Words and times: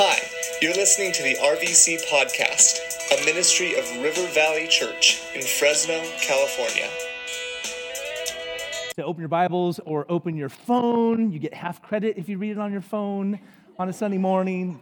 Hi, 0.00 0.16
you're 0.62 0.74
listening 0.74 1.10
to 1.10 1.24
the 1.24 1.34
RVC 1.34 2.08
Podcast, 2.08 2.78
a 3.20 3.24
ministry 3.24 3.76
of 3.76 3.84
River 4.00 4.24
Valley 4.28 4.68
Church 4.68 5.20
in 5.34 5.42
Fresno, 5.42 6.00
California. 6.20 6.88
To 8.94 9.02
open 9.02 9.22
your 9.22 9.28
Bibles 9.28 9.80
or 9.80 10.06
open 10.08 10.36
your 10.36 10.50
phone, 10.50 11.32
you 11.32 11.40
get 11.40 11.52
half 11.52 11.82
credit 11.82 12.16
if 12.16 12.28
you 12.28 12.38
read 12.38 12.52
it 12.52 12.58
on 12.58 12.70
your 12.70 12.80
phone 12.80 13.40
on 13.76 13.88
a 13.88 13.92
Sunday 13.92 14.18
morning. 14.18 14.80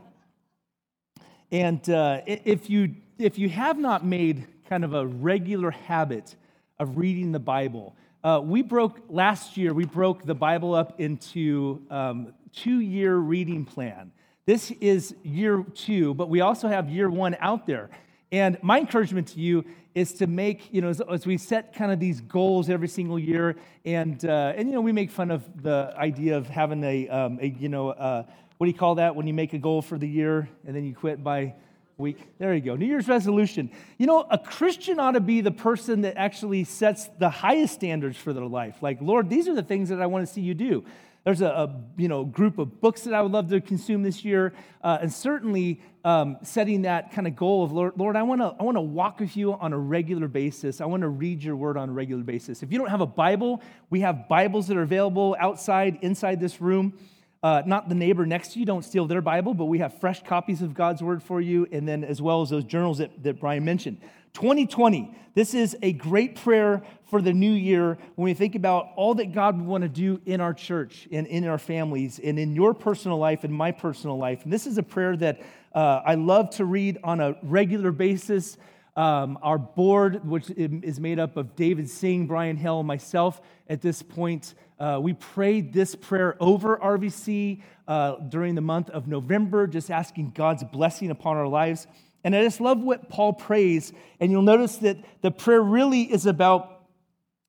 And 1.50 1.88
uh, 1.88 2.20
if 2.26 2.68
you 2.68 2.96
if 3.18 3.38
you 3.38 3.48
have 3.48 3.78
not 3.78 4.04
made 4.04 4.46
kind 4.68 4.84
of 4.84 4.92
a 4.92 5.06
regular 5.06 5.70
habit 5.70 6.36
of 6.78 6.98
reading 6.98 7.32
the 7.32 7.40
Bible, 7.40 7.96
uh, 8.22 8.42
we 8.44 8.60
broke 8.60 9.00
last 9.08 9.56
year. 9.56 9.72
We 9.72 9.86
broke 9.86 10.26
the 10.26 10.34
Bible 10.34 10.74
up 10.74 11.00
into 11.00 11.80
um, 11.88 12.34
two 12.52 12.80
year 12.80 13.16
reading 13.16 13.64
plan. 13.64 14.12
This 14.46 14.70
is 14.80 15.12
year 15.24 15.64
two, 15.74 16.14
but 16.14 16.28
we 16.28 16.40
also 16.40 16.68
have 16.68 16.88
year 16.88 17.10
one 17.10 17.36
out 17.40 17.66
there. 17.66 17.90
And 18.30 18.56
my 18.62 18.78
encouragement 18.78 19.26
to 19.28 19.40
you 19.40 19.64
is 19.92 20.12
to 20.14 20.28
make, 20.28 20.72
you 20.72 20.80
know, 20.80 20.88
as, 20.88 21.00
as 21.00 21.26
we 21.26 21.36
set 21.36 21.74
kind 21.74 21.90
of 21.90 21.98
these 21.98 22.20
goals 22.20 22.70
every 22.70 22.86
single 22.86 23.18
year, 23.18 23.56
and, 23.84 24.24
uh, 24.24 24.52
and 24.54 24.68
you 24.68 24.74
know, 24.74 24.80
we 24.80 24.92
make 24.92 25.10
fun 25.10 25.32
of 25.32 25.64
the 25.64 25.92
idea 25.96 26.36
of 26.36 26.48
having 26.48 26.84
a, 26.84 27.08
um, 27.08 27.40
a 27.42 27.48
you 27.48 27.68
know, 27.68 27.88
uh, 27.88 28.22
what 28.58 28.66
do 28.66 28.70
you 28.70 28.78
call 28.78 28.94
that 28.94 29.16
when 29.16 29.26
you 29.26 29.34
make 29.34 29.52
a 29.52 29.58
goal 29.58 29.82
for 29.82 29.98
the 29.98 30.08
year 30.08 30.48
and 30.64 30.76
then 30.76 30.84
you 30.84 30.94
quit 30.94 31.24
by 31.24 31.54
week? 31.98 32.18
There 32.38 32.54
you 32.54 32.60
go. 32.60 32.76
New 32.76 32.86
Year's 32.86 33.08
resolution. 33.08 33.68
You 33.98 34.06
know, 34.06 34.28
a 34.30 34.38
Christian 34.38 35.00
ought 35.00 35.12
to 35.12 35.20
be 35.20 35.40
the 35.40 35.50
person 35.50 36.02
that 36.02 36.16
actually 36.16 36.62
sets 36.62 37.08
the 37.18 37.30
highest 37.30 37.74
standards 37.74 38.16
for 38.16 38.32
their 38.32 38.46
life. 38.46 38.76
Like, 38.80 39.00
Lord, 39.00 39.28
these 39.28 39.48
are 39.48 39.56
the 39.56 39.64
things 39.64 39.88
that 39.88 40.00
I 40.00 40.06
want 40.06 40.24
to 40.24 40.32
see 40.32 40.42
you 40.42 40.54
do. 40.54 40.84
There's 41.26 41.40
a, 41.40 41.48
a, 41.48 41.80
you 41.96 42.06
know, 42.06 42.24
group 42.24 42.56
of 42.56 42.80
books 42.80 43.00
that 43.00 43.12
I 43.12 43.20
would 43.20 43.32
love 43.32 43.48
to 43.48 43.60
consume 43.60 44.04
this 44.04 44.24
year, 44.24 44.54
uh, 44.84 44.98
and 45.00 45.12
certainly 45.12 45.80
um, 46.04 46.36
setting 46.44 46.82
that 46.82 47.10
kind 47.10 47.26
of 47.26 47.34
goal 47.34 47.64
of 47.64 47.72
Lord, 47.72 47.94
Lord 47.96 48.14
I 48.14 48.22
want 48.22 48.42
to 48.42 48.54
I 48.60 48.62
want 48.62 48.76
to 48.76 48.80
walk 48.80 49.18
with 49.18 49.36
you 49.36 49.52
on 49.54 49.72
a 49.72 49.78
regular 49.78 50.28
basis. 50.28 50.80
I 50.80 50.84
want 50.84 51.00
to 51.00 51.08
read 51.08 51.42
your 51.42 51.56
word 51.56 51.76
on 51.76 51.88
a 51.88 51.92
regular 51.92 52.22
basis. 52.22 52.62
If 52.62 52.70
you 52.70 52.78
don't 52.78 52.90
have 52.90 53.00
a 53.00 53.06
Bible, 53.06 53.60
we 53.90 54.02
have 54.02 54.28
Bibles 54.28 54.68
that 54.68 54.76
are 54.76 54.82
available 54.82 55.34
outside, 55.40 55.98
inside 56.00 56.38
this 56.38 56.60
room. 56.60 56.96
Uh, 57.42 57.62
not 57.66 57.88
the 57.88 57.94
neighbor 57.94 58.26
next 58.26 58.52
to 58.54 58.58
you, 58.58 58.64
don't 58.64 58.84
steal 58.84 59.06
their 59.06 59.20
Bible, 59.20 59.54
but 59.54 59.66
we 59.66 59.78
have 59.78 60.00
fresh 60.00 60.22
copies 60.24 60.62
of 60.62 60.74
God's 60.74 61.02
word 61.02 61.22
for 61.22 61.40
you, 61.40 61.66
and 61.70 61.86
then 61.86 62.02
as 62.02 62.20
well 62.20 62.42
as 62.42 62.50
those 62.50 62.64
journals 62.64 62.98
that, 62.98 63.22
that 63.22 63.38
Brian 63.38 63.64
mentioned. 63.64 64.00
2020, 64.32 65.14
this 65.34 65.54
is 65.54 65.76
a 65.80 65.92
great 65.92 66.36
prayer 66.36 66.82
for 67.04 67.22
the 67.22 67.32
new 67.32 67.52
year 67.52 67.96
when 68.16 68.24
we 68.26 68.34
think 68.34 68.54
about 68.54 68.88
all 68.96 69.14
that 69.14 69.32
God 69.32 69.56
would 69.56 69.66
want 69.66 69.82
to 69.82 69.88
do 69.88 70.20
in 70.26 70.40
our 70.40 70.52
church 70.52 71.08
and 71.10 71.26
in 71.26 71.46
our 71.46 71.58
families 71.58 72.18
and 72.18 72.38
in 72.38 72.54
your 72.54 72.74
personal 72.74 73.16
life 73.16 73.44
and 73.44 73.54
my 73.54 73.70
personal 73.70 74.18
life. 74.18 74.44
And 74.44 74.52
this 74.52 74.66
is 74.66 74.76
a 74.76 74.82
prayer 74.82 75.16
that 75.16 75.40
uh, 75.74 76.02
I 76.04 76.16
love 76.16 76.50
to 76.56 76.64
read 76.64 76.98
on 77.04 77.20
a 77.20 77.36
regular 77.42 77.92
basis. 77.92 78.58
Um, 78.96 79.38
our 79.42 79.58
board, 79.58 80.26
which 80.26 80.50
is 80.50 80.98
made 80.98 81.18
up 81.18 81.36
of 81.36 81.54
David 81.54 81.88
Singh, 81.88 82.26
Brian 82.26 82.56
Hill, 82.56 82.82
myself 82.82 83.42
at 83.68 83.82
this 83.82 84.02
point, 84.02 84.54
uh, 84.78 84.98
we 85.02 85.14
prayed 85.14 85.72
this 85.72 85.94
prayer 85.94 86.36
over 86.38 86.76
RVC 86.76 87.62
uh, 87.88 88.16
during 88.28 88.54
the 88.54 88.60
month 88.60 88.90
of 88.90 89.06
November, 89.06 89.66
just 89.66 89.90
asking 89.90 90.32
God's 90.32 90.64
blessing 90.64 91.10
upon 91.10 91.36
our 91.36 91.48
lives. 91.48 91.86
And 92.24 92.34
I 92.34 92.42
just 92.42 92.60
love 92.60 92.80
what 92.80 93.08
Paul 93.08 93.32
prays. 93.32 93.92
And 94.20 94.30
you'll 94.30 94.42
notice 94.42 94.76
that 94.78 94.98
the 95.22 95.30
prayer 95.30 95.62
really 95.62 96.02
is 96.02 96.26
about 96.26 96.76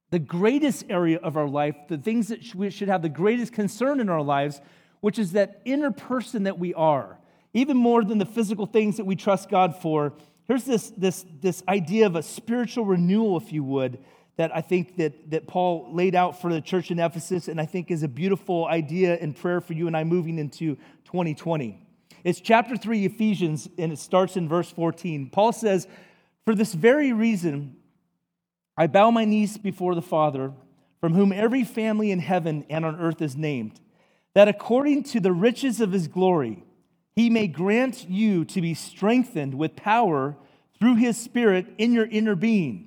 the 0.09 0.19
greatest 0.19 0.85
area 0.89 1.17
of 1.17 1.35
our 1.35 1.47
life, 1.49 1.75
the 1.89 1.97
things 1.97 2.29
that 2.29 2.55
we 2.55 2.69
should 2.69 2.87
have 2.87 3.01
the 3.01 3.09
greatest 3.09 3.51
concern 3.51 3.99
in 3.99 4.07
our 4.07 4.21
lives, 4.21 4.61
which 5.01 5.19
is 5.19 5.33
that 5.33 5.61
inner 5.65 5.91
person 5.91 6.43
that 6.43 6.57
we 6.57 6.73
are, 6.73 7.17
even 7.53 7.75
more 7.75 8.03
than 8.03 8.19
the 8.19 8.25
physical 8.25 8.65
things 8.65 8.97
that 8.97 9.05
we 9.05 9.15
trust 9.15 9.49
God 9.49 9.75
for. 9.81 10.13
Here's 10.45 10.63
this, 10.63 10.91
this, 10.95 11.25
this 11.41 11.61
idea 11.67 12.05
of 12.05 12.15
a 12.15 12.23
spiritual 12.23 12.85
renewal, 12.85 13.35
if 13.35 13.51
you 13.51 13.65
would, 13.65 13.99
that 14.37 14.55
I 14.55 14.61
think 14.61 14.97
that, 14.97 15.31
that 15.31 15.47
Paul 15.47 15.89
laid 15.91 16.15
out 16.15 16.41
for 16.41 16.53
the 16.53 16.61
church 16.61 16.91
in 16.91 16.99
Ephesus, 16.99 17.47
and 17.47 17.59
I 17.59 17.65
think 17.65 17.91
is 17.91 18.03
a 18.03 18.07
beautiful 18.07 18.65
idea 18.67 19.15
and 19.15 19.35
prayer 19.35 19.59
for 19.59 19.73
you 19.73 19.87
and 19.87 19.97
I 19.97 20.03
moving 20.03 20.37
into 20.37 20.75
2020. 21.05 21.79
It's 22.23 22.39
chapter 22.39 22.77
3, 22.77 23.05
Ephesians, 23.05 23.67
and 23.77 23.91
it 23.91 23.99
starts 23.99 24.37
in 24.37 24.47
verse 24.47 24.69
14. 24.69 25.29
Paul 25.31 25.53
says, 25.53 25.87
For 26.45 26.53
this 26.53 26.73
very 26.73 27.13
reason, 27.13 27.77
I 28.77 28.85
bow 28.87 29.09
my 29.09 29.25
knees 29.25 29.57
before 29.57 29.95
the 29.95 30.01
Father, 30.03 30.53
from 31.01 31.13
whom 31.13 31.31
every 31.31 31.63
family 31.63 32.11
in 32.11 32.19
heaven 32.19 32.65
and 32.69 32.85
on 32.85 32.99
earth 32.99 33.21
is 33.21 33.35
named, 33.35 33.79
that 34.35 34.47
according 34.47 35.03
to 35.03 35.19
the 35.19 35.31
riches 35.31 35.81
of 35.81 35.91
his 35.91 36.07
glory, 36.07 36.63
he 37.15 37.31
may 37.31 37.47
grant 37.47 38.07
you 38.07 38.45
to 38.45 38.61
be 38.61 38.75
strengthened 38.75 39.55
with 39.55 39.75
power 39.75 40.35
through 40.79 40.95
his 40.95 41.17
Spirit 41.17 41.65
in 41.79 41.91
your 41.91 42.05
inner 42.05 42.35
being, 42.35 42.86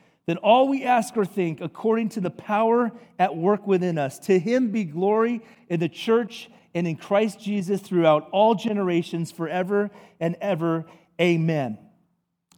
than 0.27 0.37
all 0.37 0.67
we 0.67 0.83
ask 0.83 1.17
or 1.17 1.25
think, 1.25 1.61
according 1.61 2.09
to 2.09 2.21
the 2.21 2.29
power 2.29 2.91
at 3.17 3.35
work 3.35 3.65
within 3.67 3.97
us, 3.97 4.19
to 4.19 4.39
him 4.39 4.71
be 4.71 4.83
glory 4.83 5.41
in 5.67 5.79
the 5.79 5.89
church 5.89 6.49
and 6.73 6.87
in 6.87 6.95
Christ 6.95 7.39
Jesus 7.39 7.81
throughout 7.81 8.29
all 8.31 8.55
generations, 8.55 9.31
forever 9.31 9.89
and 10.19 10.35
ever. 10.39 10.85
Amen. 11.19 11.77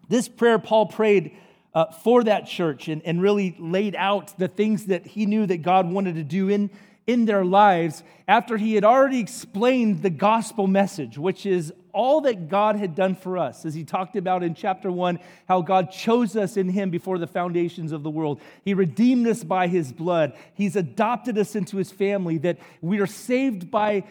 This 0.10 0.28
prayer 0.28 0.60
Paul 0.60 0.88
prayed 0.88 1.36
uh, 1.74 1.92
for 1.92 2.24
that 2.24 2.46
church 2.46 2.88
and, 2.88 3.02
and 3.04 3.22
really 3.22 3.56
laid 3.58 3.96
out 3.96 4.38
the 4.38 4.48
things 4.48 4.86
that 4.88 5.08
he 5.08 5.26
knew 5.26 5.46
that 5.46 5.64
God 5.64 5.90
wanted 5.90 6.16
to 6.16 6.24
do 6.24 6.50
in, 6.50 6.70
in 7.06 7.26
their 7.26 7.44
lives 7.44 8.04
after 8.28 8.58
he 8.58 8.76
had 8.76 8.84
already 8.84 9.20
explained 9.20 10.02
the 10.02 10.10
gospel 10.10 10.68
message, 10.68 11.18
which 11.18 11.46
is 11.46 11.74
all 11.94 12.22
that 12.22 12.50
God 12.50 12.76
had 12.76 12.96
done 12.96 13.16
for 13.16 13.38
us. 13.38 13.66
As 13.66 13.74
he 13.74 13.84
talked 13.84 14.16
about 14.16 14.42
in 14.42 14.56
chapter 14.56 14.92
one, 14.92 15.20
how 15.48 15.62
God 15.62 15.92
chose 15.92 16.36
us 16.36 16.58
in 16.58 16.70
him 16.70 16.90
before 16.90 17.18
the 17.18 17.28
foundations 17.28 17.92
of 17.92 18.04
the 18.04 18.10
world. 18.10 18.42
He 18.64 18.74
redeemed 18.74 19.28
us 19.28 19.44
by 19.44 19.68
his 19.68 19.92
blood. 19.92 20.34
He's 20.54 20.76
adopted 20.76 21.38
us 21.38 21.56
into 21.56 21.78
his 21.78 21.92
family, 21.92 22.38
that 22.40 22.58
we 22.82 23.00
are 23.00 23.08
saved 23.08 23.70
by 23.70 24.04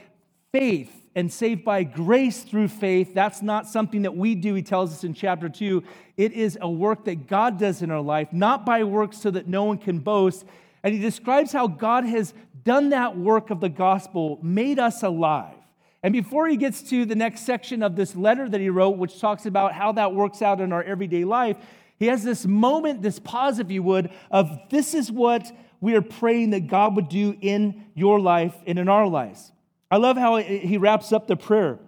faith 0.52 0.92
and 1.14 1.32
saved 1.32 1.64
by 1.64 1.82
grace 1.82 2.42
through 2.42 2.68
faith. 2.68 3.14
That's 3.14 3.42
not 3.42 3.66
something 3.66 4.02
that 4.02 4.16
we 4.16 4.34
do, 4.34 4.54
he 4.54 4.62
tells 4.62 4.92
us 4.92 5.04
in 5.04 5.12
chapter 5.12 5.48
2. 5.48 5.82
It 6.16 6.32
is 6.32 6.56
a 6.60 6.70
work 6.70 7.04
that 7.06 7.26
God 7.26 7.58
does 7.58 7.82
in 7.82 7.90
our 7.90 8.00
life, 8.00 8.32
not 8.32 8.64
by 8.64 8.84
works 8.84 9.18
so 9.18 9.30
that 9.30 9.48
no 9.48 9.64
one 9.64 9.78
can 9.78 9.98
boast. 9.98 10.44
And 10.82 10.94
he 10.94 11.00
describes 11.00 11.52
how 11.52 11.66
God 11.66 12.04
has 12.04 12.34
done 12.64 12.90
that 12.90 13.16
work 13.16 13.50
of 13.50 13.60
the 13.60 13.68
gospel, 13.68 14.38
made 14.42 14.78
us 14.78 15.02
alive. 15.02 15.54
And 16.02 16.12
before 16.12 16.48
he 16.48 16.56
gets 16.56 16.82
to 16.90 17.04
the 17.04 17.14
next 17.14 17.46
section 17.46 17.82
of 17.82 17.94
this 17.94 18.16
letter 18.16 18.48
that 18.48 18.60
he 18.60 18.68
wrote, 18.68 18.96
which 18.96 19.20
talks 19.20 19.46
about 19.46 19.72
how 19.72 19.92
that 19.92 20.14
works 20.14 20.42
out 20.42 20.60
in 20.60 20.72
our 20.72 20.82
everyday 20.82 21.24
life, 21.24 21.56
he 21.98 22.06
has 22.06 22.24
this 22.24 22.44
moment, 22.44 23.02
this 23.02 23.20
pause, 23.20 23.60
if 23.60 23.70
you 23.70 23.82
would, 23.84 24.10
of 24.30 24.50
this 24.70 24.94
is 24.94 25.10
what 25.12 25.46
we 25.80 25.94
are 25.94 26.02
praying 26.02 26.50
that 26.50 26.66
God 26.66 26.96
would 26.96 27.08
do 27.08 27.36
in 27.40 27.84
your 27.94 28.18
life 28.18 28.54
and 28.66 28.78
in 28.78 28.88
our 28.88 29.06
lives. 29.06 29.52
I 29.90 29.98
love 29.98 30.16
how 30.16 30.36
he 30.36 30.78
wraps 30.78 31.12
up 31.12 31.26
the 31.26 31.36
prayer 31.36 31.78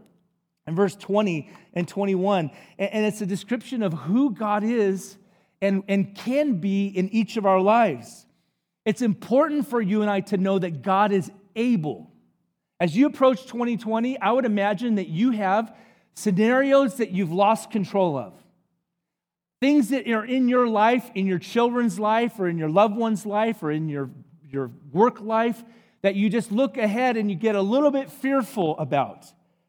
in 0.67 0.77
verse 0.77 0.95
20 0.95 1.51
and 1.73 1.89
21. 1.89 2.51
And 2.79 3.07
it's 3.07 3.21
a 3.21 3.27
description 3.27 3.83
of 3.83 3.93
who 3.93 4.33
God 4.33 4.63
is 4.63 5.17
and, 5.61 5.83
and 5.89 6.15
can 6.15 6.61
be 6.61 6.87
in 6.87 7.09
each 7.11 7.37
of 7.37 7.47
our 7.47 7.61
lives. 7.61 8.24
It's 8.85 9.03
important 9.03 9.69
for 9.69 9.81
you 9.81 10.03
and 10.03 10.11
I 10.11 10.21
to 10.21 10.37
know 10.37 10.59
that 10.59 10.83
God 10.83 11.13
is 11.13 11.31
able. 11.57 12.11
As 12.81 12.97
you 12.97 13.07
approach 13.07 13.47
2020, 13.47 14.21
I 14.21 14.31
would 14.33 14.45
imagine 14.45 14.97
that 14.97 15.09
you 15.09 15.31
have 15.31 15.75
scenarios 16.15 16.97
that 16.97 17.11
you've 17.11 17.33
lost 17.33 17.71
control 17.71 18.17
of. 18.19 18.35
Things 19.61 19.89
that 19.89 20.07
are 20.09 20.25
in 20.25 20.49
your 20.49 20.69
life, 20.69 21.11
in 21.15 21.27
your 21.27 21.39
children's 21.39 21.99
life, 21.99 22.39
or 22.39 22.49
in 22.49 22.59
your 22.59 22.69
loved 22.69 22.97
one's 22.97 23.25
life, 23.25 23.63
or 23.63 23.71
in 23.71 23.89
your, 23.89 24.11
your 24.51 24.71
work 24.93 25.21
life 25.21 25.63
that 26.03 26.15
you 26.15 26.29
just 26.29 26.53
look 26.53 26.77
ahead 26.77 27.17
and 27.17 27.31
you 27.31 27.37
get 27.37 27.55
a 27.55 27.63
little 27.63 27.91
bit 27.91 28.11
fearful 28.11 28.79
about. 28.79 29.25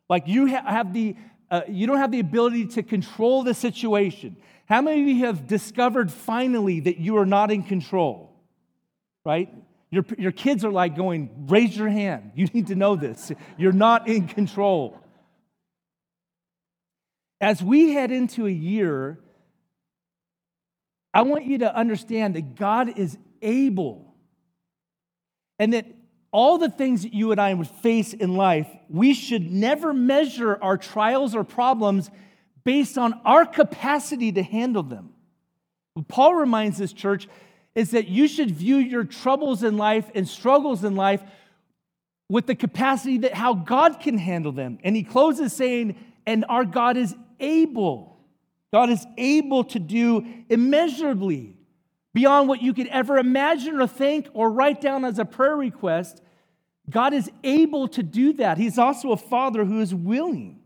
Like 0.09 0.27
you 0.27 0.47
have 0.47 0.91
the, 0.91 1.15
uh, 1.49 1.61
you 1.69 1.87
don't 1.87 1.97
have 1.97 2.11
the 2.11 2.19
ability 2.19 2.67
to 2.67 2.83
control 2.83 3.43
the 3.43 3.53
situation. 3.53 4.35
How 4.65 4.81
many 4.81 5.01
of 5.01 5.07
you 5.07 5.25
have 5.25 5.47
discovered 5.47 6.11
finally 6.11 6.81
that 6.81 6.97
you 6.97 7.17
are 7.17 7.25
not 7.25 7.51
in 7.51 7.63
control? 7.63 8.34
Right? 9.25 9.53
Your, 9.91 10.05
your 10.17 10.31
kids 10.31 10.63
are 10.63 10.71
like 10.71 10.95
going, 10.95 11.47
raise 11.47 11.75
your 11.75 11.89
hand. 11.89 12.31
You 12.35 12.45
need 12.53 12.67
to 12.67 12.75
know 12.75 12.95
this. 12.95 13.31
You're 13.57 13.71
not 13.71 14.07
in 14.07 14.27
control. 14.27 14.99
As 17.41 17.61
we 17.61 17.93
head 17.93 18.11
into 18.11 18.45
a 18.45 18.51
year 18.51 19.19
I 21.15 21.21
want 21.21 21.45
you 21.45 21.59
to 21.59 21.73
understand 21.73 22.35
that 22.35 22.55
God 22.55 22.99
is 22.99 23.17
able 23.41 24.13
and 25.57 25.71
that 25.71 25.85
all 26.29 26.57
the 26.57 26.69
things 26.69 27.03
that 27.03 27.13
you 27.13 27.31
and 27.31 27.39
I 27.39 27.53
would 27.53 27.69
face 27.69 28.13
in 28.13 28.35
life, 28.35 28.67
we 28.89 29.13
should 29.13 29.49
never 29.49 29.93
measure 29.93 30.59
our 30.61 30.77
trials 30.77 31.33
or 31.33 31.45
problems 31.45 32.11
based 32.65 32.97
on 32.97 33.13
our 33.23 33.45
capacity 33.45 34.33
to 34.33 34.43
handle 34.43 34.83
them. 34.83 35.13
Paul 36.09 36.35
reminds 36.35 36.77
this 36.77 36.91
church 36.91 37.29
is 37.75 37.91
that 37.91 38.07
you 38.07 38.27
should 38.27 38.51
view 38.51 38.77
your 38.77 39.03
troubles 39.03 39.61
in 39.61 39.77
life 39.77 40.09
and 40.15 40.27
struggles 40.27 40.83
in 40.83 40.95
life 40.95 41.21
with 42.29 42.47
the 42.47 42.55
capacity 42.55 43.19
that 43.19 43.33
how 43.33 43.53
God 43.53 43.99
can 43.99 44.17
handle 44.17 44.51
them. 44.51 44.79
And 44.83 44.95
he 44.95 45.03
closes 45.03 45.53
saying, 45.53 45.95
and 46.25 46.45
our 46.49 46.65
God 46.65 46.97
is 46.97 47.15
able. 47.39 48.17
God 48.73 48.89
is 48.89 49.05
able 49.17 49.63
to 49.65 49.79
do 49.79 50.25
immeasurably 50.49 51.55
beyond 52.13 52.47
what 52.47 52.61
you 52.61 52.73
could 52.73 52.87
ever 52.87 53.17
imagine 53.17 53.79
or 53.79 53.87
think 53.87 54.27
or 54.33 54.49
write 54.49 54.81
down 54.81 55.05
as 55.05 55.19
a 55.19 55.25
prayer 55.25 55.55
request. 55.55 56.21
God 56.89 57.13
is 57.13 57.29
able 57.43 57.87
to 57.89 58.01
do 58.01 58.33
that. 58.33 58.57
He's 58.57 58.77
also 58.77 59.11
a 59.11 59.17
father 59.17 59.65
who 59.65 59.81
is 59.81 59.93
willing. 59.93 60.61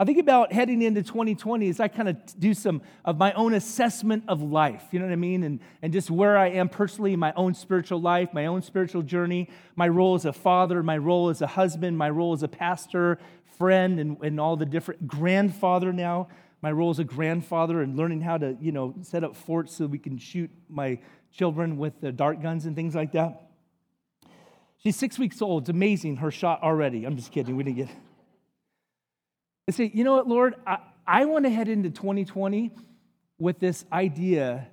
I 0.00 0.04
think 0.04 0.18
about 0.18 0.52
heading 0.52 0.80
into 0.82 1.02
2020 1.02 1.68
as 1.68 1.80
I 1.80 1.88
kind 1.88 2.08
of 2.08 2.16
do 2.38 2.54
some 2.54 2.82
of 3.04 3.18
my 3.18 3.32
own 3.32 3.52
assessment 3.54 4.22
of 4.28 4.40
life, 4.40 4.84
you 4.92 5.00
know 5.00 5.06
what 5.06 5.12
I 5.12 5.16
mean? 5.16 5.42
And, 5.42 5.58
and 5.82 5.92
just 5.92 6.08
where 6.08 6.38
I 6.38 6.50
am 6.50 6.68
personally 6.68 7.14
in 7.14 7.18
my 7.18 7.32
own 7.34 7.52
spiritual 7.52 8.00
life, 8.00 8.32
my 8.32 8.46
own 8.46 8.62
spiritual 8.62 9.02
journey, 9.02 9.48
my 9.74 9.88
role 9.88 10.14
as 10.14 10.24
a 10.24 10.32
father, 10.32 10.84
my 10.84 10.96
role 10.96 11.30
as 11.30 11.42
a 11.42 11.48
husband, 11.48 11.98
my 11.98 12.10
role 12.10 12.32
as 12.32 12.44
a 12.44 12.48
pastor, 12.48 13.18
friend, 13.58 13.98
and, 13.98 14.16
and 14.22 14.38
all 14.38 14.56
the 14.56 14.66
different 14.66 15.08
grandfather 15.08 15.92
now, 15.92 16.28
my 16.62 16.70
role 16.70 16.90
as 16.90 17.00
a 17.00 17.04
grandfather 17.04 17.82
and 17.82 17.96
learning 17.96 18.20
how 18.20 18.38
to, 18.38 18.56
you 18.60 18.70
know, 18.70 18.94
set 19.02 19.24
up 19.24 19.34
forts 19.34 19.74
so 19.74 19.86
we 19.86 19.98
can 19.98 20.16
shoot 20.16 20.48
my 20.68 20.96
children 21.32 21.76
with 21.76 22.00
the 22.00 22.12
dart 22.12 22.40
guns 22.40 22.66
and 22.66 22.76
things 22.76 22.94
like 22.94 23.10
that. 23.10 23.48
She's 24.80 24.94
six 24.94 25.18
weeks 25.18 25.42
old. 25.42 25.64
It's 25.64 25.70
amazing, 25.70 26.18
her 26.18 26.30
shot 26.30 26.62
already. 26.62 27.04
I'm 27.04 27.16
just 27.16 27.32
kidding. 27.32 27.56
We 27.56 27.64
didn't 27.64 27.78
get 27.78 27.88
and 29.68 29.74
say, 29.74 29.90
you 29.92 30.02
know 30.02 30.14
what, 30.14 30.26
Lord, 30.26 30.54
I, 30.66 30.78
I 31.06 31.26
want 31.26 31.44
to 31.44 31.50
head 31.50 31.68
into 31.68 31.90
2020 31.90 32.72
with 33.38 33.58
this 33.58 33.84
idea 33.92 34.66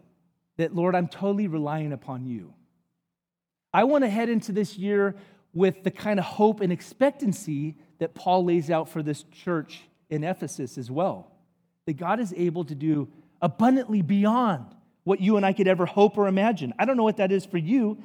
that, 0.55 0.73
Lord, 0.73 0.95
I'm 0.95 1.09
totally 1.09 1.49
relying 1.49 1.91
upon 1.91 2.25
you. 2.25 2.53
I 3.73 3.83
want 3.83 4.05
to 4.05 4.09
head 4.09 4.29
into 4.29 4.53
this 4.53 4.77
year 4.77 5.17
with 5.53 5.83
the 5.83 5.91
kind 5.91 6.17
of 6.17 6.23
hope 6.23 6.61
and 6.61 6.71
expectancy 6.71 7.75
that 7.99 8.15
Paul 8.15 8.45
lays 8.45 8.71
out 8.71 8.87
for 8.87 9.03
this 9.03 9.23
church 9.23 9.81
in 10.09 10.23
Ephesus 10.23 10.77
as 10.77 10.89
well. 10.89 11.29
That 11.87 11.97
God 11.97 12.21
is 12.21 12.33
able 12.37 12.63
to 12.63 12.73
do 12.73 13.09
abundantly 13.41 14.01
beyond 14.01 14.65
what 15.03 15.19
you 15.19 15.35
and 15.35 15.45
I 15.45 15.51
could 15.51 15.67
ever 15.67 15.85
hope 15.85 16.17
or 16.17 16.29
imagine. 16.29 16.73
I 16.79 16.85
don't 16.85 16.95
know 16.95 17.03
what 17.03 17.17
that 17.17 17.33
is 17.33 17.45
for 17.45 17.57
you, 17.57 18.01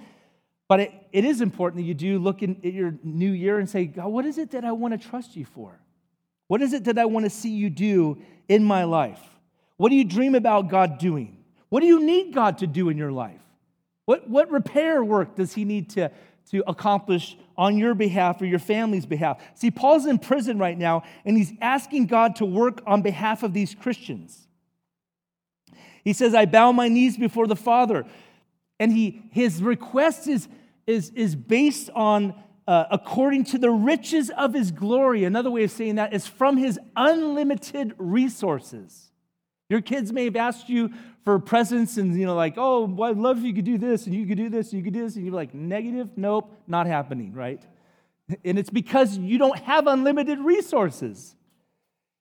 but 0.66 0.80
it, 0.80 0.92
it 1.12 1.24
is 1.24 1.40
important 1.40 1.84
that 1.84 1.86
you 1.86 1.94
do 1.94 2.18
look 2.18 2.42
in, 2.42 2.56
at 2.64 2.72
your 2.72 2.98
new 3.04 3.30
year 3.30 3.60
and 3.60 3.70
say, 3.70 3.84
God, 3.84 4.08
what 4.08 4.26
is 4.26 4.38
it 4.38 4.50
that 4.50 4.64
I 4.64 4.72
want 4.72 5.00
to 5.00 5.08
trust 5.08 5.36
you 5.36 5.44
for? 5.44 5.78
What 6.50 6.62
is 6.62 6.72
it 6.72 6.82
that 6.86 6.98
I 6.98 7.04
want 7.04 7.26
to 7.26 7.30
see 7.30 7.50
you 7.50 7.70
do 7.70 8.20
in 8.48 8.64
my 8.64 8.82
life? 8.82 9.20
What 9.76 9.90
do 9.90 9.94
you 9.94 10.02
dream 10.02 10.34
about 10.34 10.68
God 10.68 10.98
doing? 10.98 11.36
What 11.68 11.78
do 11.78 11.86
you 11.86 12.04
need 12.04 12.34
God 12.34 12.58
to 12.58 12.66
do 12.66 12.88
in 12.88 12.98
your 12.98 13.12
life? 13.12 13.40
What, 14.04 14.28
what 14.28 14.50
repair 14.50 15.04
work 15.04 15.36
does 15.36 15.52
He 15.52 15.64
need 15.64 15.90
to, 15.90 16.10
to 16.50 16.64
accomplish 16.66 17.38
on 17.56 17.78
your 17.78 17.94
behalf 17.94 18.42
or 18.42 18.46
your 18.46 18.58
family's 18.58 19.06
behalf? 19.06 19.40
See, 19.54 19.70
Paul's 19.70 20.06
in 20.06 20.18
prison 20.18 20.58
right 20.58 20.76
now, 20.76 21.04
and 21.24 21.36
he's 21.36 21.52
asking 21.60 22.06
God 22.06 22.34
to 22.36 22.44
work 22.44 22.82
on 22.84 23.00
behalf 23.00 23.44
of 23.44 23.52
these 23.52 23.72
Christians. 23.72 24.48
He 26.02 26.12
says, 26.12 26.34
I 26.34 26.46
bow 26.46 26.72
my 26.72 26.88
knees 26.88 27.16
before 27.16 27.46
the 27.46 27.54
Father. 27.54 28.06
And 28.80 28.92
he, 28.92 29.22
his 29.30 29.62
request 29.62 30.26
is, 30.26 30.48
is, 30.84 31.10
is 31.10 31.36
based 31.36 31.90
on 31.94 32.34
uh, 32.70 32.86
according 32.92 33.42
to 33.42 33.58
the 33.58 33.68
riches 33.68 34.30
of 34.30 34.54
his 34.54 34.70
glory. 34.70 35.24
Another 35.24 35.50
way 35.50 35.64
of 35.64 35.72
saying 35.72 35.96
that 35.96 36.14
is 36.14 36.28
from 36.28 36.56
his 36.56 36.78
unlimited 36.94 37.92
resources. 37.98 39.10
Your 39.68 39.80
kids 39.80 40.12
may 40.12 40.26
have 40.26 40.36
asked 40.36 40.68
you 40.68 40.92
for 41.24 41.40
presents 41.40 41.96
and, 41.96 42.16
you 42.16 42.24
know, 42.24 42.36
like, 42.36 42.54
oh, 42.56 42.84
well, 42.84 43.10
I'd 43.10 43.16
love 43.16 43.38
if 43.38 43.44
you 43.44 43.52
could 43.52 43.64
do 43.64 43.76
this 43.76 44.06
and 44.06 44.14
you 44.14 44.24
could 44.24 44.36
do 44.36 44.48
this 44.48 44.70
and 44.70 44.78
you 44.78 44.84
could 44.84 44.94
do 44.94 45.02
this. 45.02 45.16
And 45.16 45.24
you're 45.24 45.34
like, 45.34 45.52
negative? 45.52 46.10
Nope, 46.14 46.54
not 46.68 46.86
happening, 46.86 47.32
right? 47.32 47.60
And 48.44 48.56
it's 48.56 48.70
because 48.70 49.18
you 49.18 49.36
don't 49.36 49.58
have 49.58 49.88
unlimited 49.88 50.38
resources. 50.38 51.34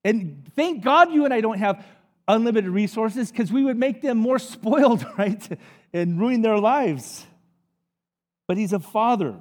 And 0.04 0.50
thank 0.56 0.84
God 0.84 1.12
you 1.12 1.26
and 1.26 1.34
I 1.34 1.42
don't 1.42 1.60
have 1.60 1.86
unlimited 2.28 2.72
resources 2.72 3.30
because 3.30 3.52
we 3.52 3.64
would 3.64 3.78
make 3.78 4.02
them 4.02 4.18
more 4.18 4.40
spoiled, 4.56 5.06
right? 5.16 5.48
And 5.94 6.20
ruin 6.20 6.42
their 6.42 6.58
lives. 6.58 7.24
But 8.48 8.58
He's 8.58 8.74
a 8.74 8.80
Father 8.80 9.36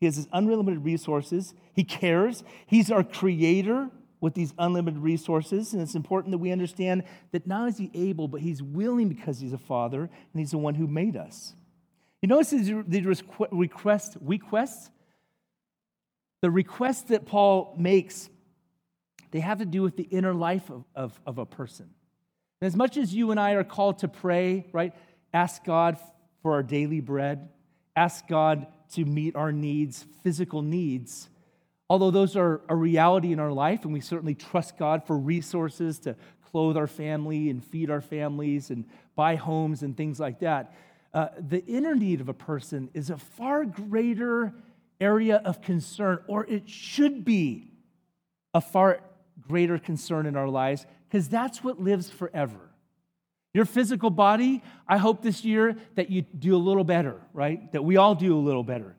he 0.00 0.06
has 0.06 0.16
his 0.16 0.28
unlimited 0.32 0.84
resources. 0.84 1.54
He 1.74 1.84
cares. 1.84 2.44
He's 2.66 2.90
our 2.90 3.02
creator 3.02 3.90
with 4.20 4.34
these 4.34 4.52
unlimited 4.58 5.00
resources. 5.00 5.72
And 5.72 5.82
it's 5.82 5.94
important 5.94 6.32
that 6.32 6.38
we 6.38 6.52
understand 6.52 7.04
that 7.32 7.46
not 7.46 7.60
only 7.60 7.70
is 7.70 7.78
he 7.78 7.90
able, 7.94 8.28
but 8.28 8.40
he's 8.40 8.62
willing 8.62 9.08
because 9.08 9.40
he's 9.40 9.52
a 9.52 9.58
father 9.58 10.02
and 10.02 10.40
he's 10.40 10.52
the 10.52 10.58
one 10.58 10.74
who 10.74 10.86
made 10.86 11.16
us. 11.16 11.54
You 12.22 12.28
notice 12.28 12.50
the 12.50 13.16
request, 13.52 14.16
requests? 14.20 14.90
The 16.42 16.50
requests 16.50 17.02
that 17.02 17.26
Paul 17.26 17.74
makes, 17.78 18.28
they 19.32 19.40
have 19.40 19.58
to 19.58 19.66
do 19.66 19.82
with 19.82 19.96
the 19.96 20.04
inner 20.04 20.34
life 20.34 20.70
of, 20.70 20.84
of, 20.94 21.20
of 21.26 21.38
a 21.38 21.46
person. 21.46 21.90
And 22.60 22.66
as 22.66 22.76
much 22.76 22.96
as 22.96 23.14
you 23.14 23.30
and 23.30 23.38
I 23.38 23.52
are 23.52 23.64
called 23.64 24.00
to 24.00 24.08
pray, 24.08 24.66
right? 24.72 24.94
Ask 25.32 25.64
God 25.64 25.98
for 26.42 26.54
our 26.54 26.62
daily 26.62 27.00
bread. 27.00 27.48
Ask 27.94 28.26
God 28.26 28.66
to 28.94 29.04
meet 29.04 29.36
our 29.36 29.52
needs, 29.52 30.06
physical 30.22 30.62
needs. 30.62 31.28
Although 31.90 32.10
those 32.10 32.36
are 32.36 32.60
a 32.68 32.76
reality 32.76 33.32
in 33.32 33.40
our 33.40 33.52
life, 33.52 33.84
and 33.84 33.92
we 33.92 34.00
certainly 34.00 34.34
trust 34.34 34.76
God 34.76 35.06
for 35.06 35.16
resources 35.16 35.98
to 36.00 36.16
clothe 36.50 36.76
our 36.76 36.86
family 36.86 37.50
and 37.50 37.64
feed 37.64 37.90
our 37.90 38.00
families 38.00 38.70
and 38.70 38.84
buy 39.14 39.36
homes 39.36 39.82
and 39.82 39.96
things 39.96 40.20
like 40.20 40.40
that, 40.40 40.74
uh, 41.14 41.28
the 41.38 41.64
inner 41.66 41.94
need 41.94 42.20
of 42.20 42.28
a 42.28 42.34
person 42.34 42.90
is 42.92 43.10
a 43.10 43.16
far 43.16 43.64
greater 43.64 44.54
area 45.00 45.36
of 45.44 45.62
concern, 45.62 46.18
or 46.26 46.44
it 46.46 46.68
should 46.68 47.24
be 47.24 47.70
a 48.52 48.60
far 48.60 49.00
greater 49.40 49.78
concern 49.78 50.26
in 50.26 50.36
our 50.36 50.48
lives, 50.48 50.86
because 51.08 51.28
that's 51.28 51.62
what 51.62 51.80
lives 51.80 52.10
forever. 52.10 52.67
Your 53.58 53.64
physical 53.64 54.10
body, 54.10 54.62
I 54.86 54.98
hope 54.98 55.20
this 55.20 55.44
year 55.44 55.74
that 55.96 56.10
you 56.10 56.22
do 56.22 56.54
a 56.54 56.62
little 56.62 56.84
better, 56.84 57.16
right? 57.32 57.72
That 57.72 57.82
we 57.82 57.96
all 57.96 58.14
do 58.14 58.36
a 58.36 58.38
little 58.38 58.62
better. 58.62 58.94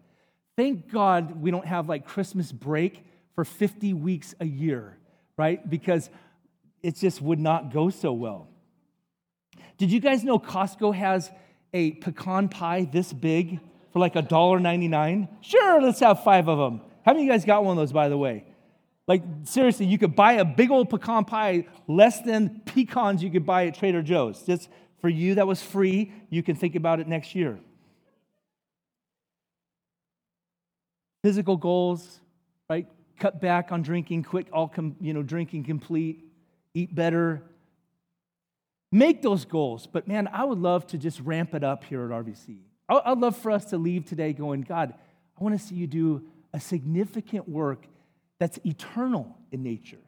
Thank 0.58 0.92
God 0.92 1.42
we 1.42 1.50
don't 1.50 1.66
have 1.66 1.88
like 1.88 2.06
Christmas 2.06 2.52
break 2.52 3.06
for 3.36 3.46
50 3.46 3.94
weeks 3.94 4.36
a 4.42 4.46
year, 4.46 4.98
right? 5.38 5.70
Because 5.70 6.10
it 6.84 6.98
just 6.98 7.22
would 7.22 7.40
not 7.40 7.72
go 7.72 7.90
so 7.90 8.12
well. 8.12 8.50
Did 9.78 9.94
you 9.94 10.02
guys 10.02 10.26
know 10.26 10.38
Costco 10.38 10.94
has 10.94 11.32
a 11.74 11.92
pecan 11.92 12.50
pie 12.50 12.84
this 12.84 13.14
big 13.14 13.62
for 13.94 14.00
like 14.00 14.16
$1.99? 14.16 15.30
Sure, 15.40 15.82
let's 15.82 16.02
have 16.02 16.22
five 16.22 16.50
of 16.50 16.58
them. 16.58 16.82
How 17.06 17.14
many 17.14 17.22
of 17.22 17.28
you 17.28 17.32
guys 17.32 17.46
got 17.46 17.64
one 17.64 17.78
of 17.78 17.82
those, 17.82 17.94
by 17.94 18.10
the 18.10 18.18
way? 18.18 18.44
Like, 19.10 19.24
seriously, 19.46 19.88
you 19.88 19.98
could 19.98 20.16
buy 20.16 20.34
a 20.34 20.46
big 20.46 20.70
old 20.70 20.92
pecan 20.92 21.26
pie 21.26 21.66
less 21.88 22.22
than 22.22 22.62
pecans 22.64 23.24
you 23.24 23.32
could 23.32 23.44
buy 23.44 23.66
at 23.66 23.74
Trader 23.74 24.04
Joe's. 24.04 24.44
Just 24.44 24.70
for 25.02 25.10
you, 25.10 25.34
that 25.36 25.48
was 25.48 25.64
free. 25.64 26.14
You 26.30 26.44
can 26.44 26.56
think 26.56 26.76
about 26.76 27.00
it 27.00 27.08
next 27.08 27.34
year. 27.34 27.58
Physical 31.24 31.58
goals, 31.58 32.20
right? 32.70 32.86
Cut 33.18 33.42
back 33.42 33.72
on 33.72 33.82
drinking, 33.82 34.26
quit 34.26 34.46
all, 34.54 34.68
com- 34.68 34.96
you 35.02 35.16
know, 35.16 35.24
drinking 35.24 35.64
complete, 35.64 36.24
eat 36.76 36.94
better. 36.94 37.42
Make 38.92 39.24
those 39.24 39.44
goals. 39.44 39.88
But 39.88 40.08
man, 40.08 40.30
I 40.32 40.44
would 40.44 40.60
love 40.60 40.86
to 40.88 41.00
just 41.00 41.20
ramp 41.22 41.56
it 41.56 41.64
up 41.64 41.84
here 41.84 42.06
at 42.06 42.12
RVC. 42.12 42.60
I'd 42.88 43.18
love 43.18 43.36
for 43.36 43.50
us 43.50 43.66
to 43.66 43.80
leave 43.80 44.06
today 44.06 44.34
going, 44.34 44.62
God, 44.62 44.94
I 45.40 45.44
want 45.44 45.60
to 45.60 45.66
see 45.66 45.74
you 45.74 45.88
do 45.88 46.28
a 46.54 46.60
significant 46.60 47.50
work 47.50 47.88
that's 48.40 48.58
eternal 48.66 49.38
in 49.52 49.64
nature, 49.64 50.00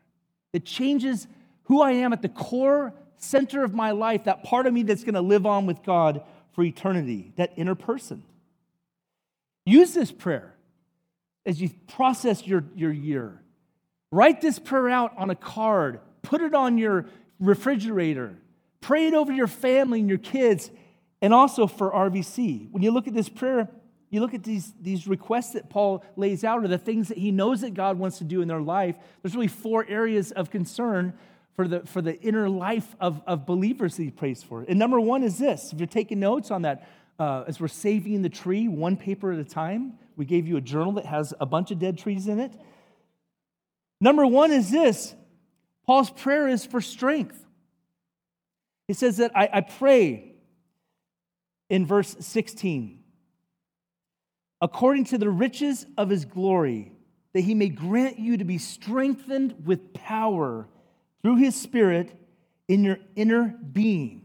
that 0.54 0.66
changes 0.66 1.28
who 1.66 1.82
I 1.82 1.92
am 1.92 2.14
at 2.14 2.22
the 2.22 2.30
core 2.30 2.94
center 3.18 3.64
of 3.64 3.74
my 3.74 3.92
life, 3.92 4.24
that 4.24 4.44
part 4.44 4.66
of 4.66 4.74
me 4.74 4.84
that's 4.84 5.04
going 5.04 5.16
to 5.16 5.22
live 5.22 5.46
on 5.46 5.66
with 5.66 5.84
God 5.84 6.24
for 6.54 6.64
eternity, 6.64 7.34
that 7.36 7.54
inner 7.56 7.76
person. 7.76 8.24
Use 9.66 9.94
this 9.94 10.12
prayer 10.12 10.54
as 11.46 11.62
you 11.62 11.70
process 11.88 12.46
your, 12.46 12.64
your 12.76 12.92
year. 12.92 13.42
Write 14.12 14.42
this 14.42 14.60
prayer 14.60 14.90
out 14.90 15.14
on 15.18 15.30
a 15.30 15.36
card, 15.36 16.00
put 16.22 16.42
it 16.42 16.54
on 16.54 16.78
your 16.78 17.06
refrigerator, 17.40 18.36
pray 18.82 19.08
it 19.08 19.14
over 19.14 19.32
your 19.32 19.48
family 19.48 20.00
and 20.00 20.10
your 20.10 20.18
kids, 20.18 20.70
and 21.22 21.34
also 21.34 21.68
for 21.68 21.92
RVC. 21.92 22.72
When 22.72 22.84
you 22.84 22.92
look 22.92 23.08
at 23.08 23.14
this 23.14 23.30
prayer, 23.30 23.70
you 24.12 24.20
look 24.20 24.34
at 24.34 24.44
these, 24.44 24.74
these 24.80 25.08
requests 25.08 25.54
that 25.54 25.70
Paul 25.70 26.04
lays 26.16 26.44
out, 26.44 26.64
or 26.64 26.68
the 26.68 26.78
things 26.78 27.08
that 27.08 27.18
he 27.18 27.32
knows 27.32 27.62
that 27.62 27.74
God 27.74 27.98
wants 27.98 28.18
to 28.20 28.24
do 28.26 28.42
in 28.42 28.48
their 28.48 28.62
life, 28.62 28.96
there's 29.22 29.36
really 29.36 29.48
four 29.48 29.86
areas 29.88 30.32
of 30.32 30.52
concern 30.52 31.14
for 31.56 31.68
the, 31.68 31.80
for 31.82 32.02
the 32.02 32.20
inner 32.22 32.50
life 32.50 32.96
of, 33.00 33.22
of 33.26 33.46
believers 33.46 33.98
that 33.98 34.04
he 34.04 34.12
prays 34.12 34.44
for. 34.44 34.66
And 34.68 34.78
number 34.78 35.00
one 35.00 35.24
is 35.24 35.40
this 35.40 35.72
if 35.74 35.80
you're 35.80 35.88
taking 35.88 36.20
notes 36.20 36.52
on 36.52 36.64
that, 36.64 36.88
uh, 37.20 37.46
as 37.48 37.60
we're 37.60 37.68
saving 37.68 38.22
the 38.22 38.30
tree 38.30 38.68
one 38.68 38.98
paper 38.98 39.32
at 39.32 39.40
a 39.40 39.44
time, 39.44 39.94
we 40.16 40.26
gave 40.26 40.48
you 40.48 40.58
a 40.58 40.62
journal 40.62 40.94
that 40.94 41.06
has 41.06 41.34
a 41.40 41.46
bunch 41.46 41.72
of 41.72 41.80
dead 41.80 41.98
trees 41.98 42.28
in 42.28 42.40
it. 42.40 42.54
Number 44.00 44.26
one 44.26 44.52
is 44.52 44.72
this 44.72 45.16
Paul's 45.86 46.10
prayer 46.10 46.48
is 46.48 46.66
for 46.66 46.82
strength. 46.82 47.46
He 48.88 48.94
says 48.94 49.18
that 49.18 49.32
I, 49.36 49.50
I 49.54 49.62
pray 49.62 50.34
in 51.70 51.86
verse 51.86 52.16
16, 52.20 53.01
according 54.62 55.06
to 55.06 55.18
the 55.18 55.30
riches 55.30 55.86
of 55.98 56.10
his 56.10 56.26
glory, 56.26 56.92
that 57.34 57.42
he 57.42 57.56
may 57.56 57.70
grant 57.70 58.20
you 58.20 58.38
to 58.38 58.44
be 58.44 58.58
strengthened 58.58 59.56
with 59.66 59.94
power 59.94 60.68
through 61.22 61.38
his 61.38 61.56
Spirit 61.56 62.12
in 62.68 62.84
your 62.84 62.98
inner 63.16 63.56
being 63.72 64.22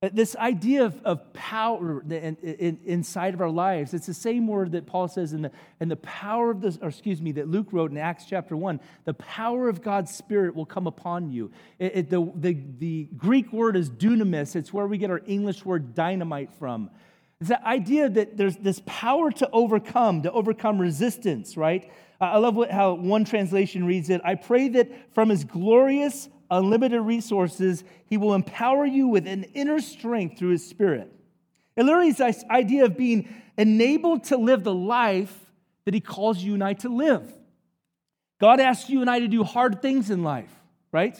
uh, 0.00 0.08
this 0.12 0.36
idea 0.36 0.84
of, 0.84 1.00
of 1.04 1.32
power 1.32 2.02
in, 2.02 2.36
in, 2.36 2.78
inside 2.84 3.34
of 3.34 3.40
our 3.40 3.50
lives, 3.50 3.92
it's 3.94 4.06
the 4.06 4.14
same 4.14 4.46
word 4.46 4.70
that 4.70 4.86
Paul 4.86 5.08
says 5.08 5.32
in 5.32 5.42
the, 5.42 5.50
in 5.80 5.88
the 5.88 5.96
power 5.96 6.52
of 6.52 6.60
the, 6.60 6.78
or 6.80 6.88
excuse 6.88 7.20
me, 7.20 7.32
that 7.32 7.48
Luke 7.48 7.66
wrote 7.72 7.90
in 7.90 7.96
Acts 7.96 8.24
chapter 8.24 8.56
1. 8.56 8.78
The 9.06 9.14
power 9.14 9.68
of 9.68 9.82
God's 9.82 10.14
Spirit 10.14 10.54
will 10.54 10.66
come 10.66 10.86
upon 10.86 11.32
you. 11.32 11.50
It, 11.80 11.92
it, 11.96 12.10
the, 12.10 12.30
the, 12.36 12.56
the 12.78 13.08
Greek 13.16 13.52
word 13.52 13.74
is 13.74 13.90
dunamis, 13.90 14.54
it's 14.54 14.72
where 14.72 14.86
we 14.86 14.98
get 14.98 15.10
our 15.10 15.22
English 15.26 15.64
word 15.64 15.96
dynamite 15.96 16.52
from. 16.54 16.90
It's 17.40 17.50
the 17.50 17.66
idea 17.66 18.08
that 18.08 18.36
there's 18.36 18.56
this 18.56 18.82
power 18.86 19.30
to 19.32 19.48
overcome, 19.52 20.22
to 20.22 20.32
overcome 20.32 20.80
resistance, 20.80 21.56
right? 21.56 21.90
I 22.20 22.38
love 22.38 22.56
what, 22.56 22.70
how 22.70 22.94
one 22.94 23.24
translation 23.24 23.84
reads 23.84 24.10
it. 24.10 24.20
I 24.24 24.34
pray 24.34 24.68
that 24.70 25.14
from 25.14 25.28
his 25.28 25.44
glorious 25.44 26.28
unlimited 26.50 27.00
resources, 27.00 27.84
He 28.06 28.16
will 28.16 28.34
empower 28.34 28.86
you 28.86 29.08
with 29.08 29.26
an 29.26 29.44
inner 29.54 29.80
strength 29.80 30.38
through 30.38 30.50
His 30.50 30.68
Spirit. 30.68 31.12
It 31.76 31.84
literally 31.84 32.08
is 32.08 32.16
this 32.16 32.44
idea 32.50 32.84
of 32.84 32.96
being 32.96 33.28
enabled 33.56 34.24
to 34.24 34.36
live 34.36 34.64
the 34.64 34.74
life 34.74 35.36
that 35.84 35.94
He 35.94 36.00
calls 36.00 36.42
you 36.42 36.54
and 36.54 36.64
I 36.64 36.74
to 36.74 36.88
live. 36.88 37.32
God 38.40 38.60
asks 38.60 38.88
you 38.88 39.00
and 39.00 39.10
I 39.10 39.20
to 39.20 39.28
do 39.28 39.42
hard 39.44 39.82
things 39.82 40.10
in 40.10 40.22
life, 40.22 40.52
right? 40.92 41.18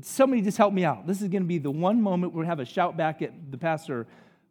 Somebody 0.00 0.40
just 0.40 0.56
help 0.56 0.72
me 0.72 0.84
out. 0.84 1.06
This 1.06 1.20
is 1.20 1.28
going 1.28 1.42
to 1.42 1.48
be 1.48 1.58
the 1.58 1.70
one 1.70 2.00
moment 2.00 2.32
we're 2.32 2.38
going 2.38 2.46
to 2.46 2.50
have 2.50 2.60
a 2.60 2.64
shout 2.64 2.96
back 2.96 3.20
at 3.20 3.50
the 3.50 3.58
pastor 3.58 4.06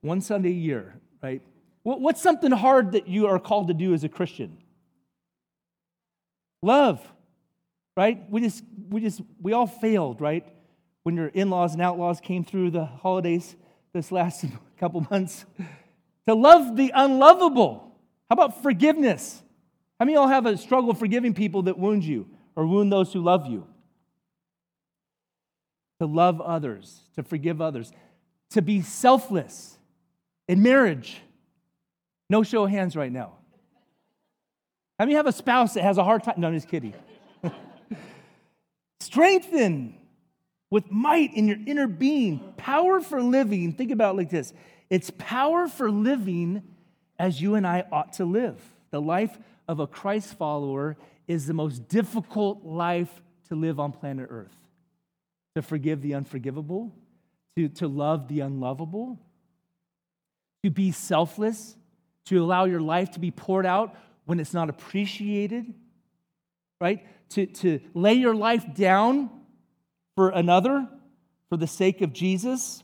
one 0.06 0.22
Sunday 0.22 0.50
a 0.50 0.54
year, 0.54 0.96
right? 1.22 1.42
What's 1.84 2.22
something 2.22 2.52
hard 2.52 2.94
that 2.94 3.08
you 3.08 3.28
are 3.28 3.40
called 3.40 3.68
to 3.68 3.74
do 3.74 3.94
as 3.94 4.04
a 4.04 4.10
Christian? 4.10 4.58
Love 6.62 7.06
right? 7.96 8.30
We 8.30 8.42
just, 8.42 8.64
we 8.90 9.02
just, 9.02 9.22
we 9.42 9.54
all 9.54 9.68
failed, 9.68 10.22
right? 10.22 10.46
When 11.04 11.16
your 11.16 11.28
in 11.28 11.50
laws 11.50 11.74
and 11.74 11.82
outlaws 11.82 12.20
came 12.20 12.44
through 12.44 12.72
the 12.72 12.86
holidays 12.86 13.56
this 13.94 14.12
last 14.12 14.46
couple 14.80 15.06
months. 15.10 15.46
To 16.28 16.34
love 16.34 16.76
the 16.76 16.92
unlovable. 16.94 17.96
How 18.30 18.34
about 18.34 18.64
forgiveness? 18.64 19.42
How 20.00 20.06
many 20.06 20.18
of 20.18 20.24
y'all 20.24 20.30
have 20.30 20.46
a 20.46 20.58
struggle 20.58 20.94
forgiving 20.94 21.34
people 21.34 21.64
that 21.64 21.78
wound 21.78 22.04
you 22.04 22.28
or 22.56 22.66
wound 22.66 22.92
those 22.92 23.14
who 23.14 23.22
love 23.22 23.48
you? 23.48 23.68
To 26.00 26.08
love 26.08 26.42
others, 26.42 27.02
to 27.16 27.24
forgive 27.24 27.62
others, 27.62 27.94
to 28.50 28.62
be 28.62 28.82
selfless 28.82 29.78
in 30.48 30.62
marriage. 30.62 31.22
No 32.30 32.44
show 32.44 32.66
of 32.66 32.72
hands 32.72 32.96
right 32.96 33.12
now. 33.12 33.34
How 34.98 35.06
many 35.06 35.16
have 35.16 35.28
a 35.28 35.32
spouse 35.32 35.74
that 35.74 35.84
has 35.84 35.98
a 35.98 36.04
hard 36.04 36.24
time? 36.24 36.36
No, 36.38 36.48
I'm 36.48 36.54
just 36.54 36.68
kidding. 36.68 36.94
Strengthen 39.00 39.96
with 40.72 40.90
might 40.90 41.34
in 41.34 41.48
your 41.48 41.58
inner 41.66 41.88
being, 41.88 42.54
power 42.58 43.00
for 43.02 43.22
living. 43.22 43.74
Think 43.74 43.92
about 43.92 44.16
it 44.16 44.18
like 44.18 44.30
this 44.30 44.54
it's 44.90 45.12
power 45.18 45.68
for 45.68 45.92
living 45.92 46.64
as 47.18 47.42
you 47.42 47.56
and 47.56 47.66
I 47.66 47.86
ought 47.92 48.14
to 48.14 48.26
live. 48.26 48.62
The 48.92 49.02
life 49.02 49.38
of 49.68 49.80
a 49.80 49.88
Christ 49.88 50.36
follower 50.36 50.98
is 51.28 51.48
the 51.48 51.54
most 51.54 51.88
difficult 51.88 52.64
life 52.64 53.22
to 53.50 53.56
live 53.56 53.80
on 53.80 53.92
planet 53.92 54.28
Earth. 54.30 54.56
To 55.56 55.62
forgive 55.62 56.02
the 56.02 56.16
unforgivable, 56.16 56.94
to, 57.56 57.70
to 57.70 57.88
love 57.88 58.28
the 58.28 58.42
unlovable, 58.42 59.20
to 60.66 60.70
be 60.70 60.92
selfless, 60.92 61.76
to 62.26 62.44
allow 62.44 62.66
your 62.66 62.82
life 62.82 63.12
to 63.12 63.20
be 63.20 63.32
poured 63.32 63.66
out 63.66 63.96
when 64.26 64.40
it's 64.40 64.54
not 64.54 64.70
appreciated, 64.70 65.74
right? 66.82 67.06
to, 67.30 67.46
to 67.46 67.80
lay 67.94 68.14
your 68.14 68.36
life 68.36 68.66
down 68.74 69.30
for 70.16 70.30
another 70.30 70.88
for 71.50 71.58
the 71.58 71.68
sake 71.68 72.02
of 72.02 72.14
Jesus. 72.14 72.84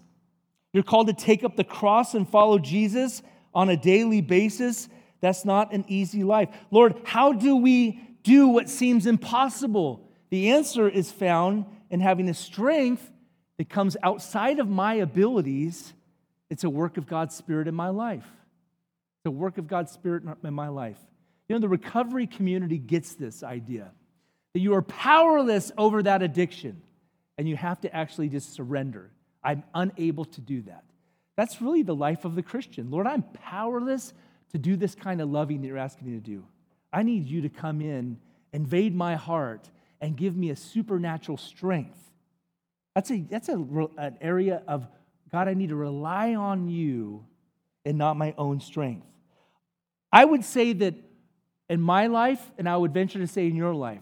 You're 0.74 0.84
called 0.84 1.08
to 1.08 1.14
take 1.14 1.44
up 1.44 1.56
the 1.56 1.64
cross 1.64 2.14
and 2.14 2.28
follow 2.28 2.60
Jesus 2.60 3.22
on 3.54 3.70
a 3.70 3.78
daily 3.78 4.22
basis. 4.22 4.88
That's 5.20 5.46
not 5.46 5.74
an 5.74 5.86
easy 5.88 6.24
life. 6.24 6.50
Lord, 6.72 7.02
how 7.04 7.34
do 7.34 7.56
we 7.56 8.00
do 8.24 8.48
what 8.48 8.70
seems 8.70 9.06
impossible? 9.06 10.10
The 10.30 10.52
answer 10.52 10.88
is 10.88 11.12
found 11.12 11.66
in 11.90 12.00
having 12.00 12.30
a 12.30 12.34
strength 12.34 13.10
that 13.58 13.70
comes 13.70 13.98
outside 14.02 14.60
of 14.60 14.70
my 14.70 14.96
abilities. 14.96 15.94
It's 16.51 16.65
a 16.65 16.70
work 16.70 16.98
of 16.98 17.08
God's 17.08 17.34
Spirit 17.34 17.70
in 17.70 17.74
my 17.74 17.89
life. 17.89 18.25
It's 18.25 19.27
a 19.27 19.31
work 19.31 19.58
of 19.58 19.67
God's 19.67 19.93
Spirit 19.93 20.24
in 20.43 20.53
my 20.53 20.67
life. 20.67 20.98
You 21.48 21.55
know, 21.55 21.62
the 21.62 21.70
recovery 21.70 22.27
community 22.27 22.77
gets 22.77 23.15
this 23.15 23.41
idea 23.41 23.89
that 24.53 24.60
you 24.60 24.74
are 24.74 24.81
powerless 24.81 25.72
over 25.77 26.03
that 26.03 26.22
addiction 26.22 26.81
and 27.38 27.48
you 27.48 27.55
have 27.55 27.79
to 27.81 27.96
actually 27.96 28.27
just 28.27 28.53
surrender. 28.53 29.10
I'm 29.41 29.63
unable 29.74 30.25
to 30.25 30.41
do 30.41 30.62
that. 30.63 30.84
That's 31.38 31.62
really 31.62 31.84
the 31.84 31.96
life 31.96 32.25
of 32.25 32.36
the 32.36 32.43
Christian. 32.43 32.91
Lord, 32.91 33.08
I'm 33.08 33.24
powerless 33.24 34.13
to 34.51 34.58
do 34.58 34.75
this 34.75 34.93
kind 34.93 35.22
of 35.22 35.29
loving 35.29 35.62
that 35.62 35.67
you're 35.67 35.77
asking 35.77 36.08
me 36.08 36.20
to 36.20 36.24
do. 36.24 36.43
I 36.91 37.03
need 37.03 37.27
you 37.27 37.43
to 37.43 37.50
come 37.50 37.79
in, 37.79 38.17
invade 38.51 38.93
my 38.93 39.15
heart, 39.15 39.70
and 40.01 40.17
give 40.17 40.36
me 40.36 40.50
a 40.50 40.58
supernatural 40.58 41.38
strength. 41.38 41.98
That's, 42.93 43.10
a, 43.10 43.22
that's 43.22 43.48
a, 43.48 43.65
an 43.98 44.17
area 44.20 44.62
of, 44.67 44.86
God, 45.32 45.48
I 45.48 45.54
need 45.54 45.70
to 45.70 45.76
rely 45.76 46.36
on 46.36 46.68
you 46.68 47.26
and 47.86 47.98
not 47.98 48.18
my 48.18 48.34
own 48.38 48.60
strength. 48.60 49.08
I 50.12 50.26
would 50.26 50.44
say 50.44 50.74
that 50.74 50.96
in 51.70 51.80
my 51.80 52.08
life, 52.08 52.52
and 52.58 52.68
I 52.68 52.76
would 52.76 52.94
venture 52.94 53.20
to 53.20 53.28
say 53.28 53.48
in 53.48 53.56
your 53.56 53.74
life, 53.74 54.02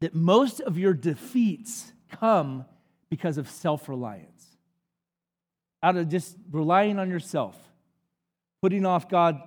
that 0.00 0.14
most 0.14 0.60
of 0.60 0.76
your 0.76 0.92
defeats 0.92 1.92
come 2.10 2.64
because 3.10 3.38
of 3.38 3.48
self 3.48 3.88
reliance. 3.88 4.56
Out 5.82 5.96
of 5.96 6.08
just 6.08 6.36
relying 6.50 6.98
on 6.98 7.08
yourself, 7.08 7.56
putting 8.60 8.84
off 8.84 9.08
God 9.08 9.40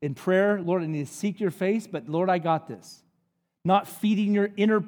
in 0.00 0.14
prayer, 0.14 0.60
Lord, 0.60 0.82
I 0.82 0.86
need 0.86 1.06
to 1.06 1.12
seek 1.12 1.40
your 1.40 1.50
face, 1.50 1.86
but 1.86 2.08
Lord, 2.08 2.30
I 2.30 2.38
got 2.38 2.66
this. 2.66 3.02
Not 3.64 3.86
feeding 3.86 4.34
your 4.34 4.50
inner 4.56 4.84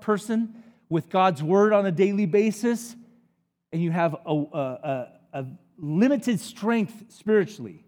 person 0.00 0.62
with 0.88 1.08
God's 1.08 1.42
word 1.42 1.72
on 1.72 1.86
a 1.86 1.92
daily 1.92 2.26
basis, 2.26 2.96
and 3.72 3.82
you 3.82 3.90
have 3.90 4.14
a, 4.26 4.32
a, 4.32 5.08
a, 5.32 5.46
limited 5.78 6.40
strength 6.40 7.04
spiritually. 7.08 7.84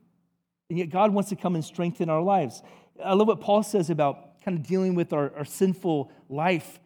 And 0.69 0.79
yet, 0.79 0.91
God 0.91 1.13
wants 1.13 1.31
to 1.31 1.37
come 1.37 1.55
and 1.55 1.65
strengthen 1.65 2.09
our 2.09 2.23
lives. 2.23 2.63
I 3.05 3.15
love 3.15 3.29
what 3.29 3.41
Paul 3.41 3.63
says 3.63 3.91
about 3.91 4.41
kind 4.43 4.57
of 4.57 4.67
dealing 4.67 4.95
with 4.95 5.13
our, 5.13 5.33
our 5.37 5.45
sinful 5.45 6.13
life. 6.29 6.79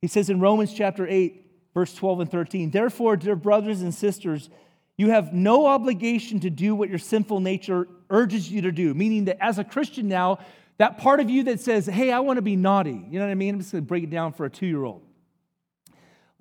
He 0.00 0.06
says 0.06 0.30
in 0.30 0.40
Romans 0.40 0.72
chapter 0.72 1.06
8, 1.06 1.44
verse 1.74 1.94
12 1.94 2.20
and 2.20 2.30
13, 2.30 2.70
Therefore, 2.70 3.16
dear 3.16 3.36
brothers 3.36 3.82
and 3.82 3.94
sisters, 3.94 4.50
you 4.96 5.10
have 5.10 5.32
no 5.32 5.66
obligation 5.66 6.40
to 6.40 6.50
do 6.50 6.74
what 6.74 6.88
your 6.88 6.98
sinful 6.98 7.40
nature 7.40 7.88
urges 8.10 8.50
you 8.50 8.62
to 8.62 8.72
do. 8.72 8.94
Meaning 8.94 9.24
that 9.24 9.42
as 9.42 9.58
a 9.58 9.64
Christian 9.64 10.08
now, 10.08 10.38
that 10.78 10.98
part 10.98 11.20
of 11.20 11.30
you 11.30 11.44
that 11.44 11.60
says, 11.60 11.86
Hey, 11.86 12.12
I 12.12 12.20
want 12.20 12.36
to 12.38 12.42
be 12.42 12.56
naughty, 12.56 12.90
you 12.90 13.18
know 13.18 13.24
what 13.24 13.30
I 13.30 13.34
mean? 13.34 13.54
I'm 13.54 13.60
just 13.60 13.72
going 13.72 13.84
to 13.84 13.88
break 13.88 14.04
it 14.04 14.10
down 14.10 14.32
for 14.32 14.44
a 14.44 14.50
two 14.50 14.66
year 14.66 14.84
old. 14.84 15.02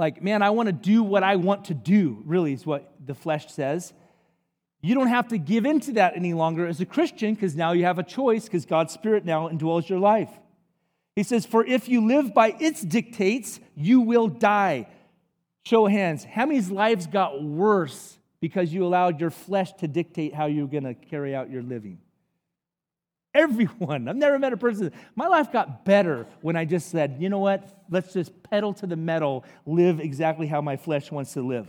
Like, 0.01 0.23
man, 0.23 0.41
I 0.41 0.49
want 0.49 0.65
to 0.65 0.73
do 0.73 1.03
what 1.03 1.21
I 1.21 1.35
want 1.35 1.65
to 1.65 1.75
do, 1.75 2.23
really, 2.25 2.53
is 2.53 2.65
what 2.65 2.91
the 3.05 3.13
flesh 3.13 3.53
says. 3.53 3.93
You 4.81 4.95
don't 4.95 5.09
have 5.09 5.27
to 5.27 5.37
give 5.37 5.63
into 5.63 5.91
that 5.91 6.15
any 6.15 6.33
longer 6.33 6.65
as 6.65 6.81
a 6.81 6.87
Christian 6.87 7.35
because 7.35 7.55
now 7.55 7.73
you 7.73 7.85
have 7.85 7.99
a 7.99 8.03
choice 8.03 8.45
because 8.45 8.65
God's 8.65 8.91
Spirit 8.91 9.25
now 9.25 9.47
indwells 9.47 9.87
your 9.87 9.99
life. 9.99 10.31
He 11.15 11.21
says, 11.21 11.45
For 11.45 11.63
if 11.63 11.87
you 11.87 12.07
live 12.07 12.33
by 12.33 12.55
its 12.59 12.81
dictates, 12.81 13.59
you 13.75 14.01
will 14.01 14.27
die. 14.27 14.87
Show 15.65 15.85
hands. 15.85 16.23
How 16.23 16.47
many's 16.47 16.71
lives 16.71 17.05
got 17.05 17.43
worse 17.43 18.17
because 18.39 18.73
you 18.73 18.83
allowed 18.83 19.19
your 19.19 19.29
flesh 19.29 19.71
to 19.73 19.87
dictate 19.87 20.33
how 20.33 20.47
you're 20.47 20.65
going 20.65 20.85
to 20.85 20.95
carry 20.95 21.35
out 21.35 21.51
your 21.51 21.61
living? 21.61 21.99
Everyone. 23.33 24.07
I've 24.07 24.15
never 24.15 24.37
met 24.37 24.51
a 24.51 24.57
person. 24.57 24.91
My 25.15 25.27
life 25.27 25.51
got 25.51 25.85
better 25.85 26.27
when 26.41 26.55
I 26.55 26.65
just 26.65 26.89
said, 26.89 27.17
you 27.19 27.29
know 27.29 27.39
what? 27.39 27.83
Let's 27.89 28.13
just 28.13 28.43
pedal 28.43 28.73
to 28.75 28.87
the 28.87 28.97
metal, 28.97 29.45
live 29.65 29.99
exactly 29.99 30.47
how 30.47 30.61
my 30.61 30.75
flesh 30.75 31.11
wants 31.11 31.33
to 31.33 31.41
live. 31.41 31.67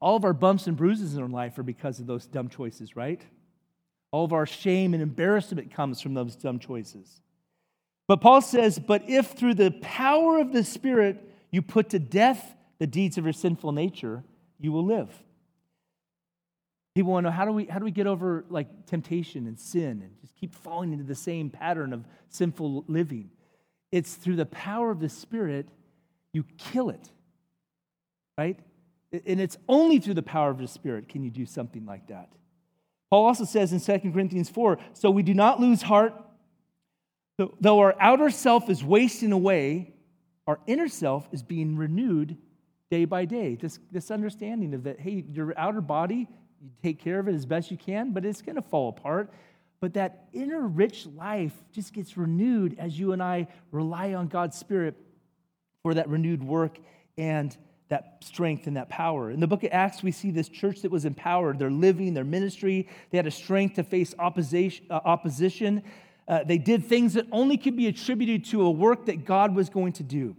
All 0.00 0.16
of 0.16 0.24
our 0.24 0.32
bumps 0.32 0.66
and 0.66 0.76
bruises 0.76 1.16
in 1.16 1.22
our 1.22 1.28
life 1.28 1.58
are 1.58 1.64
because 1.64 1.98
of 1.98 2.06
those 2.06 2.26
dumb 2.26 2.48
choices, 2.48 2.94
right? 2.94 3.20
All 4.12 4.24
of 4.24 4.32
our 4.32 4.46
shame 4.46 4.94
and 4.94 5.02
embarrassment 5.02 5.72
comes 5.72 6.00
from 6.00 6.14
those 6.14 6.36
dumb 6.36 6.58
choices. 6.58 7.20
But 8.06 8.20
Paul 8.20 8.40
says, 8.40 8.78
But 8.78 9.08
if 9.08 9.32
through 9.32 9.54
the 9.54 9.72
power 9.82 10.38
of 10.38 10.52
the 10.52 10.62
Spirit 10.62 11.18
you 11.50 11.62
put 11.62 11.90
to 11.90 11.98
death 11.98 12.54
the 12.78 12.86
deeds 12.86 13.18
of 13.18 13.24
your 13.24 13.32
sinful 13.32 13.72
nature, 13.72 14.22
you 14.60 14.70
will 14.70 14.84
live. 14.84 15.10
People 16.96 17.12
want 17.12 17.24
to 17.26 17.30
know 17.30 17.36
how 17.36 17.44
do 17.44 17.52
we 17.52 17.66
how 17.66 17.78
do 17.78 17.84
we 17.84 17.90
get 17.90 18.06
over 18.06 18.46
like 18.48 18.86
temptation 18.86 19.46
and 19.46 19.60
sin 19.60 20.00
and 20.02 20.10
just 20.22 20.34
keep 20.34 20.54
falling 20.54 20.94
into 20.94 21.04
the 21.04 21.14
same 21.14 21.50
pattern 21.50 21.92
of 21.92 22.06
sinful 22.30 22.86
living? 22.88 23.28
It's 23.92 24.14
through 24.14 24.36
the 24.36 24.46
power 24.46 24.90
of 24.90 24.98
the 24.98 25.10
Spirit 25.10 25.68
you 26.32 26.46
kill 26.56 26.88
it. 26.88 27.10
Right? 28.38 28.58
And 29.12 29.42
it's 29.42 29.58
only 29.68 29.98
through 29.98 30.14
the 30.14 30.22
power 30.22 30.48
of 30.48 30.56
the 30.56 30.66
Spirit 30.66 31.10
can 31.10 31.22
you 31.22 31.30
do 31.30 31.44
something 31.44 31.84
like 31.84 32.06
that. 32.06 32.32
Paul 33.10 33.26
also 33.26 33.44
says 33.44 33.74
in 33.74 34.00
2 34.00 34.10
Corinthians 34.10 34.48
4 34.48 34.78
so 34.94 35.10
we 35.10 35.22
do 35.22 35.34
not 35.34 35.60
lose 35.60 35.82
heart. 35.82 36.14
Though 37.60 37.78
our 37.78 37.94
outer 38.00 38.30
self 38.30 38.70
is 38.70 38.82
wasting 38.82 39.32
away, 39.32 39.92
our 40.46 40.60
inner 40.66 40.88
self 40.88 41.28
is 41.30 41.42
being 41.42 41.76
renewed 41.76 42.38
day 42.90 43.04
by 43.04 43.26
day. 43.26 43.54
This, 43.54 43.80
this 43.92 44.10
understanding 44.10 44.72
of 44.72 44.84
that, 44.84 44.98
hey, 44.98 45.26
your 45.30 45.52
outer 45.58 45.82
body, 45.82 46.26
you 46.62 46.70
take 46.82 47.00
care 47.00 47.18
of 47.18 47.28
it 47.28 47.34
as 47.34 47.46
best 47.46 47.70
you 47.70 47.76
can, 47.76 48.12
but 48.12 48.24
it's 48.24 48.42
going 48.42 48.56
to 48.56 48.62
fall 48.62 48.88
apart. 48.88 49.30
But 49.80 49.94
that 49.94 50.28
inner 50.32 50.66
rich 50.66 51.06
life 51.06 51.52
just 51.72 51.92
gets 51.92 52.16
renewed 52.16 52.76
as 52.78 52.98
you 52.98 53.12
and 53.12 53.22
I 53.22 53.48
rely 53.70 54.14
on 54.14 54.28
God's 54.28 54.58
Spirit 54.58 54.96
for 55.82 55.94
that 55.94 56.08
renewed 56.08 56.42
work 56.42 56.78
and 57.18 57.56
that 57.88 58.18
strength 58.20 58.66
and 58.66 58.76
that 58.76 58.88
power. 58.88 59.30
In 59.30 59.38
the 59.38 59.46
book 59.46 59.62
of 59.62 59.70
Acts, 59.72 60.02
we 60.02 60.10
see 60.10 60.30
this 60.30 60.48
church 60.48 60.82
that 60.82 60.90
was 60.90 61.04
empowered. 61.04 61.58
Their 61.58 61.70
living, 61.70 62.14
their 62.14 62.24
ministry, 62.24 62.88
they 63.10 63.18
had 63.18 63.26
a 63.26 63.30
strength 63.30 63.76
to 63.76 63.84
face 63.84 64.14
opposition. 64.18 64.86
Uh, 64.90 65.00
opposition. 65.04 65.82
Uh, 66.26 66.42
they 66.42 66.58
did 66.58 66.84
things 66.84 67.14
that 67.14 67.26
only 67.30 67.56
could 67.56 67.76
be 67.76 67.86
attributed 67.86 68.44
to 68.46 68.62
a 68.62 68.70
work 68.70 69.06
that 69.06 69.24
God 69.24 69.54
was 69.54 69.68
going 69.68 69.92
to 69.92 70.02
do. 70.02 70.34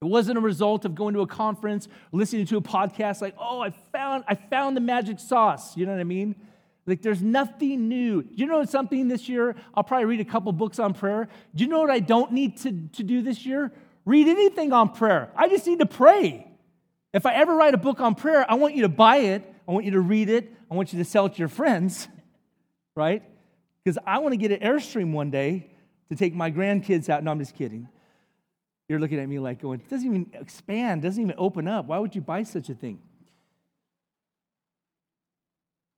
It 0.00 0.06
wasn't 0.06 0.38
a 0.38 0.40
result 0.40 0.84
of 0.84 0.94
going 0.94 1.14
to 1.14 1.20
a 1.20 1.26
conference, 1.26 1.88
listening 2.12 2.46
to 2.46 2.56
a 2.56 2.60
podcast 2.60 3.20
like, 3.20 3.34
oh, 3.38 3.60
I 3.60 3.70
found, 3.70 4.24
I 4.28 4.36
found 4.36 4.76
the 4.76 4.80
magic 4.80 5.18
sauce. 5.18 5.76
You 5.76 5.86
know 5.86 5.92
what 5.92 6.00
I 6.00 6.04
mean? 6.04 6.36
Like 6.86 7.02
there's 7.02 7.20
nothing 7.20 7.88
new. 7.88 8.24
You 8.30 8.46
know 8.46 8.64
something 8.64 9.08
this 9.08 9.28
year? 9.28 9.56
I'll 9.74 9.82
probably 9.82 10.06
read 10.06 10.20
a 10.20 10.24
couple 10.24 10.52
books 10.52 10.78
on 10.78 10.94
prayer. 10.94 11.28
Do 11.54 11.64
you 11.64 11.68
know 11.68 11.80
what 11.80 11.90
I 11.90 11.98
don't 11.98 12.32
need 12.32 12.58
to, 12.58 12.70
to 12.94 13.02
do 13.02 13.22
this 13.22 13.44
year? 13.44 13.72
Read 14.04 14.28
anything 14.28 14.72
on 14.72 14.90
prayer. 14.90 15.30
I 15.36 15.48
just 15.48 15.66
need 15.66 15.80
to 15.80 15.86
pray. 15.86 16.46
If 17.12 17.26
I 17.26 17.34
ever 17.34 17.54
write 17.54 17.74
a 17.74 17.78
book 17.78 18.00
on 18.00 18.14
prayer, 18.14 18.46
I 18.48 18.54
want 18.54 18.74
you 18.74 18.82
to 18.82 18.88
buy 18.88 19.18
it. 19.18 19.54
I 19.66 19.72
want 19.72 19.84
you 19.84 19.90
to 19.92 20.00
read 20.00 20.30
it. 20.30 20.50
I 20.70 20.74
want 20.74 20.92
you 20.92 20.98
to 20.98 21.04
sell 21.04 21.26
it 21.26 21.34
to 21.34 21.38
your 21.38 21.48
friends, 21.48 22.08
right? 22.96 23.22
Because 23.84 23.98
I 24.06 24.18
want 24.18 24.32
to 24.32 24.36
get 24.36 24.52
an 24.52 24.60
Airstream 24.60 25.12
one 25.12 25.30
day 25.30 25.70
to 26.08 26.16
take 26.16 26.34
my 26.34 26.50
grandkids 26.50 27.08
out. 27.08 27.22
No, 27.22 27.30
I'm 27.30 27.38
just 27.38 27.54
kidding. 27.54 27.88
You're 28.88 28.98
looking 28.98 29.18
at 29.18 29.28
me 29.28 29.38
like 29.38 29.60
going, 29.60 29.80
it 29.80 29.88
doesn't 29.88 30.06
even 30.06 30.30
expand, 30.32 31.02
doesn't 31.02 31.22
even 31.22 31.34
open 31.36 31.68
up. 31.68 31.86
Why 31.86 31.98
would 31.98 32.14
you 32.14 32.22
buy 32.22 32.42
such 32.42 32.70
a 32.70 32.74
thing? 32.74 33.00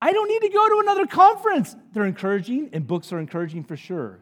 I 0.02 0.12
don't 0.12 0.28
need 0.28 0.42
to 0.42 0.49
go 0.49 0.68
to 0.68 0.80
another 0.80 1.06
conference. 1.06 1.76
They're 1.92 2.06
encouraging, 2.06 2.70
and 2.73 2.87
books 2.87 3.12
are 3.12 3.20
encouraging 3.20 3.64
for 3.64 3.76
sure. 3.76 4.20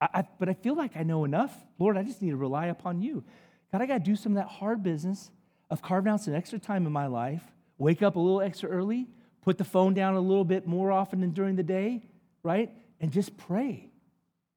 I, 0.00 0.08
I, 0.14 0.24
but 0.38 0.48
I 0.48 0.54
feel 0.54 0.74
like 0.74 0.96
I 0.96 1.02
know 1.02 1.24
enough. 1.24 1.54
Lord, 1.78 1.96
I 1.96 2.02
just 2.02 2.22
need 2.22 2.30
to 2.30 2.36
rely 2.36 2.66
upon 2.66 3.00
you. 3.00 3.24
God, 3.70 3.82
I 3.82 3.86
got 3.86 3.98
to 3.98 4.04
do 4.04 4.16
some 4.16 4.32
of 4.32 4.36
that 4.36 4.48
hard 4.48 4.82
business 4.82 5.30
of 5.70 5.82
carving 5.82 6.10
out 6.10 6.22
some 6.22 6.34
extra 6.34 6.58
time 6.58 6.86
in 6.86 6.92
my 6.92 7.06
life, 7.06 7.42
wake 7.76 8.02
up 8.02 8.16
a 8.16 8.20
little 8.20 8.40
extra 8.40 8.70
early, 8.70 9.06
put 9.42 9.58
the 9.58 9.64
phone 9.64 9.94
down 9.94 10.14
a 10.14 10.20
little 10.20 10.44
bit 10.44 10.66
more 10.66 10.90
often 10.90 11.20
than 11.20 11.32
during 11.32 11.56
the 11.56 11.62
day, 11.62 12.02
right? 12.42 12.72
And 13.00 13.12
just 13.12 13.36
pray 13.36 13.90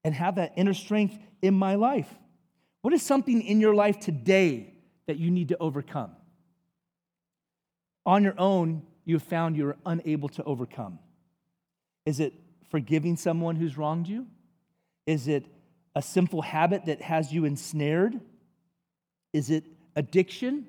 and 0.03 0.15
have 0.15 0.35
that 0.35 0.53
inner 0.55 0.73
strength 0.73 1.19
in 1.41 1.53
my 1.53 1.75
life. 1.75 2.07
What 2.81 2.93
is 2.93 3.03
something 3.03 3.41
in 3.41 3.59
your 3.59 3.75
life 3.75 3.99
today 3.99 4.73
that 5.07 5.17
you 5.17 5.29
need 5.29 5.49
to 5.49 5.57
overcome? 5.59 6.11
On 8.05 8.23
your 8.23 8.35
own, 8.37 8.83
you 9.05 9.15
have 9.15 9.23
found 9.23 9.55
you're 9.55 9.77
unable 9.85 10.29
to 10.29 10.43
overcome. 10.43 10.99
Is 12.05 12.19
it 12.19 12.33
forgiving 12.69 13.15
someone 13.15 13.55
who's 13.55 13.77
wronged 13.77 14.07
you? 14.07 14.25
Is 15.05 15.27
it 15.27 15.45
a 15.95 16.01
sinful 16.01 16.41
habit 16.41 16.85
that 16.85 17.01
has 17.01 17.31
you 17.31 17.45
ensnared? 17.45 18.19
Is 19.33 19.49
it 19.49 19.65
addiction? 19.95 20.67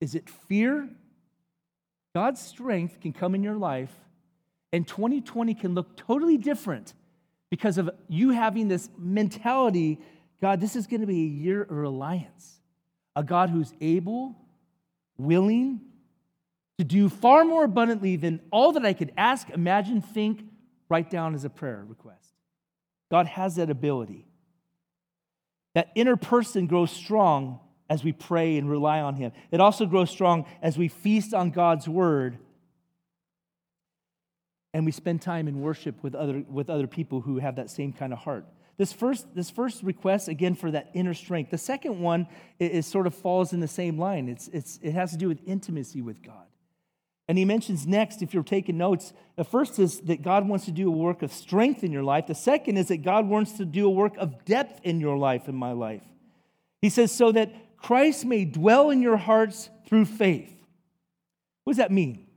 Is 0.00 0.14
it 0.14 0.28
fear? 0.28 0.88
God's 2.14 2.40
strength 2.40 3.00
can 3.00 3.12
come 3.12 3.34
in 3.34 3.42
your 3.42 3.56
life, 3.56 3.94
and 4.72 4.86
2020 4.86 5.54
can 5.54 5.74
look 5.74 5.96
totally 5.96 6.36
different 6.36 6.92
because 7.50 7.78
of 7.78 7.90
you 8.08 8.30
having 8.30 8.68
this 8.68 8.90
mentality 8.98 10.00
God, 10.40 10.60
this 10.60 10.76
is 10.76 10.86
going 10.86 11.00
to 11.00 11.06
be 11.06 11.22
a 11.22 11.28
year 11.28 11.62
of 11.62 11.70
reliance. 11.70 12.60
A 13.16 13.22
God 13.22 13.50
who's 13.50 13.72
able, 13.80 14.36
willing 15.18 15.80
to 16.78 16.84
do 16.84 17.08
far 17.08 17.44
more 17.44 17.64
abundantly 17.64 18.16
than 18.16 18.40
all 18.50 18.72
that 18.72 18.86
I 18.86 18.92
could 18.92 19.12
ask, 19.16 19.50
imagine, 19.50 20.00
think, 20.00 20.42
write 20.88 21.10
down 21.10 21.34
as 21.34 21.44
a 21.44 21.50
prayer 21.50 21.84
request. 21.86 22.32
God 23.10 23.26
has 23.26 23.56
that 23.56 23.68
ability. 23.68 24.26
That 25.74 25.90
inner 25.94 26.16
person 26.16 26.66
grows 26.66 26.90
strong 26.90 27.60
as 27.90 28.02
we 28.02 28.12
pray 28.12 28.56
and 28.56 28.70
rely 28.70 29.00
on 29.00 29.16
Him. 29.16 29.32
It 29.50 29.60
also 29.60 29.84
grows 29.84 30.10
strong 30.10 30.46
as 30.62 30.78
we 30.78 30.88
feast 30.88 31.34
on 31.34 31.50
God's 31.50 31.88
word 31.88 32.38
and 34.72 34.86
we 34.86 34.92
spend 34.92 35.20
time 35.20 35.48
in 35.48 35.60
worship 35.60 36.02
with 36.02 36.14
other, 36.14 36.44
with 36.48 36.70
other 36.70 36.86
people 36.86 37.20
who 37.20 37.38
have 37.38 37.56
that 37.56 37.70
same 37.70 37.92
kind 37.92 38.12
of 38.12 38.20
heart. 38.20 38.46
This 38.80 38.94
first, 38.94 39.34
this 39.34 39.50
first 39.50 39.82
request, 39.82 40.28
again, 40.28 40.54
for 40.54 40.70
that 40.70 40.90
inner 40.94 41.12
strength. 41.12 41.50
The 41.50 41.58
second 41.58 42.00
one 42.00 42.26
is, 42.58 42.70
is 42.70 42.86
sort 42.86 43.06
of 43.06 43.14
falls 43.14 43.52
in 43.52 43.60
the 43.60 43.68
same 43.68 43.98
line. 43.98 44.26
It's, 44.26 44.48
it's, 44.48 44.78
it 44.80 44.92
has 44.92 45.10
to 45.10 45.18
do 45.18 45.28
with 45.28 45.38
intimacy 45.46 46.00
with 46.00 46.22
God. 46.22 46.46
And 47.28 47.36
he 47.36 47.44
mentions 47.44 47.86
next, 47.86 48.22
if 48.22 48.32
you're 48.32 48.42
taking 48.42 48.78
notes, 48.78 49.12
the 49.36 49.44
first 49.44 49.78
is 49.78 50.00
that 50.04 50.22
God 50.22 50.48
wants 50.48 50.64
to 50.64 50.70
do 50.70 50.88
a 50.88 50.96
work 50.96 51.20
of 51.20 51.30
strength 51.30 51.84
in 51.84 51.92
your 51.92 52.02
life. 52.02 52.26
The 52.26 52.34
second 52.34 52.78
is 52.78 52.88
that 52.88 53.02
God 53.02 53.28
wants 53.28 53.52
to 53.58 53.66
do 53.66 53.84
a 53.86 53.90
work 53.90 54.16
of 54.16 54.46
depth 54.46 54.80
in 54.82 54.98
your 54.98 55.18
life, 55.18 55.46
in 55.46 55.54
my 55.54 55.72
life. 55.72 56.00
He 56.80 56.88
says, 56.88 57.12
so 57.12 57.32
that 57.32 57.76
Christ 57.76 58.24
may 58.24 58.46
dwell 58.46 58.88
in 58.88 59.02
your 59.02 59.18
hearts 59.18 59.68
through 59.88 60.06
faith. 60.06 60.54
What 61.64 61.72
does 61.72 61.78
that 61.78 61.92
mean? 61.92 62.28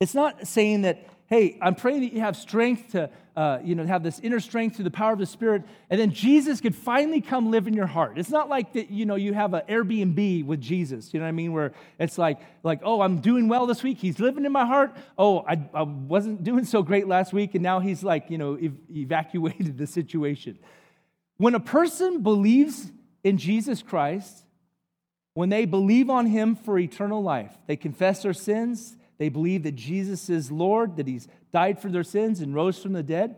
It's 0.00 0.14
not 0.14 0.46
saying 0.46 0.82
that, 0.82 1.06
hey, 1.26 1.58
I'm 1.60 1.74
praying 1.74 2.00
that 2.00 2.14
you 2.14 2.20
have 2.20 2.34
strength 2.34 2.92
to, 2.92 3.10
uh, 3.36 3.58
you 3.64 3.74
know, 3.74 3.84
have 3.84 4.02
this 4.02 4.20
inner 4.20 4.38
strength 4.38 4.76
through 4.76 4.84
the 4.84 4.90
power 4.90 5.12
of 5.12 5.18
the 5.18 5.26
Spirit, 5.26 5.64
and 5.90 6.00
then 6.00 6.12
Jesus 6.12 6.60
could 6.60 6.74
finally 6.74 7.20
come 7.20 7.50
live 7.50 7.66
in 7.66 7.74
your 7.74 7.86
heart. 7.86 8.16
It's 8.16 8.30
not 8.30 8.48
like 8.48 8.74
that, 8.74 8.90
you 8.90 9.06
know, 9.06 9.16
you 9.16 9.34
have 9.34 9.54
an 9.54 9.62
Airbnb 9.68 10.46
with 10.46 10.60
Jesus, 10.60 11.12
you 11.12 11.18
know 11.18 11.24
what 11.24 11.30
I 11.30 11.32
mean? 11.32 11.52
Where 11.52 11.72
it's 11.98 12.16
like, 12.16 12.38
like, 12.62 12.80
oh, 12.84 13.00
I'm 13.00 13.20
doing 13.20 13.48
well 13.48 13.66
this 13.66 13.82
week. 13.82 13.98
He's 13.98 14.20
living 14.20 14.44
in 14.44 14.52
my 14.52 14.64
heart. 14.64 14.96
Oh, 15.18 15.40
I, 15.40 15.60
I 15.74 15.82
wasn't 15.82 16.44
doing 16.44 16.64
so 16.64 16.82
great 16.82 17.08
last 17.08 17.32
week, 17.32 17.54
and 17.54 17.62
now 17.62 17.80
he's 17.80 18.04
like, 18.04 18.30
you 18.30 18.38
know, 18.38 18.54
ev- 18.54 18.78
evacuated 18.90 19.78
the 19.78 19.86
situation. 19.86 20.58
When 21.36 21.54
a 21.56 21.60
person 21.60 22.22
believes 22.22 22.92
in 23.24 23.38
Jesus 23.38 23.82
Christ, 23.82 24.44
when 25.34 25.48
they 25.48 25.64
believe 25.64 26.08
on 26.08 26.26
him 26.26 26.54
for 26.54 26.78
eternal 26.78 27.22
life, 27.22 27.52
they 27.66 27.76
confess 27.76 28.22
their 28.22 28.32
sins, 28.32 28.96
they 29.18 29.28
believe 29.28 29.62
that 29.62 29.76
Jesus 29.76 30.28
is 30.28 30.50
Lord, 30.50 30.96
that 30.96 31.06
he's 31.06 31.28
died 31.52 31.80
for 31.80 31.88
their 31.88 32.02
sins 32.02 32.40
and 32.40 32.54
rose 32.54 32.82
from 32.82 32.92
the 32.92 33.02
dead. 33.02 33.36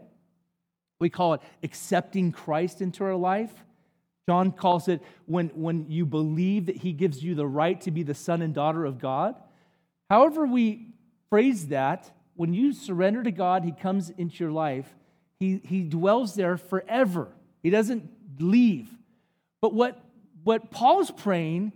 We 0.99 1.11
call 1.11 1.35
it 1.35 1.43
accepting 1.63 2.33
Christ 2.33 2.81
into 2.81 3.05
our 3.05 3.17
life. 3.17 3.53
John 4.29 4.51
calls 4.51 4.89
it 4.89 5.03
when, 5.27 5.49
when 5.49 5.87
you 5.89 6.07
believe 6.07 6.67
that 6.67 6.77
he 6.79 6.93
gives 6.93 7.23
you 7.23 7.35
the 7.35 7.47
right 7.47 7.81
to 7.83 7.91
be 7.91 8.03
the 8.03 8.15
son 8.15 8.43
and 8.43 8.55
daughter 8.55 8.85
of 8.85 8.99
God. 8.99 9.37
However, 10.11 10.47
we 10.47 10.89
phrase 11.31 11.69
that, 11.69 12.11
when 12.35 12.53
you 12.53 12.73
surrender 12.73 13.23
to 13.23 13.31
God, 13.31 13.65
he 13.65 13.73
comes 13.73 14.11
into 14.11 14.45
your 14.45 14.53
life, 14.53 14.87
he, 15.39 15.61
he 15.65 15.83
dwells 15.83 16.35
there 16.35 16.57
forever. 16.57 17.29
He 17.63 17.71
doesn't 17.71 18.11
leave. 18.39 18.89
But 19.61 19.75
what, 19.75 20.03
what 20.45 20.71
Paul's 20.71 21.11
praying 21.11 21.73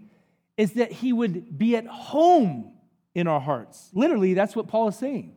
is 0.57 0.75
that 0.75 0.93
he 0.93 1.13
would 1.13 1.59
be 1.59 1.77
at 1.77 1.87
home 1.87 2.73
in 3.15 3.27
our 3.27 3.41
hearts. 3.41 3.91
Literally, 3.93 4.35
that's 4.35 4.55
what 4.55 4.69
Paul 4.69 4.89
is 4.89 4.97
saying. 4.97 5.35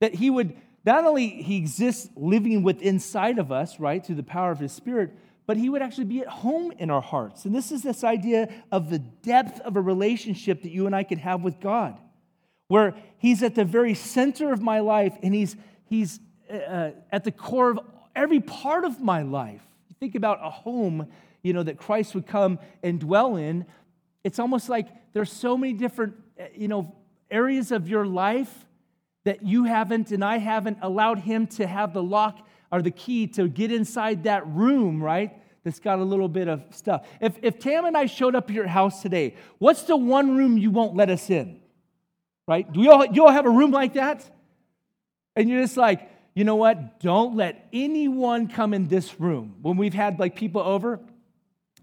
That 0.00 0.14
he 0.14 0.30
would 0.30 0.56
not 0.84 1.04
only 1.04 1.28
he 1.28 1.56
exists 1.56 2.08
living 2.16 2.62
within 2.62 2.88
inside 2.88 3.38
of 3.38 3.52
us, 3.52 3.78
right, 3.78 4.04
through 4.04 4.16
the 4.16 4.22
power 4.22 4.50
of 4.50 4.58
his 4.58 4.72
spirit, 4.72 5.12
but 5.46 5.56
he 5.56 5.70
would 5.70 5.82
actually 5.82 6.04
be 6.04 6.20
at 6.20 6.28
home 6.28 6.72
in 6.78 6.90
our 6.90 7.00
hearts. 7.00 7.44
And 7.44 7.54
this 7.54 7.72
is 7.72 7.82
this 7.82 8.04
idea 8.04 8.48
of 8.70 8.90
the 8.90 8.98
depth 8.98 9.60
of 9.60 9.76
a 9.76 9.80
relationship 9.80 10.62
that 10.62 10.70
you 10.70 10.86
and 10.86 10.94
I 10.94 11.04
could 11.04 11.18
have 11.18 11.42
with 11.42 11.58
God, 11.58 11.98
where 12.68 12.94
he's 13.16 13.42
at 13.42 13.54
the 13.54 13.64
very 13.64 13.94
center 13.94 14.52
of 14.52 14.60
my 14.60 14.80
life 14.80 15.16
and 15.22 15.34
he's 15.34 15.56
he's 15.86 16.20
uh, 16.50 16.90
at 17.10 17.24
the 17.24 17.32
core 17.32 17.70
of 17.70 17.80
every 18.14 18.40
part 18.40 18.84
of 18.84 19.00
my 19.00 19.22
life. 19.22 19.62
Think 20.00 20.14
about 20.14 20.38
a 20.42 20.50
home, 20.50 21.08
you 21.42 21.52
know, 21.52 21.62
that 21.62 21.78
Christ 21.78 22.14
would 22.14 22.26
come 22.26 22.58
and 22.82 23.00
dwell 23.00 23.36
in. 23.36 23.66
It's 24.24 24.38
almost 24.38 24.68
like 24.68 24.88
there's 25.12 25.32
so 25.32 25.56
many 25.56 25.72
different, 25.72 26.14
uh, 26.38 26.44
you 26.54 26.68
know, 26.68 26.94
areas 27.30 27.72
of 27.72 27.88
your 27.88 28.06
life 28.06 28.66
that 29.24 29.42
you 29.42 29.64
haven't 29.64 30.10
and 30.10 30.24
I 30.24 30.38
haven't 30.38 30.78
allowed 30.82 31.18
Him 31.18 31.46
to 31.48 31.66
have 31.66 31.92
the 31.92 32.02
lock 32.02 32.46
or 32.70 32.82
the 32.82 32.90
key 32.90 33.26
to 33.28 33.48
get 33.48 33.72
inside 33.72 34.24
that 34.24 34.46
room, 34.46 35.02
right? 35.02 35.42
That's 35.64 35.80
got 35.80 35.98
a 35.98 36.04
little 36.04 36.28
bit 36.28 36.48
of 36.48 36.64
stuff. 36.70 37.06
If, 37.20 37.38
if 37.42 37.58
Tam 37.58 37.84
and 37.84 37.96
I 37.96 38.06
showed 38.06 38.34
up 38.34 38.48
at 38.48 38.54
your 38.54 38.66
house 38.66 39.02
today, 39.02 39.34
what's 39.58 39.82
the 39.82 39.96
one 39.96 40.36
room 40.36 40.56
you 40.56 40.70
won't 40.70 40.96
let 40.96 41.10
us 41.10 41.28
in? 41.30 41.60
Right? 42.46 42.70
Do 42.70 42.80
you 42.80 42.90
all, 42.90 43.04
you 43.04 43.26
all 43.26 43.32
have 43.32 43.44
a 43.44 43.50
room 43.50 43.70
like 43.70 43.94
that? 43.94 44.24
And 45.36 45.48
you're 45.48 45.60
just 45.60 45.76
like, 45.76 46.08
you 46.34 46.44
know 46.44 46.56
what? 46.56 47.00
Don't 47.00 47.36
let 47.36 47.68
anyone 47.72 48.48
come 48.48 48.72
in 48.72 48.86
this 48.86 49.20
room. 49.20 49.56
When 49.60 49.76
we've 49.76 49.92
had 49.92 50.18
like 50.18 50.36
people 50.36 50.62
over, 50.62 51.00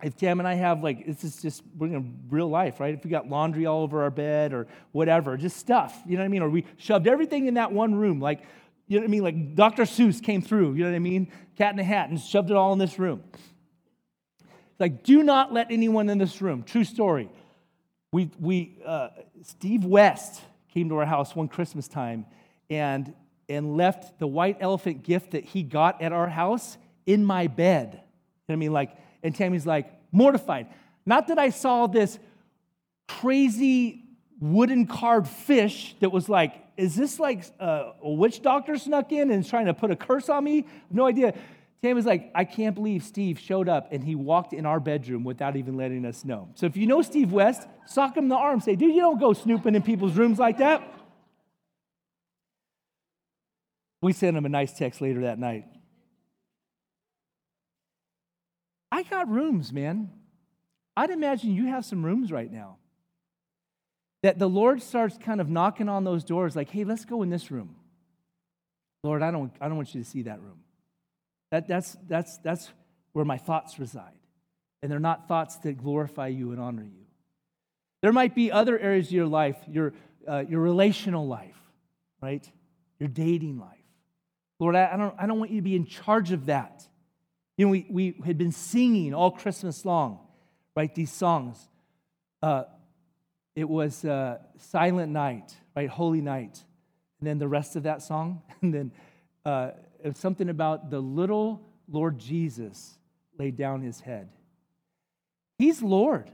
if 0.04 0.16
Tam 0.16 0.40
and 0.40 0.48
I 0.48 0.56
have 0.56 0.84
like 0.84 1.06
this 1.06 1.24
is 1.24 1.42
just 1.42 1.64
real 1.78 2.50
life, 2.50 2.80
right? 2.80 2.94
If 2.94 3.04
we 3.04 3.10
got 3.10 3.30
laundry 3.30 3.66
all 3.66 3.84
over 3.84 4.04
our 4.04 4.12
bed 4.12 4.54
or 4.54 4.68
whatever, 4.92 5.38
just 5.38 5.58
stuff, 5.58 5.98
you 6.06 6.18
know 6.18 6.24
what 6.24 6.26
I 6.26 6.30
mean? 6.30 6.42
Or 6.42 6.50
we 6.50 6.66
shoved 6.78 7.08
everything 7.08 7.48
in 7.48 7.54
that 7.56 7.72
one 7.72 7.96
room, 7.96 8.20
like 8.20 8.42
you 8.88 8.98
know 8.98 9.04
what 9.04 9.10
I 9.10 9.12
mean? 9.12 9.24
Like 9.24 9.56
Dr. 9.56 9.84
Seuss 9.84 10.22
came 10.22 10.42
through, 10.42 10.74
you 10.74 10.84
know 10.84 10.90
what 10.90 10.96
I 10.96 11.00
mean? 11.00 11.32
Cat 11.58 11.74
in 11.74 11.80
a 11.80 11.84
hat 11.84 12.10
and 12.10 12.20
shoved 12.20 12.52
it 12.52 12.58
all 12.58 12.74
in 12.74 12.80
this 12.80 13.00
room. 13.00 13.24
Like, 14.80 15.04
do 15.04 15.24
not 15.24 15.54
let 15.54 15.72
anyone 15.72 16.10
in 16.10 16.18
this 16.18 16.42
room. 16.42 16.64
True 16.64 16.84
story. 16.84 17.30
We, 18.12 18.30
we 18.40 18.78
uh, 18.86 19.10
Steve 19.44 19.86
West 19.86 20.42
came 20.74 20.90
to 20.90 20.98
our 20.98 21.06
house 21.06 21.36
one 21.36 21.48
Christmas 21.48 21.88
time 21.88 22.26
and 22.70 23.14
and 23.48 23.78
left 23.78 24.18
the 24.18 24.26
white 24.26 24.58
elephant 24.60 25.04
gift 25.04 25.32
that 25.32 25.46
he 25.46 25.62
got 25.62 26.02
at 26.02 26.12
our 26.12 26.28
house 26.28 26.78
in 27.06 27.24
my 27.24 27.46
bed. 27.46 27.90
You 27.92 27.98
know 27.98 28.02
what 28.48 28.54
I 28.54 28.56
mean? 28.56 28.74
Like 28.74 28.98
and 29.26 29.36
Tammy's 29.36 29.66
like, 29.66 29.92
mortified. 30.12 30.68
Not 31.06 31.28
that 31.28 31.40
I 31.40 31.50
saw 31.50 31.88
this 31.88 32.20
crazy 33.08 34.04
wooden 34.40 34.86
carved 34.86 35.28
fish 35.28 35.96
that 36.00 36.12
was 36.12 36.30
like, 36.30 36.54
is 36.78 36.96
this 36.96 37.20
like 37.20 37.44
a, 37.60 37.94
a 38.04 38.12
witch 38.12 38.42
doctor 38.42 38.78
snuck 38.78 39.12
in 39.12 39.32
and 39.32 39.48
trying 39.48 39.66
to 39.66 39.74
put 39.74 39.92
a 39.92 39.96
curse 39.96 40.30
on 40.30 40.44
me? 40.44 40.66
No 40.92 41.08
idea. 41.08 41.34
Tammy's 41.82 42.06
like, 42.06 42.32
I 42.36 42.46
can't 42.46 42.76
believe 42.76 43.04
Steve 43.04 43.40
showed 43.40 43.68
up 43.68 43.92
and 43.92 44.04
he 44.04 44.16
walked 44.16 44.54
in 44.54 44.66
our 44.66 44.80
bedroom 44.80 45.24
without 45.24 45.56
even 45.56 45.76
letting 45.76 46.06
us 46.06 46.24
know. 46.24 46.50
So 46.56 46.66
if 46.66 46.78
you 46.78 46.86
know 46.86 47.02
Steve 47.02 47.32
West, 47.32 47.68
sock 47.88 48.18
him 48.18 48.28
the 48.28 48.36
arm, 48.36 48.60
say, 48.60 48.76
dude, 48.76 48.94
you 48.94 49.02
don't 49.02 49.20
go 49.20 49.34
snooping 49.34 49.74
in 49.74 49.82
people's 49.82 50.14
rooms 50.14 50.38
like 50.38 50.60
that. 50.60 50.84
We 54.02 54.14
sent 54.14 54.38
him 54.38 54.46
a 54.46 54.50
nice 54.50 54.74
text 54.74 55.02
later 55.02 55.22
that 55.22 55.40
night. 55.40 55.66
I 58.96 59.04
got 59.04 59.28
rooms, 59.28 59.74
man. 59.74 60.10
I'd 60.96 61.10
imagine 61.10 61.54
you 61.54 61.66
have 61.66 61.84
some 61.84 62.06
rooms 62.06 62.32
right 62.32 62.50
now. 62.50 62.78
That 64.24 64.40
the 64.40 64.48
Lord 64.48 64.82
starts 64.82 65.18
kind 65.18 65.42
of 65.42 65.50
knocking 65.50 65.90
on 65.90 66.06
those 66.06 66.24
doors, 66.24 66.56
like, 66.56 66.70
hey, 66.70 66.86
let's 66.86 67.04
go 67.04 67.22
in 67.22 67.30
this 67.30 67.52
room. 67.52 67.76
Lord, 69.04 69.22
I 69.22 69.32
don't, 69.32 69.52
I 69.60 69.68
don't 69.68 69.76
want 69.76 69.94
you 69.94 70.02
to 70.02 70.10
see 70.10 70.22
that 70.22 70.40
room. 70.40 70.62
That, 71.52 71.68
that's, 71.68 71.98
that's, 72.08 72.38
that's 72.38 72.72
where 73.12 73.26
my 73.26 73.38
thoughts 73.38 73.80
reside. 73.80 74.18
And 74.82 74.90
they're 74.90 75.00
not 75.00 75.28
thoughts 75.28 75.58
that 75.58 75.74
glorify 75.74 76.28
you 76.28 76.52
and 76.54 76.62
honor 76.62 76.84
you. 76.84 77.06
There 78.02 78.14
might 78.14 78.34
be 78.34 78.50
other 78.50 78.80
areas 78.80 79.08
of 79.08 79.12
your 79.14 79.28
life, 79.28 79.58
your, 79.68 79.92
uh, 80.26 80.46
your 80.48 80.62
relational 80.62 81.28
life, 81.28 81.60
right? 82.22 82.50
Your 83.02 83.10
dating 83.10 83.60
life. 83.60 83.72
Lord, 84.58 84.78
I, 84.78 84.92
I, 84.94 84.96
don't, 84.96 85.16
I 85.20 85.26
don't 85.28 85.40
want 85.40 85.52
you 85.52 85.58
to 85.58 85.64
be 85.64 85.76
in 85.76 85.86
charge 85.86 86.32
of 86.32 86.46
that. 86.46 86.88
You 87.58 87.66
know, 87.66 87.72
we, 87.72 87.86
we 87.90 88.16
had 88.26 88.38
been 88.38 88.52
singing 88.52 89.14
all 89.14 89.32
Christmas 89.32 89.86
long, 89.86 90.20
right? 90.76 90.94
These 90.94 91.12
songs. 91.12 91.58
Uh, 92.42 92.64
it 93.56 93.68
was 93.68 94.04
uh, 94.04 94.40
Silent 94.58 95.12
Night, 95.12 95.56
right? 95.76 95.90
Holy 95.90 96.22
Night. 96.22 96.64
And 97.20 97.28
then 97.28 97.40
the 97.40 97.48
rest 97.48 97.76
of 97.76 97.84
that 97.84 98.02
song. 98.02 98.42
And 98.62 98.74
then 98.74 98.92
uh, 99.46 99.72
something 100.16 100.50
about 100.50 100.90
the 100.90 101.00
little 101.00 101.62
Lord 101.88 102.18
Jesus 102.18 102.98
laid 103.38 103.56
down 103.56 103.82
his 103.82 104.00
head. 104.00 104.30
He's 105.58 105.82
Lord. 105.82 106.32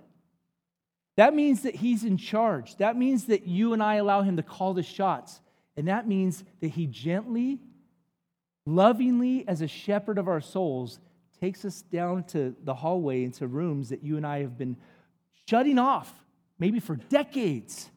That 1.18 1.36
means 1.36 1.64
that 1.64 1.76
he's 1.76 2.04
in 2.04 2.18
charge. 2.18 2.78
That 2.78 2.96
means 2.96 3.26
that 3.26 3.46
you 3.46 3.74
and 3.74 3.84
I 3.84 3.96
allow 3.96 4.22
him 4.22 4.38
to 4.38 4.44
call 4.44 4.74
the 4.74 4.84
shots. 4.84 5.42
And 5.76 5.88
that 5.88 6.08
means 6.08 6.44
that 6.62 6.70
he 6.70 6.88
gently, 6.88 7.60
lovingly, 8.66 9.46
as 9.48 9.62
a 9.62 9.68
shepherd 9.68 10.18
of 10.18 10.28
our 10.28 10.42
souls, 10.42 11.00
takes 11.42 11.66
us 11.66 11.82
down 11.82 12.24
to 12.24 12.56
the 12.64 12.74
hallway 12.74 13.24
into 13.24 13.48
rooms 13.48 13.90
that 13.90 14.04
you 14.04 14.16
and 14.16 14.26
I 14.26 14.42
have 14.42 14.58
been 14.58 14.78
shutting 15.50 15.80
off, 15.80 16.14
maybe 16.60 16.80
for 16.80 16.96
decades. 16.96 17.90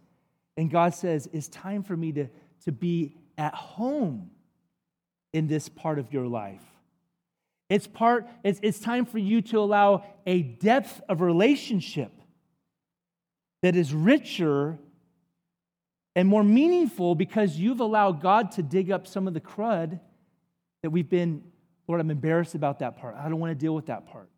And 0.56 0.70
God 0.70 0.94
says, 0.94 1.28
It's 1.32 1.48
time 1.48 1.82
for 1.82 1.96
me 1.96 2.12
to, 2.12 2.28
to 2.64 2.72
be 2.72 3.14
at 3.36 3.54
home 3.54 4.30
in 5.34 5.46
this 5.46 5.68
part 5.68 5.98
of 5.98 6.12
your 6.12 6.26
life. 6.26 6.62
It's, 7.68 7.86
part, 7.86 8.26
it's, 8.42 8.60
it's 8.62 8.78
time 8.78 9.04
for 9.04 9.18
you 9.18 9.42
to 9.42 9.58
allow 9.58 10.04
a 10.26 10.42
depth 10.42 11.00
of 11.08 11.20
relationship 11.20 12.12
that 13.62 13.76
is 13.76 13.92
richer 13.92 14.78
and 16.14 16.28
more 16.28 16.44
meaningful 16.44 17.14
because 17.14 17.56
you've 17.56 17.80
allowed 17.80 18.22
God 18.22 18.52
to 18.52 18.62
dig 18.62 18.90
up 18.90 19.06
some 19.06 19.26
of 19.26 19.34
the 19.34 19.40
crud 19.40 19.98
that 20.82 20.90
we've 20.90 21.08
been 21.08 21.42
Lord, 21.86 22.00
I'm 22.00 22.10
embarrassed 22.10 22.54
about 22.54 22.78
that 22.78 22.96
part. 22.96 23.16
I 23.16 23.28
don't 23.28 23.40
want 23.40 23.50
to 23.50 23.54
deal 23.54 23.74
with 23.74 23.86
that 23.86 24.06
part. 24.06 24.28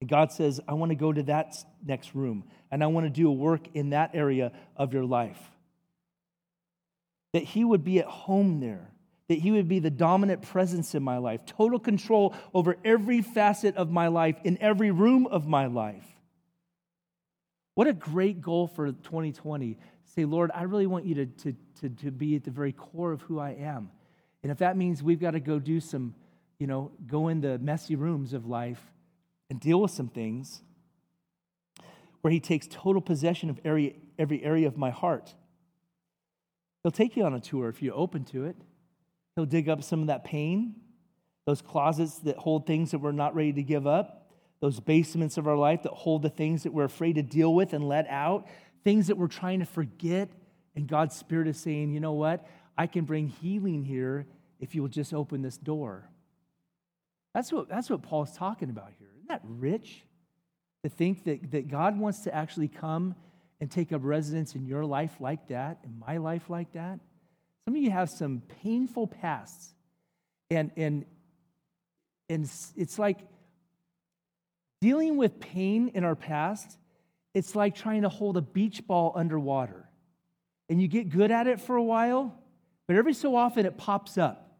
And 0.00 0.08
God 0.08 0.32
says, 0.32 0.60
I 0.66 0.74
want 0.74 0.90
to 0.90 0.96
go 0.96 1.12
to 1.12 1.22
that 1.24 1.56
next 1.84 2.14
room 2.14 2.44
and 2.70 2.82
I 2.82 2.86
want 2.86 3.06
to 3.06 3.10
do 3.10 3.28
a 3.28 3.32
work 3.32 3.68
in 3.74 3.90
that 3.90 4.10
area 4.14 4.52
of 4.76 4.94
your 4.94 5.04
life. 5.04 5.40
That 7.32 7.42
He 7.42 7.64
would 7.64 7.84
be 7.84 7.98
at 7.98 8.06
home 8.06 8.60
there, 8.60 8.90
that 9.28 9.38
He 9.38 9.50
would 9.50 9.68
be 9.68 9.78
the 9.78 9.90
dominant 9.90 10.42
presence 10.42 10.94
in 10.94 11.02
my 11.02 11.18
life, 11.18 11.44
total 11.44 11.78
control 11.78 12.34
over 12.54 12.76
every 12.84 13.22
facet 13.22 13.76
of 13.76 13.90
my 13.90 14.08
life, 14.08 14.36
in 14.42 14.58
every 14.60 14.90
room 14.90 15.26
of 15.26 15.46
my 15.46 15.66
life. 15.66 16.06
What 17.74 17.86
a 17.86 17.92
great 17.92 18.40
goal 18.40 18.66
for 18.66 18.90
2020. 18.90 19.78
Say, 20.04 20.24
Lord, 20.24 20.50
I 20.54 20.64
really 20.64 20.86
want 20.86 21.06
you 21.06 21.14
to, 21.14 21.26
to, 21.26 21.56
to, 21.80 21.88
to 21.88 22.10
be 22.10 22.36
at 22.36 22.44
the 22.44 22.50
very 22.50 22.72
core 22.72 23.12
of 23.12 23.22
who 23.22 23.38
I 23.38 23.50
am. 23.50 23.90
And 24.42 24.50
if 24.50 24.58
that 24.58 24.76
means 24.76 25.02
we've 25.02 25.20
got 25.20 25.32
to 25.32 25.40
go 25.40 25.58
do 25.58 25.80
some, 25.80 26.14
you 26.58 26.66
know, 26.66 26.92
go 27.06 27.28
in 27.28 27.40
the 27.40 27.58
messy 27.58 27.96
rooms 27.96 28.32
of 28.32 28.46
life 28.46 28.80
and 29.50 29.60
deal 29.60 29.80
with 29.80 29.90
some 29.90 30.08
things 30.08 30.62
where 32.22 32.32
He 32.32 32.40
takes 32.40 32.66
total 32.70 33.00
possession 33.00 33.50
of 33.50 33.60
every, 33.64 33.96
every 34.18 34.42
area 34.42 34.66
of 34.66 34.76
my 34.76 34.90
heart. 34.90 35.34
He'll 36.82 36.92
take 36.92 37.16
you 37.16 37.24
on 37.24 37.34
a 37.34 37.40
tour 37.40 37.68
if 37.68 37.82
you're 37.82 37.94
open 37.94 38.24
to 38.26 38.46
it. 38.46 38.56
He'll 39.36 39.46
dig 39.46 39.68
up 39.68 39.82
some 39.82 40.00
of 40.00 40.06
that 40.08 40.24
pain, 40.24 40.74
those 41.46 41.62
closets 41.62 42.18
that 42.20 42.36
hold 42.36 42.66
things 42.66 42.90
that 42.90 42.98
we're 42.98 43.12
not 43.12 43.34
ready 43.34 43.52
to 43.52 43.62
give 43.62 43.86
up, 43.86 44.30
those 44.60 44.80
basements 44.80 45.36
of 45.36 45.46
our 45.46 45.56
life 45.56 45.82
that 45.82 45.92
hold 45.92 46.22
the 46.22 46.30
things 46.30 46.62
that 46.62 46.72
we're 46.72 46.84
afraid 46.84 47.14
to 47.14 47.22
deal 47.22 47.54
with 47.54 47.72
and 47.72 47.86
let 47.86 48.06
out, 48.08 48.46
things 48.84 49.06
that 49.06 49.16
we're 49.16 49.26
trying 49.26 49.60
to 49.60 49.66
forget. 49.66 50.30
And 50.74 50.86
God's 50.86 51.16
Spirit 51.16 51.48
is 51.48 51.58
saying, 51.58 51.92
you 51.92 52.00
know 52.00 52.12
what? 52.12 52.46
I 52.80 52.86
can 52.86 53.04
bring 53.04 53.28
healing 53.28 53.84
here 53.84 54.26
if 54.58 54.74
you 54.74 54.80
will 54.80 54.88
just 54.88 55.12
open 55.12 55.42
this 55.42 55.58
door. 55.58 56.08
That's 57.34 57.52
what, 57.52 57.68
that's 57.68 57.90
what 57.90 58.00
Paul's 58.00 58.34
talking 58.34 58.70
about 58.70 58.92
here. 58.98 59.08
Isn't 59.16 59.28
that 59.28 59.42
rich? 59.44 60.02
To 60.84 60.88
think 60.88 61.24
that, 61.24 61.50
that 61.50 61.68
God 61.68 61.98
wants 61.98 62.20
to 62.20 62.34
actually 62.34 62.68
come 62.68 63.16
and 63.60 63.70
take 63.70 63.92
up 63.92 64.00
residence 64.02 64.54
in 64.54 64.64
your 64.64 64.86
life 64.86 65.12
like 65.20 65.48
that, 65.48 65.80
in 65.84 65.98
my 65.98 66.16
life 66.16 66.48
like 66.48 66.72
that. 66.72 67.00
Some 67.66 67.76
of 67.76 67.82
you 67.82 67.90
have 67.90 68.08
some 68.08 68.40
painful 68.62 69.08
pasts. 69.08 69.74
And, 70.50 70.70
and, 70.74 71.04
and 72.30 72.50
it's 72.76 72.98
like 72.98 73.18
dealing 74.80 75.18
with 75.18 75.38
pain 75.38 75.90
in 75.92 76.02
our 76.02 76.16
past, 76.16 76.78
it's 77.34 77.54
like 77.54 77.74
trying 77.74 78.02
to 78.02 78.08
hold 78.08 78.38
a 78.38 78.40
beach 78.40 78.86
ball 78.86 79.12
underwater. 79.14 79.86
And 80.70 80.80
you 80.80 80.88
get 80.88 81.10
good 81.10 81.30
at 81.30 81.46
it 81.46 81.60
for 81.60 81.76
a 81.76 81.82
while, 81.82 82.39
but 82.90 82.96
every 82.96 83.14
so 83.14 83.36
often 83.36 83.66
it 83.66 83.78
pops 83.78 84.18
up. 84.18 84.50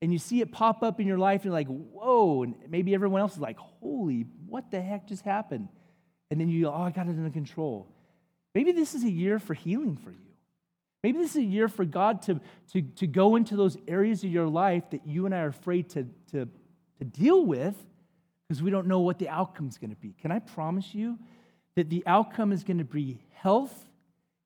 And 0.00 0.12
you 0.12 0.18
see 0.20 0.40
it 0.40 0.52
pop 0.52 0.84
up 0.84 1.00
in 1.00 1.08
your 1.08 1.18
life, 1.18 1.40
and 1.40 1.46
you're 1.46 1.54
like, 1.54 1.66
whoa. 1.66 2.44
And 2.44 2.54
maybe 2.68 2.94
everyone 2.94 3.20
else 3.20 3.32
is 3.32 3.40
like, 3.40 3.58
holy, 3.58 4.26
what 4.46 4.70
the 4.70 4.80
heck 4.80 5.08
just 5.08 5.24
happened? 5.24 5.66
And 6.30 6.40
then 6.40 6.48
you 6.48 6.66
go, 6.66 6.72
oh, 6.72 6.82
I 6.82 6.92
got 6.92 7.08
it 7.08 7.16
under 7.16 7.30
control. 7.30 7.88
Maybe 8.54 8.70
this 8.70 8.94
is 8.94 9.02
a 9.02 9.10
year 9.10 9.40
for 9.40 9.54
healing 9.54 9.96
for 9.96 10.12
you. 10.12 10.18
Maybe 11.02 11.18
this 11.18 11.30
is 11.30 11.38
a 11.38 11.42
year 11.42 11.66
for 11.66 11.84
God 11.84 12.22
to, 12.22 12.40
to, 12.74 12.82
to 12.82 13.08
go 13.08 13.34
into 13.34 13.56
those 13.56 13.76
areas 13.88 14.22
of 14.22 14.30
your 14.30 14.46
life 14.46 14.88
that 14.90 15.04
you 15.04 15.26
and 15.26 15.34
I 15.34 15.38
are 15.38 15.48
afraid 15.48 15.90
to, 15.90 16.06
to, 16.30 16.48
to 16.98 17.04
deal 17.04 17.44
with 17.44 17.74
because 18.46 18.62
we 18.62 18.70
don't 18.70 18.86
know 18.86 19.00
what 19.00 19.18
the 19.18 19.30
outcome 19.30 19.66
is 19.66 19.78
going 19.78 19.90
to 19.90 19.96
be. 19.96 20.14
Can 20.22 20.30
I 20.30 20.38
promise 20.38 20.94
you 20.94 21.18
that 21.74 21.90
the 21.90 22.04
outcome 22.06 22.52
is 22.52 22.62
going 22.62 22.78
to 22.78 22.84
be 22.84 23.18
health 23.32 23.90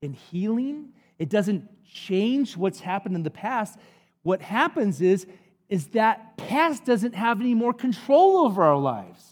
and 0.00 0.14
healing 0.14 0.94
it 1.18 1.28
doesn't 1.28 1.68
change 1.86 2.56
what's 2.56 2.80
happened 2.80 3.16
in 3.16 3.22
the 3.22 3.30
past. 3.30 3.78
What 4.22 4.40
happens 4.40 5.00
is, 5.00 5.26
is 5.68 5.88
that 5.88 6.36
past 6.36 6.84
doesn't 6.84 7.14
have 7.14 7.40
any 7.40 7.54
more 7.54 7.72
control 7.72 8.38
over 8.38 8.62
our 8.62 8.76
lives. 8.76 9.24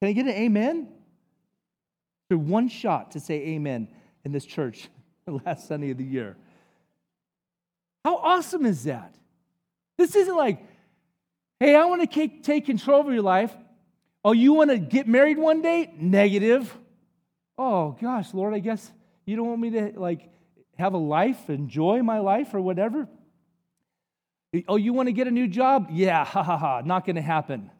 Can 0.00 0.08
I 0.08 0.12
get 0.12 0.26
an 0.26 0.32
amen? 0.32 0.88
There's 2.28 2.40
one 2.40 2.68
shot 2.68 3.12
to 3.12 3.20
say 3.20 3.36
amen 3.48 3.88
in 4.24 4.32
this 4.32 4.44
church 4.44 4.88
the 5.26 5.40
last 5.44 5.68
Sunday 5.68 5.90
of 5.90 5.98
the 5.98 6.04
year. 6.04 6.36
How 8.04 8.16
awesome 8.16 8.64
is 8.66 8.84
that? 8.84 9.14
This 9.98 10.14
isn't 10.14 10.36
like, 10.36 10.64
Hey, 11.60 11.74
I 11.74 11.84
want 11.86 12.08
to 12.08 12.28
take 12.28 12.66
control 12.66 13.00
of 13.00 13.12
your 13.12 13.22
life. 13.22 13.52
Oh, 14.24 14.32
you 14.32 14.52
want 14.52 14.70
to 14.70 14.78
get 14.78 15.08
married 15.08 15.38
one 15.38 15.60
day? 15.60 15.92
Negative. 15.98 16.72
Oh, 17.56 17.96
gosh, 18.00 18.32
Lord, 18.32 18.54
I 18.54 18.60
guess 18.60 18.92
you 19.26 19.34
don't 19.34 19.48
want 19.48 19.60
me 19.60 19.70
to 19.70 19.92
like 19.96 20.30
have 20.78 20.94
a 20.94 20.98
life, 20.98 21.50
enjoy 21.50 22.02
my 22.02 22.20
life 22.20 22.54
or 22.54 22.60
whatever. 22.60 23.08
Oh, 24.66 24.76
you 24.76 24.92
want 24.92 25.08
to 25.08 25.12
get 25.12 25.26
a 25.26 25.30
new 25.30 25.48
job? 25.48 25.88
Yeah, 25.90 26.24
ha 26.26 26.42
ha 26.42 26.56
ha, 26.56 26.82
not 26.84 27.04
going 27.04 27.16
to 27.16 27.22
happen. 27.22 27.70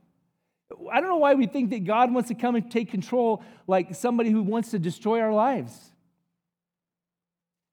I 0.92 1.00
don't 1.00 1.08
know 1.08 1.16
why 1.16 1.34
we 1.34 1.46
think 1.46 1.70
that 1.70 1.84
God 1.84 2.12
wants 2.12 2.28
to 2.28 2.34
come 2.34 2.54
and 2.54 2.70
take 2.70 2.90
control 2.90 3.42
like 3.66 3.94
somebody 3.94 4.30
who 4.30 4.42
wants 4.42 4.72
to 4.72 4.78
destroy 4.78 5.20
our 5.20 5.32
lives. 5.32 5.92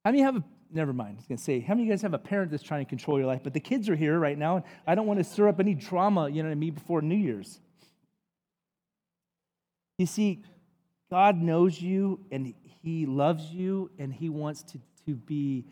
How 0.05 0.11
many 0.11 0.23
have 0.23 0.37
a, 0.37 0.43
never 0.71 0.93
mind, 0.93 1.15
I 1.15 1.17
was 1.17 1.25
going 1.25 1.37
to 1.37 1.43
say, 1.43 1.59
how 1.59 1.73
many 1.73 1.83
of 1.83 1.87
you 1.87 1.93
guys 1.93 2.01
have 2.03 2.13
a 2.13 2.19
parent 2.19 2.51
that's 2.51 2.63
trying 2.63 2.85
to 2.85 2.89
control 2.89 3.17
your 3.17 3.27
life? 3.27 3.41
But 3.43 3.53
the 3.53 3.59
kids 3.59 3.89
are 3.89 3.95
here 3.95 4.17
right 4.17 4.37
now, 4.37 4.57
and 4.57 4.65
I 4.87 4.95
don't 4.95 5.07
want 5.07 5.19
to 5.19 5.23
stir 5.23 5.49
up 5.49 5.59
any 5.59 5.73
drama, 5.73 6.29
you 6.29 6.41
know 6.41 6.49
what 6.49 6.53
I 6.53 6.55
mean, 6.55 6.73
before 6.73 7.01
New 7.01 7.15
Year's. 7.15 7.59
You 9.97 10.05
see, 10.05 10.43
God 11.09 11.41
knows 11.41 11.81
you, 11.81 12.19
and 12.31 12.53
He 12.81 13.05
loves 13.05 13.45
you, 13.51 13.91
and 13.99 14.13
He 14.13 14.29
wants 14.29 14.63
to, 14.63 14.79
to 15.05 15.15
be 15.15 15.65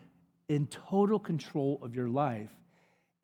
in 0.48 0.66
total 0.66 1.18
control 1.18 1.78
of 1.82 1.94
your 1.94 2.08
life. 2.08 2.50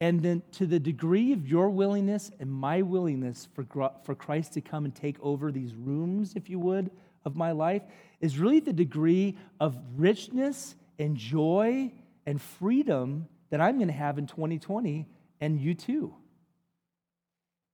And 0.01 0.23
then, 0.23 0.42
to 0.53 0.66
the 0.66 0.81
degree 0.81 1.33
of 1.33 1.46
your 1.46 1.68
willingness 1.68 2.31
and 2.40 2.51
my 2.51 2.81
willingness 2.81 3.49
for, 3.53 3.66
for 4.05 4.14
Christ 4.14 4.55
to 4.55 4.62
come 4.62 4.87
and 4.87 4.94
take 4.94 5.20
over 5.20 5.53
these 5.53 5.75
rooms, 5.75 6.33
if 6.37 6.49
you 6.49 6.59
would, 6.59 6.90
of 7.27 7.37
my 7.37 7.53
life, 7.53 7.83
is 8.20 8.38
really 8.38 8.61
the 8.61 8.73
degree 8.73 9.37
of 9.61 9.77
richness 9.96 10.75
and 10.99 11.16
joy 11.16 11.92
and 12.25 12.40
freedom 12.40 13.29
that 13.51 13.61
I'm 13.61 13.77
going 13.77 13.88
to 13.88 13.94
have 13.94 14.16
in 14.16 14.27
2020 14.27 15.07
and 15.40 15.61
you 15.61 15.75
too. 15.75 16.14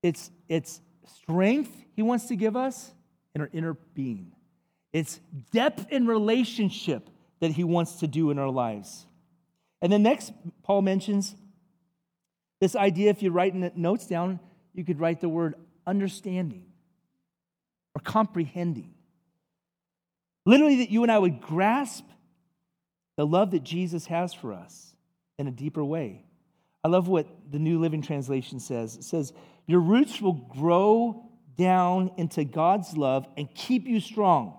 It's, 0.02 0.30
it's 0.48 0.80
strength 1.04 1.70
He 1.94 2.02
wants 2.02 2.26
to 2.26 2.36
give 2.36 2.56
us 2.56 2.92
in 3.34 3.40
our 3.40 3.50
inner 3.52 3.74
being, 3.94 4.32
it's 4.92 5.20
depth 5.52 5.92
in 5.92 6.06
relationship 6.06 7.10
that 7.40 7.52
He 7.52 7.64
wants 7.64 7.96
to 7.96 8.06
do 8.06 8.30
in 8.30 8.38
our 8.38 8.50
lives. 8.50 9.06
And 9.82 9.92
then 9.92 10.02
next, 10.02 10.32
Paul 10.62 10.82
mentions 10.82 11.34
this 12.60 12.74
idea, 12.74 13.10
if 13.10 13.22
you 13.22 13.30
write 13.30 13.52
in 13.54 13.70
notes 13.76 14.06
down, 14.06 14.40
you 14.72 14.84
could 14.84 14.98
write 14.98 15.20
the 15.20 15.28
word 15.28 15.54
understanding 15.86 16.64
or 17.94 18.00
comprehending. 18.00 18.94
Literally, 20.44 20.76
that 20.76 20.90
you 20.90 21.02
and 21.02 21.12
I 21.12 21.18
would 21.18 21.40
grasp 21.40 22.04
the 23.16 23.26
love 23.26 23.50
that 23.50 23.62
Jesus 23.62 24.06
has 24.06 24.32
for 24.32 24.52
us 24.52 24.94
in 25.38 25.48
a 25.48 25.50
deeper 25.50 25.84
way. 25.84 26.24
I 26.84 26.88
love 26.88 27.08
what 27.08 27.26
the 27.50 27.58
New 27.58 27.80
Living 27.80 28.00
Translation 28.00 28.60
says. 28.60 28.96
It 28.96 29.04
says, 29.04 29.32
Your 29.66 29.80
roots 29.80 30.20
will 30.20 30.34
grow 30.34 31.30
down 31.56 32.12
into 32.16 32.44
God's 32.44 32.96
love 32.96 33.26
and 33.36 33.52
keep 33.54 33.86
you 33.86 33.98
strong. 33.98 34.56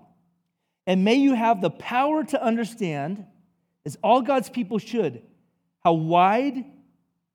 And 0.88 1.04
may 1.04 1.14
you 1.14 1.34
have 1.34 1.60
the 1.60 1.70
power 1.70 2.24
to 2.24 2.42
understand, 2.42 3.24
as 3.86 3.96
all 4.02 4.22
God's 4.22 4.48
people 4.48 4.78
should, 4.78 5.22
how 5.84 5.92
wide 5.92 6.64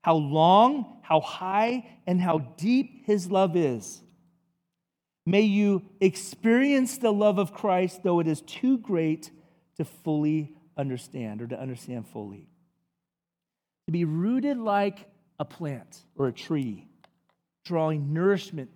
how 0.04 0.16
long, 0.16 0.98
how 1.02 1.22
high, 1.22 1.88
and 2.06 2.22
how 2.22 2.40
deep 2.58 3.06
his 3.06 3.32
love 3.32 3.56
is. 3.56 4.02
May 5.26 5.42
you 5.42 5.82
experience 6.02 6.98
the 6.98 7.14
love 7.14 7.38
of 7.40 7.54
Christ, 7.54 8.04
though 8.04 8.20
it 8.20 8.28
is 8.28 8.42
too 8.42 8.78
great 8.78 9.32
to 9.78 9.86
fully 9.86 10.54
understand 10.78 11.42
or 11.42 11.48
to 11.48 11.60
understand 11.60 12.06
fully. 12.10 12.50
To 13.88 13.94
be 13.94 14.04
rooted 14.04 14.58
like 14.58 15.08
a 15.40 15.46
plant 15.46 16.00
or 16.18 16.28
a 16.28 16.34
tree, 16.34 16.86
drawing 17.64 18.12
nourishment 18.12 18.70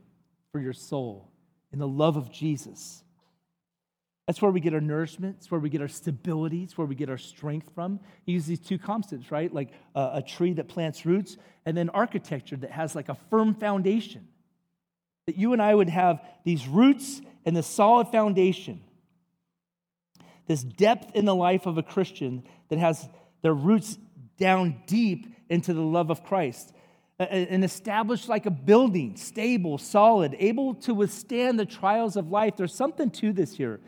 for 0.54 0.62
your 0.62 0.74
soul 0.74 1.30
in 1.74 1.80
the 1.80 1.88
love 1.88 2.16
of 2.16 2.32
Jesus. 2.32 3.04
That's 4.28 4.42
where 4.42 4.52
we 4.52 4.60
get 4.60 4.74
our 4.74 4.82
nourishment. 4.82 5.38
It's 5.40 5.50
where 5.50 5.60
we 5.60 5.70
get 5.70 5.82
our 5.82 5.88
stability. 5.88 6.63
It's 6.63 6.78
where 6.78 6.86
we 6.86 6.96
get 6.96 7.10
our 7.10 7.18
strength 7.18 7.70
from. 7.74 8.02
He 8.26 8.34
uses 8.34 8.48
these 8.50 8.60
two 8.60 8.78
concepts, 8.78 9.32
right? 9.32 9.52
Like 9.52 9.70
a, 9.96 10.10
a 10.16 10.22
tree 10.22 10.52
that 10.54 10.68
plants 10.68 11.06
roots, 11.06 11.38
and 11.66 11.78
then 11.78 11.90
architecture 11.90 12.58
that 12.58 12.72
has 12.72 12.94
like 12.94 13.08
a 13.08 13.16
firm 13.30 13.56
foundation. 13.56 14.28
That 15.28 15.38
you 15.38 15.54
and 15.54 15.62
I 15.62 15.74
would 15.74 15.90
have 15.90 16.22
these 16.44 16.68
roots 16.68 17.22
and 17.46 17.56
the 17.56 17.63
solid 17.63 18.10
foundation. 18.10 18.82
This 20.46 20.62
depth 20.62 21.16
in 21.16 21.24
the 21.26 21.36
life 21.36 21.66
of 21.66 21.78
a 21.78 21.84
Christian 21.84 22.44
that 22.68 22.80
has 22.80 23.08
their 23.42 23.54
roots 23.54 23.98
down 24.38 24.82
deep 24.88 25.34
into 25.50 25.74
the 25.74 25.82
love 25.82 26.10
of 26.10 26.24
Christ. 26.26 26.74
And 27.20 27.63
established 27.63 28.30
like 28.30 28.46
a 28.46 28.52
building, 28.52 29.16
stable, 29.16 29.78
solid, 29.78 30.36
able 30.38 30.76
to 30.76 30.94
withstand 30.94 31.60
the 31.60 31.66
trials 31.66 32.16
of 32.16 32.30
life. 32.30 32.58
There's 32.58 32.76
something 32.76 33.10
to 33.12 33.34
this 33.34 33.56
here. 33.56 33.80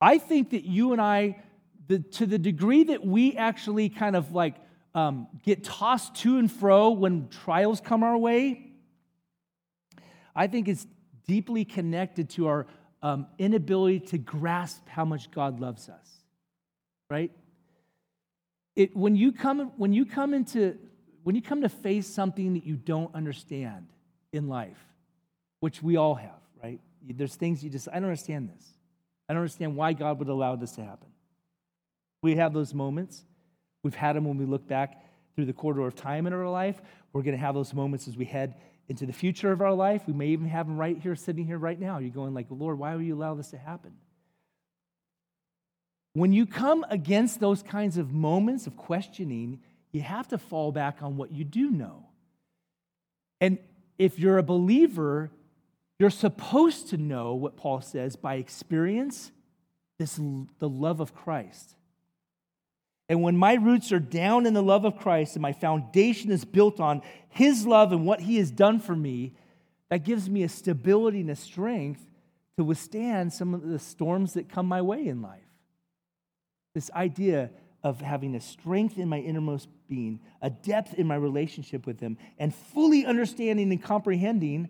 I 0.00 0.18
think 0.18 0.50
that 0.50 0.64
you 0.64 0.92
and 0.92 1.00
I, 1.00 1.42
the, 1.86 1.98
to 1.98 2.26
the 2.26 2.38
degree 2.38 2.84
that 2.84 3.04
we 3.04 3.36
actually 3.36 3.88
kind 3.88 4.14
of 4.14 4.32
like 4.32 4.56
um, 4.94 5.28
get 5.42 5.64
tossed 5.64 6.14
to 6.16 6.38
and 6.38 6.50
fro 6.50 6.90
when 6.90 7.28
trials 7.28 7.80
come 7.80 8.02
our 8.02 8.16
way, 8.16 8.72
I 10.34 10.46
think 10.46 10.68
it's 10.68 10.86
deeply 11.26 11.64
connected 11.64 12.30
to 12.30 12.46
our 12.46 12.66
um, 13.02 13.26
inability 13.38 14.00
to 14.00 14.18
grasp 14.18 14.88
how 14.88 15.04
much 15.04 15.30
God 15.30 15.60
loves 15.60 15.88
us, 15.88 16.08
right? 17.10 17.30
It, 18.76 18.96
when 18.96 19.16
you 19.16 19.32
come 19.32 19.72
when 19.76 19.92
you 19.92 20.06
come 20.06 20.34
into 20.34 20.76
when 21.24 21.34
you 21.34 21.42
come 21.42 21.62
to 21.62 21.68
face 21.68 22.06
something 22.06 22.54
that 22.54 22.64
you 22.64 22.76
don't 22.76 23.12
understand 23.14 23.88
in 24.32 24.48
life, 24.48 24.78
which 25.60 25.82
we 25.82 25.96
all 25.96 26.14
have, 26.14 26.40
right? 26.62 26.80
There's 27.02 27.34
things 27.34 27.62
you 27.62 27.70
just 27.70 27.88
I 27.88 27.94
don't 27.94 28.04
understand 28.04 28.50
this. 28.56 28.64
I 29.28 29.34
don't 29.34 29.42
understand 29.42 29.76
why 29.76 29.92
God 29.92 30.18
would 30.18 30.28
allow 30.28 30.56
this 30.56 30.72
to 30.72 30.84
happen. 30.84 31.08
We 32.22 32.36
have 32.36 32.52
those 32.52 32.72
moments. 32.72 33.24
We've 33.82 33.94
had 33.94 34.16
them 34.16 34.24
when 34.24 34.38
we 34.38 34.44
look 34.44 34.66
back 34.66 35.04
through 35.34 35.46
the 35.46 35.52
corridor 35.52 35.86
of 35.86 35.94
time 35.94 36.26
in 36.26 36.32
our 36.32 36.48
life. 36.48 36.80
We're 37.12 37.22
going 37.22 37.36
to 37.36 37.40
have 37.40 37.54
those 37.54 37.72
moments 37.72 38.08
as 38.08 38.16
we 38.16 38.24
head 38.24 38.54
into 38.88 39.06
the 39.06 39.12
future 39.12 39.52
of 39.52 39.60
our 39.60 39.74
life. 39.74 40.02
We 40.06 40.14
may 40.14 40.28
even 40.28 40.48
have 40.48 40.66
them 40.66 40.78
right 40.78 40.98
here, 40.98 41.14
sitting 41.14 41.46
here 41.46 41.58
right 41.58 41.78
now. 41.78 41.98
You're 41.98 42.10
going 42.10 42.34
like, 42.34 42.46
Lord, 42.50 42.78
why 42.78 42.96
would 42.96 43.04
you 43.04 43.14
allow 43.14 43.34
this 43.34 43.50
to 43.50 43.58
happen? 43.58 43.92
When 46.14 46.32
you 46.32 46.46
come 46.46 46.84
against 46.88 47.38
those 47.38 47.62
kinds 47.62 47.98
of 47.98 48.12
moments 48.12 48.66
of 48.66 48.76
questioning, 48.76 49.60
you 49.92 50.00
have 50.00 50.28
to 50.28 50.38
fall 50.38 50.72
back 50.72 50.98
on 51.02 51.16
what 51.16 51.32
you 51.32 51.44
do 51.44 51.70
know. 51.70 52.06
And 53.40 53.58
if 53.98 54.18
you're 54.18 54.38
a 54.38 54.42
believer, 54.42 55.30
you're 55.98 56.10
supposed 56.10 56.88
to 56.90 56.96
know 56.96 57.34
what 57.34 57.56
Paul 57.56 57.80
says 57.80 58.16
by 58.16 58.36
experience 58.36 59.32
this 59.98 60.14
the 60.58 60.68
love 60.68 61.00
of 61.00 61.14
Christ. 61.14 61.74
And 63.08 63.22
when 63.22 63.36
my 63.36 63.54
roots 63.54 63.90
are 63.90 63.98
down 63.98 64.46
in 64.46 64.54
the 64.54 64.62
love 64.62 64.84
of 64.84 64.98
Christ 64.98 65.34
and 65.34 65.42
my 65.42 65.52
foundation 65.52 66.30
is 66.30 66.44
built 66.44 66.78
on 66.78 67.02
his 67.30 67.66
love 67.66 67.90
and 67.92 68.06
what 68.06 68.20
he 68.20 68.36
has 68.36 68.50
done 68.50 68.80
for 68.80 68.94
me, 68.94 69.32
that 69.88 70.04
gives 70.04 70.28
me 70.28 70.42
a 70.42 70.48
stability 70.48 71.22
and 71.22 71.30
a 71.30 71.36
strength 71.36 72.04
to 72.58 72.64
withstand 72.64 73.32
some 73.32 73.54
of 73.54 73.66
the 73.66 73.78
storms 73.78 74.34
that 74.34 74.48
come 74.48 74.66
my 74.66 74.82
way 74.82 75.06
in 75.06 75.22
life. 75.22 75.40
This 76.74 76.90
idea 76.92 77.50
of 77.82 78.00
having 78.00 78.34
a 78.34 78.40
strength 78.40 78.98
in 78.98 79.08
my 79.08 79.18
innermost 79.18 79.68
being, 79.88 80.20
a 80.42 80.50
depth 80.50 80.94
in 80.94 81.06
my 81.06 81.14
relationship 81.14 81.86
with 81.86 82.00
him, 82.00 82.18
and 82.38 82.54
fully 82.54 83.06
understanding 83.06 83.70
and 83.70 83.82
comprehending 83.82 84.68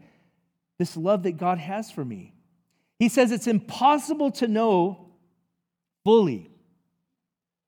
this 0.78 0.96
love 0.96 1.24
that 1.24 1.36
God 1.36 1.58
has 1.58 1.90
for 1.90 2.04
me. 2.04 2.34
He 2.98 3.08
says 3.08 3.30
it's 3.30 3.46
impossible 3.46 4.30
to 4.32 4.48
know 4.48 5.10
fully, 6.04 6.50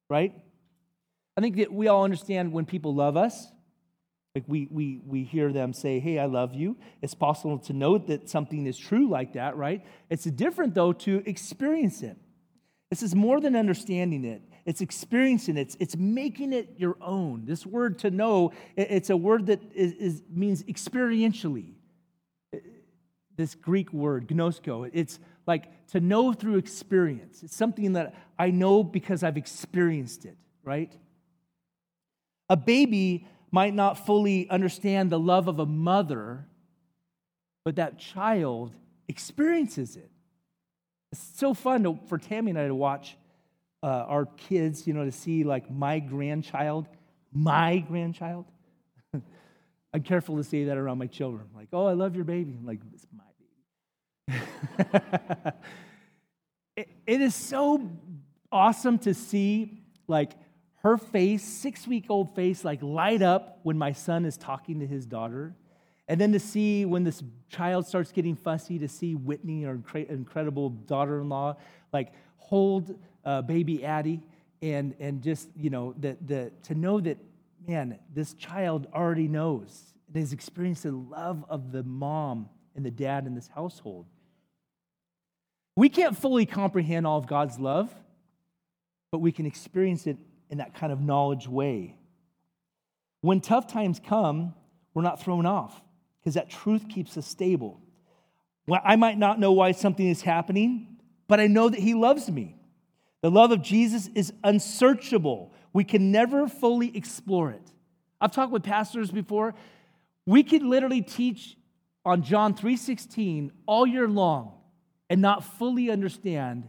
right? 0.09 0.35
I 1.37 1.41
think 1.41 1.57
that 1.57 1.73
we 1.73 1.89
all 1.89 2.05
understand 2.05 2.53
when 2.53 2.67
people 2.67 2.95
love 2.95 3.17
us. 3.17 3.47
Like 4.35 4.45
we, 4.47 4.69
we, 4.71 5.01
we 5.05 5.25
hear 5.25 5.53
them 5.53 5.73
say, 5.73 5.99
Hey, 5.99 6.19
I 6.19 6.27
love 6.27 6.55
you. 6.55 6.77
It's 7.03 7.15
possible 7.15 7.59
to 7.61 7.73
know 7.73 7.99
that 7.99 8.29
something 8.29 8.67
is 8.67 8.79
true 8.79 9.09
like 9.09 9.33
that, 9.33 9.57
right? 9.57 9.85
It's 10.09 10.25
different, 10.25 10.75
though, 10.75 10.93
to 10.93 11.23
experience 11.27 12.03
it. 12.03 12.17
This 12.91 13.03
is 13.03 13.15
more 13.15 13.41
than 13.41 13.55
understanding 13.57 14.25
it, 14.25 14.43
it's 14.67 14.81
experiencing 14.81 15.57
it, 15.57 15.63
it's, 15.63 15.77
it's 15.81 15.97
making 15.97 16.53
it 16.53 16.75
your 16.77 16.97
own. 17.01 17.45
This 17.45 17.65
word 17.65 18.01
to 18.01 18.11
know, 18.11 18.53
it's 18.77 19.11
a 19.11 19.17
word 19.17 19.47
that 19.47 19.61
is, 19.75 19.93
is 19.93 20.23
means 20.29 20.65
experientially 20.65 21.75
this 23.41 23.55
Greek 23.55 23.91
word, 23.93 24.29
ginosko. 24.29 24.91
It's 24.93 25.19
like 25.47 25.87
to 25.89 26.01
know 26.01 26.33
through 26.33 26.59
experience. 26.59 27.43
It's 27.43 27.57
something 27.57 27.95
that 27.95 28.15
I 28.39 28.51
know 28.51 28.85
because 28.85 29.23
I've 29.23 29.39
experienced 29.39 30.27
it, 30.27 30.37
right? 30.63 30.93
A 32.51 32.57
baby 32.57 33.27
might 33.51 33.75
not 33.75 34.07
fully 34.07 34.49
understand 34.51 35.11
the 35.11 35.19
love 35.19 35.49
of 35.49 35.59
a 35.59 35.65
mother, 35.65 36.47
but 37.65 37.77
that 37.77 37.99
child 37.99 38.75
experiences 39.09 39.97
it. 39.97 40.11
It's 41.11 41.33
so 41.37 41.55
fun 41.55 41.83
to, 41.85 41.99
for 42.09 42.19
Tammy 42.19 42.51
and 42.51 42.59
I 42.59 42.67
to 42.69 42.75
watch 42.75 43.17
uh, 43.83 43.87
our 43.87 44.27
kids, 44.27 44.87
you 44.87 44.93
know, 44.93 45.07
to 45.07 45.13
see 45.13 45.45
like 45.45 45.71
my 45.71 45.99
grandchild, 45.99 46.89
my 47.33 47.79
grandchild. 47.79 48.45
I'm 49.95 50.03
careful 50.03 50.37
to 50.37 50.45
say 50.45 50.65
that 50.65 50.77
around 50.77 50.99
my 50.99 51.07
children. 51.07 51.47
Like, 51.57 51.69
oh, 51.73 51.87
I 51.87 51.95
love 51.95 52.15
your 52.15 52.25
baby. 52.25 52.55
I'm 52.59 52.67
like, 52.67 52.81
it's 52.93 53.07
my. 53.17 53.25
it, 56.77 56.89
it 57.07 57.21
is 57.21 57.35
so 57.35 57.91
awesome 58.53 58.99
to 59.01 59.15
see, 59.15 59.83
like, 60.07 60.33
her 60.83 60.97
face, 60.97 61.43
six 61.43 61.87
week 61.87 62.07
old 62.09 62.35
face, 62.35 62.65
like 62.65 62.83
light 62.83 63.23
up 63.23 63.61
when 63.63 63.77
my 63.77 63.93
son 63.93 64.25
is 64.25 64.37
talking 64.37 64.81
to 64.81 64.87
his 64.87 65.05
daughter. 65.05 65.55
And 66.09 66.21
then 66.21 66.33
to 66.33 66.41
see 66.41 66.85
when 66.85 67.05
this 67.05 67.23
child 67.51 67.87
starts 67.87 68.11
getting 68.13 68.35
fussy, 68.35 68.79
to 68.79 68.89
see 68.89 69.15
Whitney, 69.15 69.67
our 69.67 69.79
incredible 69.95 70.71
daughter 70.71 71.21
in 71.21 71.29
law, 71.29 71.57
like 71.93 72.13
hold 72.39 72.99
uh, 73.25 73.43
baby 73.43 73.85
Addie 73.85 74.23
and, 74.63 74.95
and 74.99 75.23
just, 75.23 75.49
you 75.55 75.71
know, 75.71 75.95
the, 75.99 76.17
the, 76.27 76.51
to 76.65 76.75
know 76.75 76.99
that, 77.01 77.19
man, 77.67 77.99
this 78.13 78.35
child 78.35 78.89
already 78.95 79.29
knows 79.29 79.95
and 80.09 80.17
has 80.17 80.33
experienced 80.33 80.83
the 80.83 80.93
love 80.93 81.45
of 81.49 81.73
the 81.73 81.83
mom 81.83 82.49
and 82.81 82.87
the 82.87 82.91
dad 82.91 83.27
in 83.27 83.35
this 83.35 83.49
household. 83.49 84.07
We 85.77 85.91
can't 85.91 86.17
fully 86.17 86.47
comprehend 86.47 87.07
all 87.07 87.19
of 87.19 87.27
God's 87.27 87.59
love, 87.59 87.95
but 89.13 89.19
we 89.19 89.33
can 89.33 89.45
experience 89.45 90.07
it 90.07 90.17
in 90.49 90.59
that 90.59 90.75
kind 90.75 90.93
of 90.93 91.01
knowledge 91.03 91.47
way. 91.47 91.97
When 93.21 93.43
tough 93.43 93.67
times 93.67 94.01
come, 94.05 94.55
we're 94.95 95.03
not 95.03 95.23
thrown 95.23 95.45
off 95.45 95.79
because 96.21 96.35
that 96.35 96.49
truth 96.49 96.89
keeps 96.89 97.19
us 97.19 97.27
stable. 97.27 97.83
Well, 98.67 98.81
I 98.83 98.97
might 98.97 99.19
not 99.19 99.39
know 99.39 99.53
why 99.53 99.73
something 99.73 100.09
is 100.09 100.23
happening, 100.23 100.97
but 101.29 101.39
I 101.39 101.49
know 101.49 101.69
that 101.69 101.81
He 101.81 101.93
loves 101.93 102.31
me. 102.31 102.57
The 103.21 103.31
love 103.31 103.53
of 103.53 103.61
Jesus 103.61 104.09
is 104.15 104.33
unsearchable. 104.43 105.53
We 105.75 105.85
can 105.85 106.11
never 106.11 106.49
fully 106.49 106.97
explore 106.97 107.51
it. 107.51 107.73
I've 108.23 108.33
talked 108.33 108.53
with 108.53 108.63
pastors 108.63 109.11
before. 109.11 109.55
We 110.25 110.43
could 110.43 110.63
literally 110.63 111.03
teach 111.03 111.57
on 112.05 112.23
John 112.23 112.55
3:16 112.55 113.53
all 113.67 113.87
year 113.87 114.09
long 114.09 114.59
and 115.09 115.21
not 115.21 115.45
fully 115.45 115.91
understand 115.91 116.69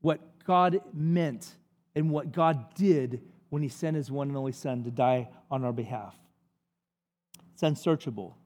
what 0.00 0.44
God 0.44 0.80
meant 0.92 1.56
and 1.94 2.10
what 2.10 2.32
God 2.32 2.74
did 2.74 3.22
when 3.48 3.62
he 3.62 3.68
sent 3.68 3.96
his 3.96 4.10
one 4.10 4.28
and 4.28 4.36
only 4.36 4.52
son 4.52 4.84
to 4.84 4.90
die 4.90 5.28
on 5.50 5.64
our 5.64 5.72
behalf. 5.72 6.16
It's 7.54 7.62
unsearchable. 7.62 8.36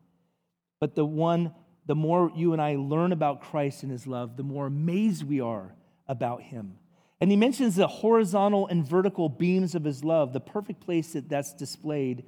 But 0.78 0.94
the 0.94 1.04
one 1.04 1.54
the 1.90 1.96
more 1.96 2.30
you 2.36 2.52
and 2.52 2.62
I 2.62 2.76
learn 2.76 3.10
about 3.10 3.40
Christ 3.40 3.82
and 3.82 3.90
his 3.90 4.06
love, 4.06 4.36
the 4.36 4.44
more 4.44 4.66
amazed 4.66 5.24
we 5.24 5.40
are 5.40 5.74
about 6.06 6.40
him. 6.40 6.78
And 7.20 7.32
he 7.32 7.36
mentions 7.36 7.74
the 7.74 7.88
horizontal 7.88 8.68
and 8.68 8.86
vertical 8.86 9.28
beams 9.28 9.74
of 9.74 9.82
his 9.82 10.04
love. 10.04 10.32
The 10.32 10.38
perfect 10.38 10.80
place 10.80 11.14
that 11.14 11.28
that's 11.28 11.52
displayed 11.52 12.24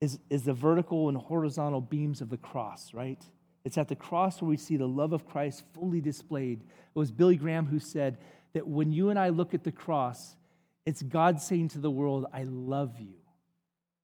is, 0.00 0.18
is 0.30 0.44
the 0.44 0.52
vertical 0.52 1.08
and 1.08 1.18
horizontal 1.18 1.80
beams 1.80 2.20
of 2.20 2.30
the 2.30 2.36
cross, 2.36 2.94
right? 2.94 3.22
It's 3.64 3.78
at 3.78 3.88
the 3.88 3.96
cross 3.96 4.40
where 4.40 4.48
we 4.48 4.56
see 4.56 4.76
the 4.76 4.86
love 4.86 5.12
of 5.12 5.26
Christ 5.26 5.64
fully 5.74 6.00
displayed. 6.00 6.60
It 6.62 6.98
was 6.98 7.10
Billy 7.10 7.36
Graham 7.36 7.66
who 7.66 7.78
said 7.78 8.18
that 8.54 8.66
when 8.66 8.92
you 8.92 9.10
and 9.10 9.18
I 9.18 9.28
look 9.28 9.54
at 9.54 9.64
the 9.64 9.72
cross, 9.72 10.36
it's 10.86 11.02
God 11.02 11.40
saying 11.40 11.68
to 11.70 11.78
the 11.78 11.90
world, 11.90 12.26
I 12.32 12.44
love 12.44 12.98
you. 12.98 13.14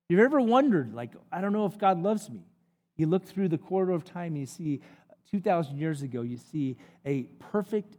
You've 0.09 0.21
ever 0.21 0.41
wondered, 0.41 0.93
like, 0.93 1.13
I 1.33 1.41
don't 1.41 1.53
know 1.53 1.65
if 1.67 1.79
God 1.79 2.03
loves 2.03 2.29
me? 2.29 2.45
You 2.97 3.07
look 3.07 3.25
through 3.25 3.49
the 3.49 3.59
corridor 3.59 3.93
of 3.93 4.05
time 4.05 4.33
and 4.33 4.39
you 4.39 4.47
see 4.47 4.83
2,000 5.31 5.79
years 5.79 6.03
ago, 6.03 6.23
you 6.23 6.37
see 6.37 6.77
a 7.07 7.23
perfect 7.39 7.97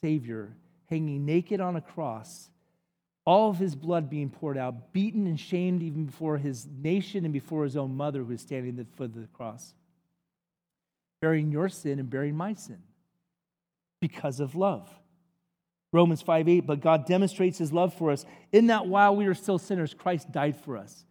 Savior 0.00 0.56
hanging 0.86 1.26
naked 1.26 1.60
on 1.60 1.76
a 1.76 1.80
cross, 1.80 2.50
all 3.28 3.50
of 3.50 3.58
his 3.58 3.74
blood 3.74 4.08
being 4.08 4.30
poured 4.30 4.56
out, 4.56 4.94
beaten 4.94 5.26
and 5.26 5.38
shamed 5.38 5.82
even 5.82 6.06
before 6.06 6.38
his 6.38 6.66
nation 6.80 7.26
and 7.26 7.34
before 7.34 7.62
his 7.62 7.76
own 7.76 7.94
mother 7.94 8.20
who 8.20 8.24
was 8.24 8.40
standing 8.40 8.78
at 8.78 8.90
the 8.90 8.96
foot 8.96 9.14
of 9.14 9.20
the 9.20 9.26
cross, 9.26 9.74
bearing 11.20 11.52
your 11.52 11.68
sin 11.68 11.98
and 11.98 12.08
bearing 12.08 12.34
my 12.34 12.54
sin 12.54 12.78
because 14.00 14.40
of 14.40 14.54
love. 14.54 14.88
Romans 15.92 16.22
5 16.22 16.48
8, 16.48 16.60
but 16.60 16.80
God 16.80 17.04
demonstrates 17.04 17.58
his 17.58 17.70
love 17.70 17.92
for 17.92 18.10
us 18.10 18.24
in 18.50 18.68
that 18.68 18.86
while 18.86 19.14
we 19.14 19.26
were 19.26 19.34
still 19.34 19.58
sinners, 19.58 19.92
Christ 19.92 20.32
died 20.32 20.56
for 20.56 20.78
us. 20.78 21.04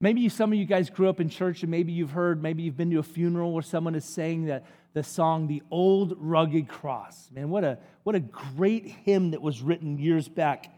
Maybe 0.00 0.28
some 0.28 0.52
of 0.52 0.58
you 0.58 0.66
guys 0.66 0.88
grew 0.88 1.08
up 1.08 1.18
in 1.18 1.28
church 1.28 1.62
and 1.62 1.70
maybe 1.72 1.90
you've 1.90 2.12
heard, 2.12 2.40
maybe 2.40 2.62
you've 2.62 2.76
been 2.76 2.92
to 2.92 3.00
a 3.00 3.02
funeral 3.02 3.52
where 3.52 3.64
someone 3.64 3.96
is 3.96 4.04
saying 4.04 4.44
that 4.44 4.66
the 4.92 5.02
song, 5.02 5.48
The 5.48 5.64
Old 5.68 6.14
Rugged 6.16 6.68
Cross. 6.68 7.32
Man, 7.32 7.50
what 7.50 7.64
a, 7.64 7.78
what 8.04 8.14
a 8.14 8.20
great 8.20 8.86
hymn 8.86 9.32
that 9.32 9.42
was 9.42 9.60
written 9.62 9.98
years 9.98 10.28
back. 10.28 10.76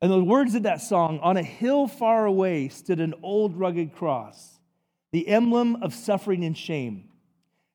And 0.00 0.10
the 0.10 0.22
words 0.22 0.54
of 0.54 0.64
that 0.64 0.80
song 0.82 1.18
On 1.20 1.36
a 1.36 1.42
hill 1.42 1.86
far 1.86 2.26
away 2.26 2.68
stood 2.68 3.00
an 3.00 3.14
old 3.22 3.56
rugged 3.56 3.94
cross, 3.94 4.58
the 5.12 5.28
emblem 5.28 5.82
of 5.82 5.94
suffering 5.94 6.44
and 6.44 6.56
shame. 6.56 7.08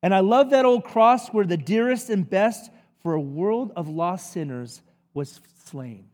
And 0.02 0.14
I 0.14 0.20
love 0.20 0.52
that 0.52 0.66
old 0.66 0.86
cross 0.86 1.30
where 1.30 1.46
the 1.46 1.58
dearest 1.58 2.10
and 2.10 2.30
best 2.30 2.72
for 3.02 3.14
a 3.14 3.22
world 3.22 3.72
of 3.76 3.90
lost 3.90 4.32
sinners 4.32 4.82
was 5.14 5.40
slain. 5.66 6.10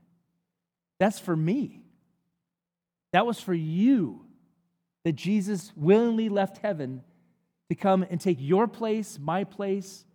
That's 1.00 1.20
for 1.20 1.36
me. 1.36 1.84
That 3.12 3.26
was 3.26 3.40
for 3.40 3.54
you 3.54 4.26
that 5.04 5.16
Jesus 5.16 5.72
willingly 5.76 6.30
left 6.30 6.58
heaven 6.58 7.04
to 7.70 7.76
come 7.76 8.04
and 8.10 8.20
take 8.20 8.38
your 8.40 8.68
place, 8.68 9.20
my 9.20 9.44
place, 9.44 10.06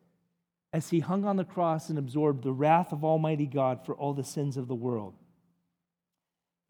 as 0.72 0.90
he 0.90 1.00
hung 1.00 1.24
on 1.24 1.36
the 1.36 1.44
cross 1.44 1.88
and 1.88 1.98
absorbed 1.98 2.44
the 2.44 2.52
wrath 2.52 2.92
of 2.92 3.04
Almighty 3.04 3.46
God 3.46 3.84
for 3.84 3.94
all 3.94 4.14
the 4.14 4.24
sins 4.24 4.56
of 4.56 4.68
the 4.68 4.74
world. 4.74 5.14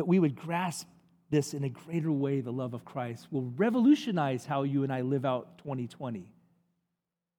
That 0.00 0.08
we 0.08 0.18
would 0.18 0.34
grasp 0.34 0.86
this 1.28 1.52
in 1.52 1.62
a 1.62 1.68
greater 1.68 2.10
way, 2.10 2.40
the 2.40 2.50
love 2.50 2.72
of 2.72 2.86
Christ 2.86 3.28
will 3.30 3.52
revolutionize 3.58 4.46
how 4.46 4.62
you 4.62 4.82
and 4.82 4.90
I 4.90 5.02
live 5.02 5.26
out 5.26 5.58
2020. 5.58 6.26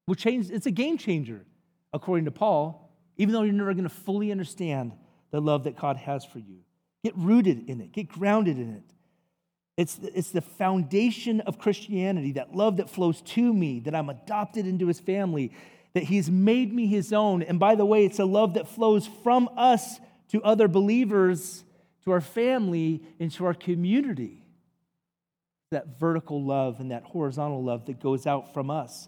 Will 0.05 0.13
change, 0.13 0.51
it's 0.51 0.67
a 0.67 0.71
game 0.71 0.99
changer, 0.99 1.43
according 1.91 2.25
to 2.25 2.31
Paul, 2.31 2.95
even 3.17 3.33
though 3.33 3.41
you're 3.41 3.51
never 3.51 3.73
going 3.73 3.85
to 3.85 3.89
fully 3.89 4.31
understand 4.31 4.93
the 5.31 5.41
love 5.41 5.63
that 5.63 5.75
God 5.75 5.97
has 5.97 6.23
for 6.23 6.37
you. 6.37 6.59
Get 7.03 7.17
rooted 7.17 7.67
in 7.67 7.81
it, 7.81 7.93
get 7.93 8.09
grounded 8.09 8.59
in 8.59 8.75
it. 8.75 8.93
It's, 9.75 9.97
it's 10.13 10.29
the 10.29 10.41
foundation 10.41 11.41
of 11.41 11.57
Christianity, 11.57 12.33
that 12.33 12.53
love 12.53 12.77
that 12.77 12.91
flows 12.91 13.23
to 13.23 13.51
me, 13.51 13.79
that 13.79 13.95
I'm 13.95 14.11
adopted 14.11 14.67
into 14.67 14.85
his 14.85 14.99
family, 14.99 15.51
that 15.95 16.03
he's 16.03 16.29
made 16.29 16.71
me 16.71 16.85
his 16.85 17.11
own. 17.11 17.41
And 17.41 17.59
by 17.59 17.73
the 17.73 17.85
way, 17.85 18.05
it's 18.05 18.19
a 18.19 18.25
love 18.25 18.53
that 18.53 18.67
flows 18.67 19.09
from 19.23 19.49
us 19.57 19.99
to 20.27 20.43
other 20.43 20.67
believers, 20.67 21.63
to 22.03 22.11
our 22.11 22.21
family, 22.21 23.03
and 23.19 23.31
to 23.31 23.45
our 23.45 23.53
community. 23.53 24.43
That 25.71 25.99
vertical 25.99 26.43
love 26.43 26.79
and 26.79 26.91
that 26.91 27.03
horizontal 27.03 27.63
love 27.63 27.85
that 27.85 27.99
goes 27.99 28.27
out 28.27 28.53
from 28.53 28.69
us. 28.69 29.07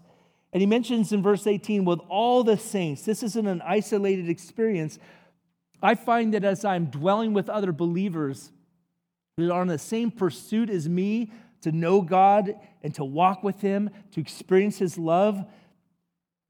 And 0.52 0.60
he 0.60 0.66
mentions 0.66 1.12
in 1.12 1.22
verse 1.22 1.46
18, 1.46 1.84
with 1.84 2.00
all 2.08 2.44
the 2.44 2.56
saints, 2.56 3.02
this 3.02 3.22
isn't 3.22 3.46
an 3.46 3.60
isolated 3.62 4.28
experience. 4.28 4.98
I 5.82 5.96
find 5.96 6.32
that 6.32 6.44
as 6.44 6.64
I'm 6.64 6.86
dwelling 6.86 7.34
with 7.34 7.48
other 7.48 7.72
believers, 7.72 8.52
who 9.36 9.50
are 9.50 9.60
on 9.60 9.66
the 9.66 9.78
same 9.78 10.10
pursuit 10.10 10.70
as 10.70 10.88
me 10.88 11.32
to 11.62 11.72
know 11.72 12.00
God 12.00 12.54
and 12.82 12.94
to 12.94 13.04
walk 13.04 13.42
with 13.42 13.60
Him, 13.60 13.90
to 14.12 14.20
experience 14.20 14.78
His 14.78 14.96
love, 14.96 15.44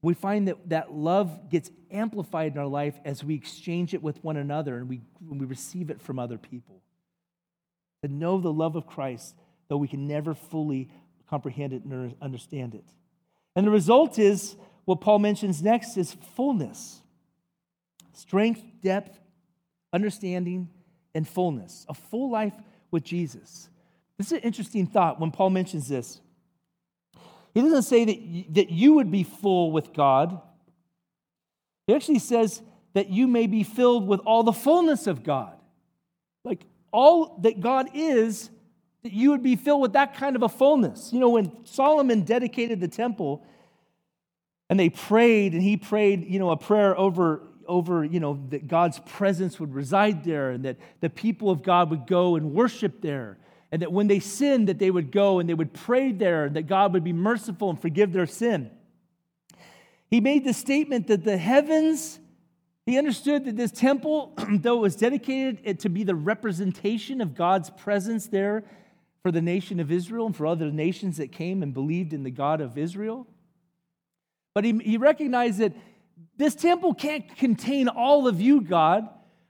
we 0.05 0.13
find 0.13 0.47
that 0.47 0.69
that 0.69 0.93
love 0.93 1.49
gets 1.49 1.71
amplified 1.89 2.53
in 2.53 2.59
our 2.59 2.67
life 2.67 2.95
as 3.05 3.23
we 3.23 3.35
exchange 3.35 3.93
it 3.93 4.03
with 4.03 4.23
one 4.23 4.37
another 4.37 4.77
and 4.77 4.89
we, 4.89 5.01
we 5.27 5.45
receive 5.45 5.89
it 5.89 6.01
from 6.01 6.19
other 6.19 6.37
people. 6.37 6.81
To 8.03 8.07
know 8.07 8.39
the 8.39 8.53
love 8.53 8.75
of 8.75 8.85
Christ, 8.85 9.35
though 9.67 9.77
we 9.77 9.87
can 9.87 10.07
never 10.07 10.35
fully 10.35 10.89
comprehend 11.29 11.73
it 11.73 11.83
and 11.83 12.15
understand 12.21 12.75
it. 12.75 12.85
And 13.55 13.65
the 13.65 13.71
result 13.71 14.19
is 14.19 14.55
what 14.83 15.01
Paul 15.01 15.19
mentions 15.19 15.63
next 15.63 15.97
is 15.97 16.15
fullness 16.35 17.01
strength, 18.13 18.61
depth, 18.81 19.19
understanding, 19.91 20.69
and 21.13 21.27
fullness. 21.27 21.85
A 21.89 21.93
full 21.93 22.29
life 22.29 22.53
with 22.91 23.03
Jesus. 23.03 23.69
This 24.17 24.27
is 24.27 24.33
an 24.33 24.39
interesting 24.39 24.87
thought 24.87 25.19
when 25.19 25.31
Paul 25.31 25.49
mentions 25.49 25.89
this. 25.89 26.21
He 27.55 27.61
doesn't 27.61 27.83
say 27.83 28.05
that, 28.05 28.53
that 28.53 28.69
you 28.69 28.93
would 28.93 29.09
be 29.09 29.23
full 29.23 29.71
with 29.71 29.93
God. 29.93 30.39
He 31.87 31.95
actually 31.95 32.19
says 32.19 32.61
that 32.93 33.09
you 33.09 33.27
may 33.27 33.47
be 33.47 33.63
filled 33.63 34.07
with 34.07 34.19
all 34.19 34.43
the 34.43 34.53
fullness 34.53 35.07
of 35.07 35.23
God. 35.23 35.57
Like 36.43 36.65
all 36.91 37.39
that 37.43 37.61
God 37.61 37.89
is, 37.93 38.49
that 39.03 39.13
you 39.13 39.31
would 39.31 39.41
be 39.41 39.55
filled 39.55 39.81
with 39.81 39.93
that 39.93 40.15
kind 40.15 40.35
of 40.35 40.43
a 40.43 40.49
fullness. 40.49 41.13
You 41.13 41.19
know, 41.19 41.29
when 41.29 41.65
Solomon 41.65 42.21
dedicated 42.21 42.81
the 42.81 42.87
temple 42.89 43.43
and 44.69 44.79
they 44.79 44.89
prayed, 44.89 45.53
and 45.53 45.63
he 45.63 45.77
prayed, 45.77 46.29
you 46.29 46.39
know, 46.39 46.51
a 46.51 46.57
prayer 46.57 46.97
over 46.97 47.41
over, 47.67 48.03
you 48.05 48.19
know, 48.19 48.39
that 48.49 48.67
God's 48.67 48.99
presence 48.99 49.59
would 49.59 49.73
reside 49.73 50.23
there 50.23 50.51
and 50.51 50.65
that 50.65 50.77
the 50.99 51.09
people 51.09 51.49
of 51.49 51.63
God 51.63 51.89
would 51.89 52.05
go 52.05 52.35
and 52.35 52.53
worship 52.53 53.01
there. 53.01 53.39
And 53.75 53.81
that 53.81 53.91
when 53.91 54.07
they 54.07 54.21
sinned, 54.21 54.69
that 54.69 54.79
they 54.79 54.89
would 54.89 55.11
go 55.11 55.39
and 55.39 55.49
they 55.49 55.53
would 55.53 55.73
pray 55.73 56.13
there 56.13 56.47
that 56.47 56.65
God 56.65 56.93
would 56.93 57.03
be 57.03 57.11
merciful 57.11 57.69
and 57.69 57.77
forgive 57.77 58.13
their 58.13 58.25
sin. 58.25 58.71
He 60.09 60.21
made 60.21 60.45
the 60.45 60.53
statement 60.53 61.07
that 61.07 61.25
the 61.25 61.35
heavens, 61.35 62.17
he 62.85 62.97
understood 62.97 63.43
that 63.43 63.57
this 63.57 63.73
temple, 63.73 64.33
though 64.49 64.77
it 64.77 64.81
was 64.81 64.95
dedicated 64.95 65.81
to 65.81 65.89
be 65.89 66.05
the 66.05 66.15
representation 66.15 67.19
of 67.19 67.35
God's 67.35 67.69
presence 67.69 68.27
there 68.27 68.63
for 69.23 69.29
the 69.29 69.41
nation 69.41 69.81
of 69.81 69.91
Israel 69.91 70.27
and 70.27 70.35
for 70.37 70.47
other 70.47 70.71
nations 70.71 71.17
that 71.17 71.33
came 71.33 71.61
and 71.61 71.73
believed 71.73 72.13
in 72.13 72.23
the 72.23 72.31
God 72.31 72.61
of 72.61 72.77
Israel. 72.77 73.27
But 74.53 74.63
he, 74.63 74.71
he 74.85 74.95
recognized 74.95 75.57
that 75.57 75.73
this 76.37 76.55
temple 76.55 76.93
can't 76.93 77.35
contain 77.35 77.89
all 77.89 78.25
of 78.29 78.39
you, 78.39 78.61
God. 78.61 79.09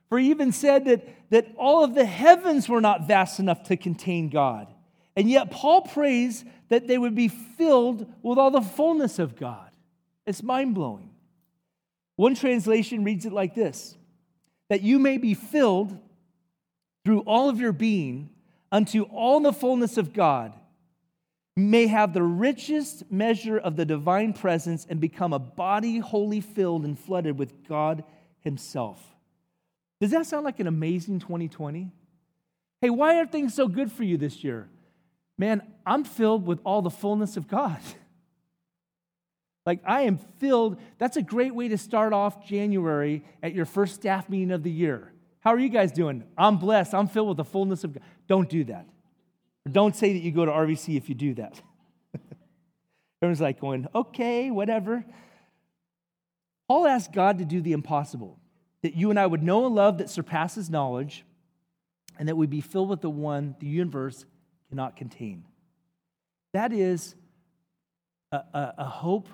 For 0.09 0.19
he 0.19 0.29
even 0.29 0.51
said 0.51 0.85
that, 0.85 1.07
that 1.31 1.47
all 1.57 1.83
of 1.83 1.95
the 1.95 2.05
heavens 2.05 2.69
were 2.69 2.81
not 2.81 3.07
vast 3.07 3.39
enough 3.39 3.63
to 3.63 3.77
contain 3.77 4.29
God. 4.29 4.67
And 5.15 5.29
yet, 5.29 5.49
Paul 5.49 5.81
prays 5.81 6.43
that 6.69 6.87
they 6.87 6.97
would 6.97 7.15
be 7.15 7.27
filled 7.27 8.11
with 8.21 8.37
all 8.37 8.51
the 8.51 8.61
fullness 8.61 9.19
of 9.19 9.35
God. 9.35 9.71
It's 10.25 10.43
mind 10.43 10.75
blowing. 10.75 11.09
One 12.15 12.35
translation 12.35 13.03
reads 13.03 13.25
it 13.25 13.33
like 13.33 13.55
this 13.55 13.95
that 14.69 14.81
you 14.81 14.97
may 14.97 15.17
be 15.17 15.33
filled 15.33 15.97
through 17.03 17.19
all 17.21 17.49
of 17.49 17.59
your 17.59 17.71
being 17.71 18.31
unto 18.71 19.03
all 19.03 19.39
the 19.39 19.53
fullness 19.53 19.97
of 19.97 20.11
God, 20.11 20.53
may 21.55 21.87
have 21.87 22.13
the 22.13 22.23
richest 22.23 23.09
measure 23.11 23.57
of 23.57 23.77
the 23.77 23.85
divine 23.85 24.33
presence 24.33 24.85
and 24.89 24.99
become 24.99 25.31
a 25.31 25.39
body 25.39 25.99
wholly 25.99 26.41
filled 26.41 26.83
and 26.83 26.99
flooded 26.99 27.37
with 27.37 27.65
God 27.67 28.03
Himself. 28.39 29.14
Does 30.05 30.11
that 30.11 30.27
sound 30.27 30.45
like 30.45 30.59
an 30.59 30.67
amazing 30.67 31.17
2020? 31.17 31.91
Hey, 32.79 32.91
why 32.91 33.19
are 33.19 33.25
things 33.25 33.55
so 33.55 33.67
good 33.67 33.91
for 33.91 34.03
you 34.03 34.17
this 34.17 34.43
year? 34.43 34.69
Man, 35.35 35.63
I'm 35.83 36.03
filled 36.03 36.45
with 36.45 36.59
all 36.63 36.83
the 36.83 36.91
fullness 36.91 37.37
of 37.37 37.47
God. 37.47 37.79
Like, 39.65 39.81
I 39.83 40.01
am 40.01 40.19
filled. 40.37 40.79
That's 40.99 41.17
a 41.17 41.23
great 41.23 41.55
way 41.55 41.69
to 41.69 41.77
start 41.79 42.13
off 42.13 42.45
January 42.45 43.23
at 43.41 43.55
your 43.55 43.65
first 43.65 43.95
staff 43.95 44.29
meeting 44.29 44.51
of 44.51 44.61
the 44.61 44.69
year. 44.69 45.11
How 45.39 45.53
are 45.53 45.59
you 45.59 45.69
guys 45.69 45.91
doing? 45.91 46.23
I'm 46.37 46.57
blessed. 46.57 46.93
I'm 46.93 47.07
filled 47.07 47.29
with 47.29 47.37
the 47.37 47.45
fullness 47.45 47.83
of 47.83 47.93
God. 47.95 48.03
Don't 48.27 48.47
do 48.47 48.63
that. 48.65 48.85
Don't 49.71 49.95
say 49.95 50.13
that 50.13 50.19
you 50.19 50.31
go 50.31 50.45
to 50.45 50.51
RVC 50.51 50.97
if 50.97 51.09
you 51.09 51.15
do 51.15 51.33
that. 51.33 51.59
Everyone's 53.23 53.41
like 53.41 53.59
going, 53.59 53.87
okay, 53.95 54.51
whatever. 54.51 55.03
Paul 56.67 56.85
asked 56.85 57.11
God 57.11 57.39
to 57.39 57.45
do 57.45 57.59
the 57.59 57.71
impossible 57.71 58.37
that 58.85 58.95
you 58.95 59.09
and 59.09 59.19
I 59.19 59.25
would 59.25 59.41
know 59.41 59.65
a 59.65 59.67
love 59.67 59.97
that 59.97 60.11
surpasses 60.11 60.69
knowledge, 60.69 61.25
and 62.19 62.29
that 62.29 62.37
we 62.37 62.45
be 62.45 62.61
filled 62.61 62.87
with 62.87 63.01
the 63.01 63.09
one 63.09 63.55
the 63.59 63.65
universe 63.65 64.25
cannot 64.69 64.95
contain. 64.95 65.43
That 66.53 66.71
is 66.71 67.15
a, 68.31 68.37
a, 68.37 68.73
a 68.77 68.85
hope 68.85 69.27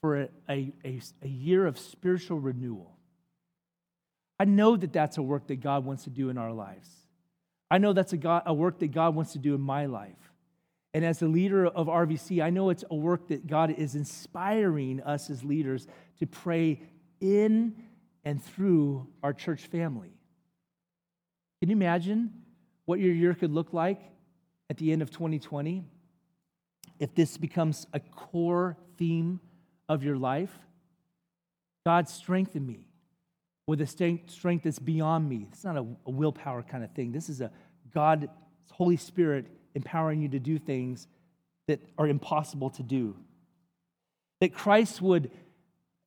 for 0.00 0.28
a, 0.48 0.72
a, 0.84 1.00
a 1.22 1.26
year 1.26 1.66
of 1.66 1.76
spiritual 1.76 2.38
renewal. 2.38 2.96
I 4.38 4.44
know 4.44 4.76
that 4.76 4.92
that's 4.92 5.18
a 5.18 5.22
work 5.22 5.48
that 5.48 5.56
God 5.56 5.84
wants 5.84 6.04
to 6.04 6.10
do 6.10 6.28
in 6.28 6.38
our 6.38 6.52
lives. 6.52 6.88
I 7.68 7.78
know 7.78 7.94
that's 7.94 8.12
a, 8.12 8.16
God, 8.16 8.44
a 8.46 8.54
work 8.54 8.78
that 8.78 8.92
God 8.92 9.16
wants 9.16 9.32
to 9.32 9.40
do 9.40 9.56
in 9.56 9.60
my 9.60 9.86
life. 9.86 10.30
And 10.92 11.04
as 11.04 11.20
a 11.20 11.26
leader 11.26 11.66
of 11.66 11.88
RVC, 11.88 12.40
I 12.40 12.50
know 12.50 12.70
it's 12.70 12.84
a 12.88 12.94
work 12.94 13.26
that 13.26 13.48
God 13.48 13.72
is 13.72 13.96
inspiring 13.96 15.00
us 15.00 15.30
as 15.30 15.42
leaders 15.42 15.88
to 16.20 16.26
pray 16.28 16.80
in 17.20 17.74
and 18.24 18.42
through 18.42 19.06
our 19.22 19.32
church 19.32 19.62
family. 19.66 20.12
Can 21.60 21.70
you 21.70 21.76
imagine 21.76 22.32
what 22.84 23.00
your 23.00 23.12
year 23.12 23.34
could 23.34 23.52
look 23.52 23.72
like 23.72 24.00
at 24.70 24.76
the 24.76 24.92
end 24.92 25.02
of 25.02 25.10
2020 25.10 25.84
if 26.98 27.14
this 27.14 27.36
becomes 27.36 27.86
a 27.92 28.00
core 28.00 28.76
theme 28.96 29.40
of 29.88 30.02
your 30.02 30.16
life? 30.16 30.56
God, 31.84 32.08
strengthen 32.08 32.66
me 32.66 32.86
with 33.66 33.80
a 33.80 33.86
strength 33.86 34.62
that's 34.64 34.78
beyond 34.78 35.28
me. 35.28 35.46
It's 35.50 35.64
not 35.64 35.76
a, 35.76 35.86
a 36.06 36.10
willpower 36.10 36.62
kind 36.62 36.84
of 36.84 36.90
thing. 36.92 37.12
This 37.12 37.28
is 37.28 37.40
a 37.40 37.50
God, 37.94 38.28
Holy 38.70 38.96
Spirit, 38.96 39.46
empowering 39.74 40.20
you 40.20 40.28
to 40.30 40.38
do 40.38 40.58
things 40.58 41.06
that 41.66 41.80
are 41.96 42.06
impossible 42.06 42.70
to 42.70 42.82
do. 42.82 43.16
That 44.40 44.52
Christ 44.52 45.00
would 45.00 45.30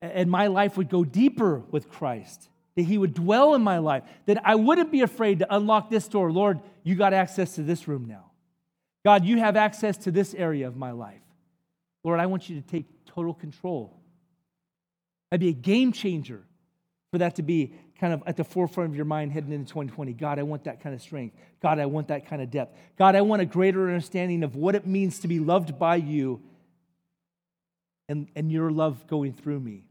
and 0.02 0.30
my 0.30 0.48
life 0.48 0.78
would 0.78 0.90
go 0.90 1.04
deeper 1.04 1.64
with 1.72 1.90
Christ, 1.90 2.50
that 2.76 2.84
He 2.84 2.98
would 2.98 3.14
dwell 3.14 3.56
in 3.56 3.62
my 3.62 3.80
life, 3.80 4.04
that 4.26 4.42
I 4.46 4.56
wouldn't 4.56 4.92
be 4.92 5.02
afraid 5.02 5.40
to 5.40 5.56
unlock 5.56 5.90
this 5.90 6.08
door. 6.08 6.32
Lord, 6.32 6.60
you 6.84 6.96
got 6.96 7.14
access 7.14 7.56
to 7.56 7.64
this 7.64 7.88
room 7.88 8.06
now. 8.06 8.32
God, 9.04 9.26
you 9.26 9.38
have 9.38 9.56
access 9.56 9.98
to 10.00 10.12
this 10.12 10.34
area 10.34 10.68
of 10.68 10.76
my 10.76 10.92
life. 10.92 11.22
Lord, 12.04 12.20
I 12.20 12.26
want 12.26 12.50
you 12.50 12.60
to 12.60 12.68
take 12.68 12.86
total 13.06 13.34
control. 13.34 14.00
I'd 15.32 15.40
be 15.40 15.50
a 15.50 15.54
game 15.54 15.92
changer 15.92 16.44
for 17.12 17.18
that 17.18 17.36
to 17.36 17.42
be 17.42 17.74
kind 18.00 18.14
of 18.14 18.22
at 18.26 18.38
the 18.38 18.44
forefront 18.44 18.90
of 18.90 18.96
your 18.96 19.06
mind 19.06 19.32
heading 19.32 19.52
into 19.52 19.66
2020. 19.66 20.14
God, 20.14 20.40
I 20.40 20.44
want 20.44 20.66
that 20.66 20.82
kind 20.82 20.94
of 20.94 21.02
strength. 21.02 21.36
God, 21.62 21.80
I 21.80 21.86
want 21.86 22.10
that 22.10 22.28
kind 22.28 22.42
of 22.42 22.52
depth. 22.52 22.78
God, 22.98 23.16
I 23.16 23.22
want 23.22 23.42
a 23.42 23.46
greater 23.46 23.88
understanding 23.88 24.44
of 24.44 24.56
what 24.56 24.76
it 24.76 24.86
means 24.86 25.20
to 25.20 25.28
be 25.28 25.40
loved 25.40 25.80
by 25.80 25.96
you 25.96 26.42
and, 28.10 28.28
and 28.36 28.52
your 28.52 28.72
love 28.72 29.08
going 29.08 29.34
through 29.34 29.60
me. 29.60 29.88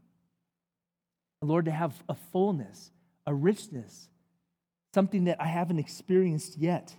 Lord, 1.41 1.65
to 1.65 1.71
have 1.71 2.03
a 2.09 2.15
fullness, 2.15 2.91
a 3.25 3.33
richness, 3.33 4.09
something 4.93 5.25
that 5.25 5.39
I 5.39 5.45
haven't 5.45 5.79
experienced 5.79 6.57
yet, 6.57 6.95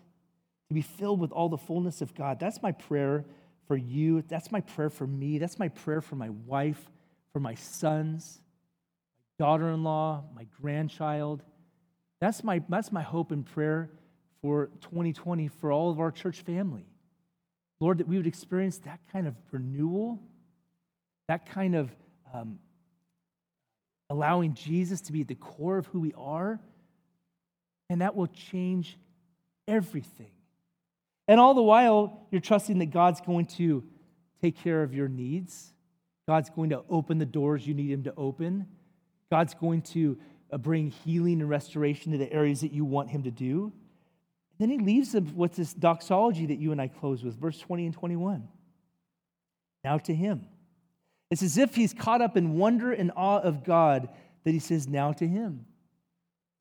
to 0.68 0.74
be 0.74 0.82
filled 0.82 1.20
with 1.20 1.32
all 1.32 1.48
the 1.48 1.58
fullness 1.58 2.00
of 2.00 2.14
God. 2.14 2.38
That's 2.38 2.62
my 2.62 2.72
prayer 2.72 3.24
for 3.66 3.76
you. 3.76 4.22
That's 4.28 4.52
my 4.52 4.60
prayer 4.60 4.90
for 4.90 5.06
me. 5.06 5.38
That's 5.38 5.58
my 5.58 5.68
prayer 5.68 6.00
for 6.00 6.14
my 6.14 6.30
wife, 6.30 6.80
for 7.32 7.40
my 7.40 7.54
sons, 7.54 8.40
my 9.38 9.44
daughter 9.44 9.68
in 9.70 9.82
law, 9.82 10.24
my 10.34 10.46
grandchild. 10.60 11.42
That's 12.20 12.44
my, 12.44 12.62
that's 12.68 12.92
my 12.92 13.02
hope 13.02 13.32
and 13.32 13.44
prayer 13.44 13.90
for 14.40 14.66
2020 14.82 15.48
for 15.48 15.72
all 15.72 15.90
of 15.90 16.00
our 16.00 16.10
church 16.10 16.42
family. 16.42 16.86
Lord, 17.80 17.98
that 17.98 18.08
we 18.08 18.16
would 18.16 18.26
experience 18.26 18.78
that 18.78 19.00
kind 19.12 19.26
of 19.26 19.34
renewal, 19.50 20.20
that 21.28 21.46
kind 21.46 21.76
of 21.76 21.90
um, 22.34 22.58
allowing 24.10 24.54
Jesus 24.54 25.02
to 25.02 25.12
be 25.12 25.20
at 25.20 25.28
the 25.28 25.34
core 25.34 25.78
of 25.78 25.86
who 25.86 26.00
we 26.00 26.12
are, 26.16 26.58
and 27.90 28.00
that 28.00 28.16
will 28.16 28.26
change 28.26 28.98
everything. 29.66 30.30
And 31.28 31.38
all 31.38 31.54
the 31.54 31.62
while, 31.62 32.26
you're 32.30 32.40
trusting 32.40 32.78
that 32.78 32.90
God's 32.90 33.20
going 33.20 33.46
to 33.46 33.84
take 34.40 34.56
care 34.56 34.82
of 34.82 34.94
your 34.94 35.08
needs. 35.08 35.72
God's 36.26 36.50
going 36.50 36.70
to 36.70 36.82
open 36.88 37.18
the 37.18 37.26
doors 37.26 37.66
you 37.66 37.74
need 37.74 37.90
Him 37.90 38.04
to 38.04 38.14
open. 38.16 38.66
God's 39.30 39.54
going 39.54 39.82
to 39.82 40.18
uh, 40.50 40.56
bring 40.56 40.90
healing 40.90 41.40
and 41.40 41.50
restoration 41.50 42.12
to 42.12 42.18
the 42.18 42.32
areas 42.32 42.62
that 42.62 42.72
you 42.72 42.84
want 42.84 43.10
Him 43.10 43.24
to 43.24 43.30
do. 43.30 43.72
then 44.58 44.70
He 44.70 44.78
leaves 44.78 45.12
them 45.12 45.36
with 45.36 45.56
this 45.56 45.74
doxology 45.74 46.46
that 46.46 46.58
you 46.58 46.72
and 46.72 46.80
I 46.80 46.88
close 46.88 47.22
with, 47.22 47.38
verse 47.38 47.58
20 47.58 47.86
and 47.86 47.94
21. 47.94 48.48
Now 49.84 49.98
to 49.98 50.14
Him 50.14 50.46
it's 51.30 51.42
as 51.42 51.58
if 51.58 51.74
he's 51.74 51.92
caught 51.92 52.22
up 52.22 52.36
in 52.36 52.56
wonder 52.56 52.92
and 52.92 53.12
awe 53.14 53.40
of 53.40 53.64
God 53.64 54.08
that 54.44 54.52
he 54.52 54.58
says, 54.58 54.88
Now 54.88 55.12
to 55.12 55.26
him. 55.26 55.66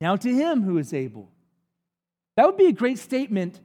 Now 0.02 0.16
to 0.16 0.30
him 0.30 0.64
who 0.64 0.78
is 0.78 0.94
able. 0.94 1.32
That 2.36 2.46
would 2.46 2.58
be 2.58 2.68
a 2.68 2.74
great 2.74 3.00
statement 3.00 3.60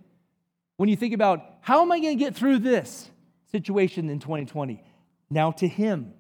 when 0.77 0.89
you 0.89 0.97
think 0.97 1.15
about 1.15 1.45
how 1.61 1.83
am 1.83 1.93
I 1.93 2.01
going 2.01 2.17
to 2.17 2.25
get 2.25 2.35
through 2.35 2.61
this 2.61 3.11
situation 3.51 4.09
in 4.09 4.19
2020? 4.19 4.83
Now 5.31 5.51
to 5.53 5.69
him 5.69 6.15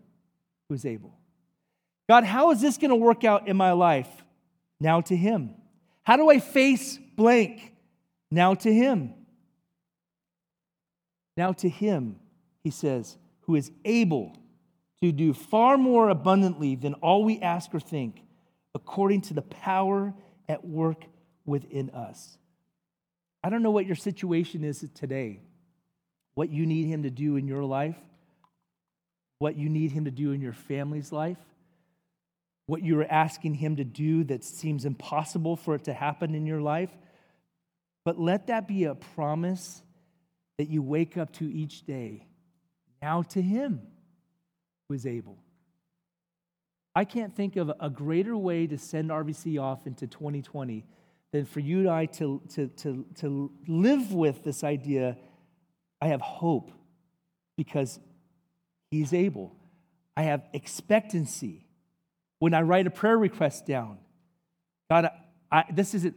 who 0.69 0.75
is 0.75 0.85
able. 0.85 1.19
God, 2.09 2.25
how 2.25 2.51
is 2.51 2.61
this 2.61 2.77
going 2.77 2.91
to 2.91 2.97
work 2.97 3.25
out 3.25 3.49
in 3.49 3.57
my 3.57 3.73
life? 3.73 4.09
Now 4.81 5.01
to 5.03 5.17
him. 5.17 5.55
How 6.03 6.17
do 6.17 6.29
I 6.29 6.41
face 6.41 6.99
blank? 7.17 7.75
Now 8.31 8.55
to 8.55 8.73
him. 8.73 9.15
Now 11.37 11.53
to 11.53 11.69
him, 11.69 12.17
he 12.63 12.71
says, 12.71 13.17
who 13.43 13.55
is 13.55 13.71
able 13.85 14.37
to 15.03 15.11
do 15.11 15.33
far 15.33 15.77
more 15.77 16.09
abundantly 16.09 16.77
than 16.77 16.95
all 16.95 17.25
we 17.25 17.41
ask 17.41 17.75
or 17.75 17.81
think, 17.81 18.23
according 18.75 19.21
to 19.21 19.35
the 19.35 19.43
power 19.43 20.15
at 20.49 20.65
work 20.65 21.05
within 21.45 21.91
us. 21.91 22.39
I 23.43 23.51
don't 23.51 23.65
know 23.65 23.73
what 23.73 23.85
your 23.85 23.97
situation 23.97 24.63
is 24.63 24.89
today, 24.95 25.41
what 26.35 26.51
you 26.51 26.67
need 26.67 26.87
Him 26.87 27.03
to 27.03 27.11
do 27.11 27.37
in 27.37 27.49
your 27.49 27.65
life, 27.65 27.97
what 29.41 29.57
you 29.57 29.69
need 29.69 29.91
Him 29.91 30.05
to 30.05 30.13
do 30.13 30.31
in 30.31 30.41
your 30.41 30.53
family's 30.53 31.11
life, 31.11 31.39
what 32.67 32.85
you're 32.85 33.11
asking 33.11 33.55
Him 33.55 33.77
to 33.77 33.85
do 33.85 34.23
that 34.25 34.45
seems 34.45 34.85
impossible 34.85 35.57
for 35.57 35.75
it 35.75 35.85
to 35.85 35.93
happen 35.93 36.37
in 36.37 36.47
your 36.47 36.61
life. 36.61 36.91
But 38.05 38.21
let 38.21 38.47
that 38.47 38.69
be 38.69 38.85
a 38.85 38.95
promise 38.95 39.83
that 40.59 40.69
you 40.69 40.81
wake 40.81 41.17
up 41.17 41.33
to 41.35 41.53
each 41.53 41.85
day 41.85 42.29
now 43.03 43.23
to 43.23 43.43
Him 43.43 43.81
was 44.93 45.07
able. 45.07 45.39
I 46.95 47.07
can't 47.07 47.35
think 47.35 47.57
of 47.57 47.73
a 47.81 47.89
greater 47.89 48.37
way 48.37 48.67
to 48.67 48.77
send 48.77 49.09
RVC 49.09 49.59
off 49.59 49.87
into 49.87 50.07
2020 50.07 50.85
than 51.33 51.47
for 51.47 51.61
you 51.61 51.79
and 51.79 51.89
I 51.89 52.05
to, 52.07 52.43
to, 52.51 52.69
to, 52.69 53.07
to 53.17 53.51
live 53.67 54.13
with 54.13 54.45
this 54.45 54.63
idea 54.63 55.17
I 56.03 56.09
have 56.09 56.21
hope 56.21 56.71
because 57.57 57.99
He's 58.91 59.15
able. 59.15 59.57
I 60.15 60.25
have 60.25 60.43
expectancy. 60.53 61.65
When 62.41 62.53
I 62.53 62.61
write 62.61 62.87
a 62.87 62.91
prayer 62.91 63.17
request 63.17 63.65
down, 63.65 63.97
God, 64.91 65.09
I, 65.51 65.65
this 65.73 65.95
isn't, 65.95 66.15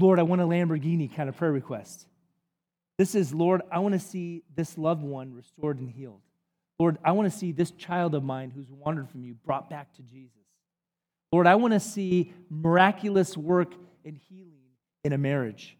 Lord, 0.00 0.18
I 0.18 0.22
want 0.22 0.40
a 0.40 0.44
Lamborghini 0.44 1.14
kind 1.14 1.28
of 1.28 1.36
prayer 1.36 1.52
request. 1.52 2.06
This 2.96 3.14
is, 3.14 3.34
Lord, 3.34 3.60
I 3.70 3.80
want 3.80 3.92
to 3.92 3.98
see 3.98 4.44
this 4.56 4.78
loved 4.78 5.02
one 5.02 5.34
restored 5.34 5.78
and 5.80 5.90
healed. 5.90 6.22
Lord, 6.78 6.98
I 7.04 7.12
want 7.12 7.30
to 7.30 7.36
see 7.36 7.52
this 7.52 7.70
child 7.72 8.14
of 8.14 8.24
mine 8.24 8.50
who's 8.50 8.70
wandered 8.70 9.08
from 9.08 9.24
you 9.24 9.34
brought 9.44 9.70
back 9.70 9.94
to 9.94 10.02
Jesus. 10.02 10.32
Lord, 11.30 11.46
I 11.46 11.54
want 11.54 11.74
to 11.74 11.80
see 11.80 12.32
miraculous 12.50 13.36
work 13.36 13.74
and 14.04 14.16
healing 14.16 14.62
in 15.04 15.12
a 15.12 15.18
marriage. 15.18 15.76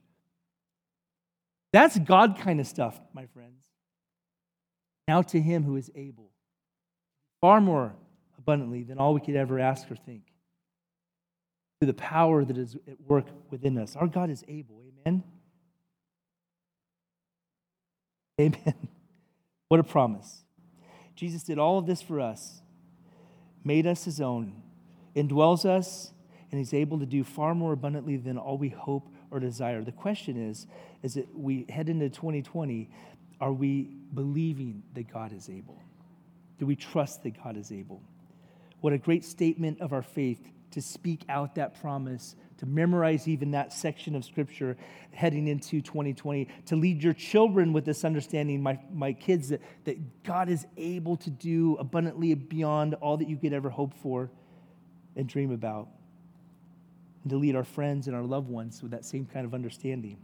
That's 1.73 1.99
God 1.99 2.39
kind 2.39 2.61
of 2.61 2.67
stuff, 2.67 3.01
my 3.13 3.27
friends. 3.27 3.63
Now 5.09 5.23
to 5.23 5.41
him 5.41 5.65
who 5.65 5.77
is 5.77 5.91
able, 5.95 6.31
far 7.41 7.61
more 7.61 7.95
abundantly 8.39 8.85
than 8.85 8.99
all 8.99 9.15
we 9.15 9.21
could 9.21 9.37
ever 9.37 9.59
ask 9.59 9.91
or 9.91 9.97
think, 9.97 10.23
through 11.79 11.87
the 11.87 11.95
power 11.95 12.45
that 12.45 12.57
is 12.57 12.77
at 12.89 13.01
work 13.01 13.27
within 13.51 13.77
us. 13.79 13.97
Our 13.97 14.07
God 14.07 14.31
is 14.31 14.45
able. 14.49 14.83
Amen. 15.07 15.25
Amen. 18.41 18.75
What 19.69 19.81
a 19.81 19.83
promise. 19.83 20.44
Jesus 21.15 21.43
did 21.43 21.59
all 21.59 21.79
of 21.79 21.87
this 21.87 22.03
for 22.03 22.21
us, 22.21 22.63
made 23.63 23.87
us 23.87 24.05
his 24.05 24.21
own, 24.21 24.63
indwells 25.15 25.65
us, 25.65 26.13
and 26.51 26.59
he's 26.59 26.75
able 26.75 26.99
to 26.99 27.07
do 27.07 27.25
far 27.25 27.55
more 27.55 27.73
abundantly 27.73 28.17
than 28.17 28.39
all 28.39 28.59
we 28.59 28.69
hope 28.69 29.09
or 29.31 29.41
desire. 29.41 29.83
The 29.83 29.93
question 29.93 30.37
is, 30.37 30.67
as 31.03 31.19
we 31.35 31.67
head 31.69 31.89
into 31.89 32.09
2020, 32.09 32.89
are 33.41 33.53
we 33.53 33.97
believing 34.15 34.83
that 34.95 35.13
God 35.13 35.33
is 35.33 35.49
able? 35.49 35.81
Do 36.59 36.67
we 36.67 36.77
trust 36.77 37.23
that 37.25 37.43
God 37.43 37.57
is 37.57 37.73
able? 37.73 38.01
What 38.81 38.93
a 38.93 38.99
great 38.99 39.25
statement 39.25 39.81
of 39.81 39.93
our 39.93 40.03
faith 40.03 40.51
to 40.75 40.83
speak 40.83 41.25
out 41.29 41.55
that 41.55 41.81
promise, 41.81 42.35
to 42.59 42.67
memorize 42.67 43.29
even 43.29 43.53
that 43.53 43.73
section 43.73 44.17
of 44.17 44.25
scripture 44.25 44.77
heading 45.13 45.47
into 45.47 45.81
2020, 45.81 46.49
to 46.67 46.77
lead 46.77 47.03
your 47.03 47.13
children 47.13 47.73
with 47.73 47.85
this 47.85 48.05
understanding, 48.05 48.61
my, 48.61 48.79
my 48.93 49.13
kids, 49.13 49.51
that, 49.51 49.63
that 49.85 50.25
God 50.25 50.49
is 50.49 50.67
able 50.77 51.17
to 51.19 51.31
do 51.31 51.77
abundantly 51.77 52.35
beyond 52.35 52.95
all 52.95 53.17
that 53.17 53.29
you 53.29 53.37
could 53.37 53.53
ever 53.53 53.71
hope 53.71 53.95
for 53.95 54.31
and 55.15 55.29
dream 55.29 55.53
about. 55.53 55.89
And 57.23 57.31
to 57.31 57.37
lead 57.37 57.55
our 57.55 57.65
friends 57.65 58.09
and 58.09 58.17
our 58.17 58.25
loved 58.25 58.49
ones 58.49 58.83
with 58.83 58.91
that 58.91 59.05
same 59.05 59.27
kind 59.27 59.47
of 59.47 59.55
understanding. 59.55 60.19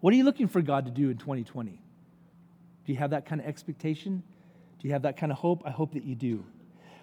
What 0.00 0.12
are 0.12 0.16
you 0.16 0.24
looking 0.24 0.48
for 0.48 0.60
God 0.60 0.84
to 0.84 0.90
do 0.90 1.08
in 1.08 1.16
2020? 1.16 1.80
Do 2.84 2.92
you 2.92 2.98
have 2.98 3.10
that 3.10 3.24
kind 3.24 3.40
of 3.40 3.46
expectation? 3.46 4.22
Do 4.78 4.88
you 4.88 4.92
have 4.92 5.02
that 5.02 5.16
kind 5.16 5.32
of 5.32 5.38
hope? 5.38 5.62
I 5.64 5.70
hope 5.70 5.94
that 5.94 6.04
you 6.04 6.14
do. 6.14 6.44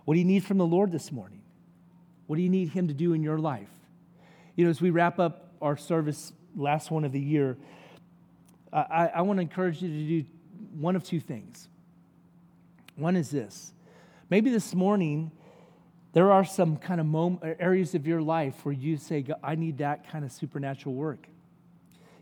What 0.06 0.14
do 0.14 0.20
you 0.20 0.26
need 0.26 0.44
from 0.44 0.60
the 0.60 0.66
Lord 0.66 0.92
this 0.92 1.12
morning? 1.12 1.39
What 2.30 2.36
do 2.36 2.44
you 2.44 2.50
need 2.50 2.70
Him 2.70 2.88
to 2.90 2.94
do 2.94 3.14
in 3.14 3.24
your 3.24 3.40
life? 3.40 3.72
You 4.56 4.66
know, 4.66 4.70
as 4.70 4.80
we 4.80 4.92
wrap 4.92 5.18
up 5.18 5.52
our 5.64 5.76
service, 5.76 6.32
last 6.56 6.92
one 6.92 7.04
of 7.04 7.12
the 7.12 7.20
year, 7.20 7.58
I, 8.72 9.10
I 9.16 9.22
want 9.24 9.38
to 9.38 9.42
encourage 9.42 9.82
you 9.82 9.90
to 9.90 10.22
do 10.22 10.30
one 10.80 10.96
of 10.96 11.04
two 11.04 11.20
things. 11.20 11.68
One 12.96 13.16
is 13.16 13.32
this 13.32 13.74
maybe 14.30 14.52
this 14.52 14.76
morning, 14.76 15.32
there 16.14 16.32
are 16.32 16.46
some 16.46 16.78
kind 16.78 17.02
of 17.02 17.56
areas 17.60 17.96
of 17.96 18.06
your 18.06 18.22
life 18.22 18.64
where 18.64 18.76
you 18.76 18.98
say, 18.98 19.26
I 19.42 19.56
need 19.56 19.80
that 19.80 20.08
kind 20.12 20.24
of 20.24 20.32
supernatural 20.32 20.94
work. 20.94 21.28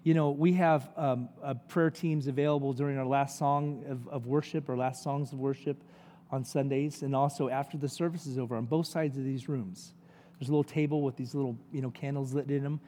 You 0.03 0.13
know, 0.13 0.29
we 0.29 0.53
have 0.53 0.89
um, 0.95 1.27
uh, 1.43 1.55
prayer 1.67 1.89
teams 1.89 2.27
available 2.27 2.71
during 2.71 2.97
our 2.97 3.05
last 3.05 3.37
song 3.37 3.83
of, 3.89 4.07
of 4.07 4.25
worship, 4.25 4.69
or 4.69 4.77
last 4.77 5.03
songs 5.03 5.33
of 5.33 5.39
worship 5.39 5.83
on 6.31 6.45
Sundays, 6.45 7.01
and 7.01 7.13
also 7.13 7.49
after 7.49 7.77
the 7.77 7.89
service 7.89 8.25
is 8.25 8.37
over 8.37 8.55
on 8.55 8.67
both 8.67 8.87
sides 8.87 9.17
of 9.17 9.25
these 9.25 9.49
rooms. 9.49 9.91
There's 10.39 10.49
a 10.49 10.51
little 10.51 10.63
table 10.63 11.01
with 11.01 11.15
these 11.15 11.33
little, 11.33 11.57
you 11.71 11.81
know, 11.81 11.89
candles 11.89 12.33
lit 12.33 12.49
in 12.49 12.63
them 12.63 12.79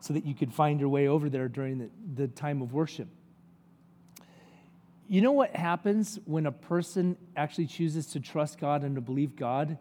so 0.00 0.12
that 0.12 0.26
you 0.26 0.34
could 0.34 0.52
find 0.52 0.80
your 0.80 0.88
way 0.88 1.08
over 1.08 1.30
there 1.30 1.48
during 1.48 1.78
the, 1.78 1.90
the 2.14 2.28
time 2.28 2.60
of 2.60 2.72
worship. 2.72 3.08
You 5.08 5.20
know 5.20 5.32
what 5.32 5.54
happens 5.54 6.18
when 6.24 6.46
a 6.46 6.52
person 6.52 7.16
actually 7.36 7.66
chooses 7.66 8.06
to 8.08 8.20
trust 8.20 8.58
God 8.58 8.84
and 8.84 8.94
to 8.96 9.00
believe 9.00 9.36
God? 9.36 9.78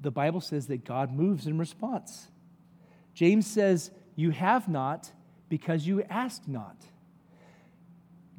The 0.00 0.10
Bible 0.10 0.40
says 0.40 0.66
that 0.66 0.84
God 0.84 1.12
moves 1.12 1.46
in 1.46 1.58
response. 1.58 2.28
James 3.14 3.46
says, 3.46 3.90
You 4.16 4.30
have 4.30 4.68
not 4.68 5.10
because 5.48 5.86
you 5.86 6.02
ask 6.04 6.46
not. 6.46 6.76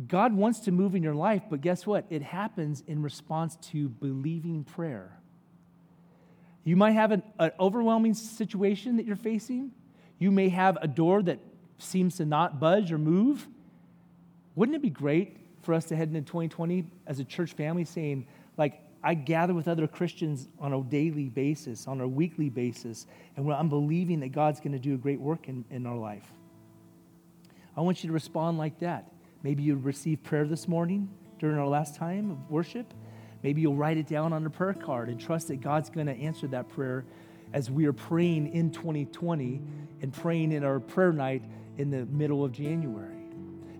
God 0.07 0.33
wants 0.33 0.59
to 0.61 0.71
move 0.71 0.93
in 0.93 1.03
your 1.03 1.15
life, 1.15 1.43
but 1.49 1.61
guess 1.61 1.87
what? 1.87 2.05
It 2.09 2.21
happens 2.21 2.83
in 2.85 3.01
response 3.01 3.55
to 3.71 3.89
believing 3.89 4.63
prayer. 4.63 5.19
You 6.65 6.75
might 6.75 6.91
have 6.91 7.11
an, 7.11 7.23
an, 7.39 7.51
overwhelming 7.59 8.15
situation 8.15 8.97
that 8.97 9.05
you're 9.05 9.15
facing. 9.15 9.71
You 10.19 10.31
may 10.31 10.49
have 10.49 10.77
a 10.81 10.87
door 10.87 11.21
that 11.23 11.39
seems 11.77 12.17
to 12.17 12.25
not 12.25 12.59
budge 12.59 12.91
or 12.91 12.97
move. 12.97 13.47
Wouldn't 14.55 14.75
it 14.75 14.81
be 14.81 14.89
great 14.89 15.37
for 15.61 15.73
us 15.73 15.85
to 15.85 15.95
head 15.95 16.09
into 16.09 16.21
2020 16.21 16.85
as 17.05 17.19
a 17.19 17.23
church 17.23 17.53
family 17.53 17.85
saying, 17.85 18.27
like, 18.57 18.81
I 19.03 19.13
gather 19.13 19.53
with 19.53 19.67
other 19.67 19.87
Christians 19.87 20.47
on 20.59 20.73
a 20.73 20.81
daily 20.81 21.29
basis, 21.29 21.87
on 21.87 22.01
a 22.01 22.07
weekly 22.07 22.49
basis, 22.49 23.05
and 23.37 23.51
I'm 23.53 23.69
believing 23.69 24.21
that 24.21 24.29
God's 24.29 24.59
going 24.59 24.71
to 24.71 24.79
do 24.79 24.95
a 24.95 24.97
great 24.97 25.21
work 25.21 25.47
in, 25.47 25.63
in 25.69 25.85
our 25.85 25.95
life. 25.95 26.25
I 27.77 27.81
want 27.81 28.03
you 28.03 28.07
to 28.07 28.13
respond 28.13 28.57
like 28.57 28.79
that. 28.79 29.11
Maybe 29.43 29.61
you 29.61 29.75
received 29.75 30.23
prayer 30.23 30.47
this 30.47 30.67
morning 30.67 31.09
during 31.37 31.57
our 31.59 31.67
last 31.67 31.95
time 31.95 32.31
of 32.31 32.49
worship. 32.49 32.91
Maybe 33.45 33.61
you'll 33.61 33.75
write 33.75 33.97
it 33.97 34.07
down 34.07 34.33
on 34.33 34.43
a 34.43 34.49
prayer 34.49 34.73
card 34.73 35.07
and 35.07 35.19
trust 35.19 35.49
that 35.49 35.61
God's 35.61 35.91
going 35.91 36.07
to 36.07 36.13
answer 36.13 36.47
that 36.47 36.67
prayer 36.67 37.05
as 37.53 37.69
we 37.69 37.85
are 37.85 37.93
praying 37.93 38.51
in 38.51 38.71
2020 38.71 39.61
and 40.01 40.11
praying 40.11 40.51
in 40.51 40.63
our 40.63 40.79
prayer 40.79 41.13
night 41.13 41.43
in 41.77 41.91
the 41.91 42.07
middle 42.07 42.43
of 42.43 42.51
January. 42.53 43.13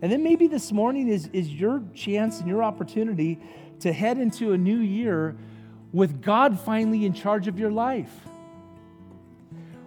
And 0.04 0.12
then 0.12 0.22
maybe 0.22 0.46
this 0.46 0.72
morning 0.72 1.08
is, 1.08 1.32
is 1.34 1.52
your 1.52 1.82
chance 1.96 2.42
and 2.42 2.48
your 2.48 2.64
opportunity 2.64 3.40
to 3.80 3.92
head 3.92 4.20
into 4.20 4.52
a 4.52 4.58
new 4.60 4.78
year 4.78 5.36
with 5.92 6.22
God 6.22 6.60
finally 6.60 7.04
in 7.04 7.14
charge 7.14 7.48
of 7.48 7.58
your 7.58 7.72
life. 7.72 8.14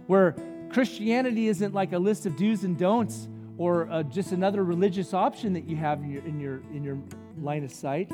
Where 0.09 0.35
Christianity 0.71 1.47
isn't 1.47 1.73
like 1.73 1.93
a 1.93 2.01
list 2.01 2.27
of 2.27 2.37
do's 2.37 2.65
and 2.65 2.77
don'ts 2.77 3.29
or 3.59 3.89
uh, 3.89 4.03
just 4.03 4.33
another 4.33 4.65
religious 4.65 5.15
option 5.15 5.53
that 5.53 5.69
you 5.69 5.77
have 5.77 6.03
in 6.03 6.11
your, 6.11 6.25
in, 6.25 6.41
your, 6.41 6.63
in 6.75 6.83
your 6.83 6.99
line 7.41 7.63
of 7.63 7.71
sight 7.71 8.11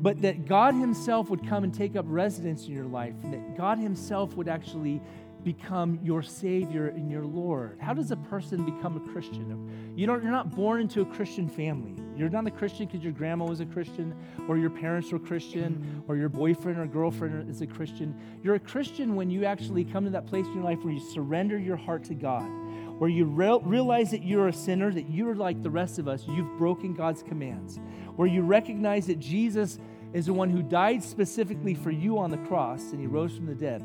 but 0.00 0.22
that 0.22 0.46
God 0.46 0.74
Himself 0.74 1.30
would 1.30 1.46
come 1.46 1.64
and 1.64 1.74
take 1.74 1.96
up 1.96 2.04
residence 2.08 2.66
in 2.66 2.72
your 2.72 2.86
life, 2.86 3.14
that 3.24 3.56
God 3.56 3.78
Himself 3.78 4.34
would 4.36 4.48
actually 4.48 5.00
become 5.44 5.98
your 6.02 6.22
Savior 6.22 6.88
and 6.88 7.10
your 7.10 7.24
Lord. 7.24 7.78
How 7.80 7.94
does 7.94 8.10
a 8.10 8.16
person 8.16 8.64
become 8.64 8.96
a 8.96 9.12
Christian? 9.12 9.94
You 9.96 10.06
don't, 10.06 10.22
you're 10.22 10.32
not 10.32 10.54
born 10.54 10.80
into 10.80 11.00
a 11.00 11.04
Christian 11.04 11.48
family. 11.48 11.94
You're 12.16 12.28
not 12.28 12.46
a 12.46 12.50
Christian 12.50 12.86
because 12.86 13.02
your 13.02 13.12
grandma 13.12 13.44
was 13.44 13.60
a 13.60 13.66
Christian, 13.66 14.14
or 14.48 14.58
your 14.58 14.70
parents 14.70 15.12
were 15.12 15.18
Christian, 15.20 16.02
or 16.08 16.16
your 16.16 16.28
boyfriend 16.28 16.78
or 16.78 16.86
girlfriend 16.86 17.48
is 17.48 17.60
a 17.60 17.66
Christian. 17.66 18.14
You're 18.42 18.56
a 18.56 18.60
Christian 18.60 19.14
when 19.14 19.30
you 19.30 19.44
actually 19.44 19.84
come 19.84 20.04
to 20.04 20.10
that 20.10 20.26
place 20.26 20.46
in 20.46 20.54
your 20.54 20.64
life 20.64 20.82
where 20.82 20.92
you 20.92 21.00
surrender 21.00 21.58
your 21.58 21.76
heart 21.76 22.02
to 22.04 22.14
God, 22.14 22.48
where 22.98 23.10
you 23.10 23.24
re- 23.24 23.60
realize 23.62 24.10
that 24.10 24.24
you're 24.24 24.48
a 24.48 24.52
sinner, 24.52 24.92
that 24.92 25.08
you're 25.08 25.34
like 25.34 25.62
the 25.62 25.70
rest 25.70 25.98
of 25.98 26.08
us, 26.08 26.24
you've 26.26 26.58
broken 26.58 26.94
God's 26.94 27.22
commands, 27.22 27.78
where 28.16 28.28
you 28.28 28.42
recognize 28.42 29.06
that 29.06 29.18
Jesus 29.20 29.78
is 30.12 30.26
the 30.26 30.32
one 30.32 30.50
who 30.50 30.62
died 30.62 31.02
specifically 31.02 31.74
for 31.74 31.90
you 31.90 32.18
on 32.18 32.30
the 32.30 32.38
cross 32.38 32.92
and 32.92 33.00
he 33.00 33.06
rose 33.06 33.34
from 33.36 33.46
the 33.46 33.54
dead. 33.54 33.82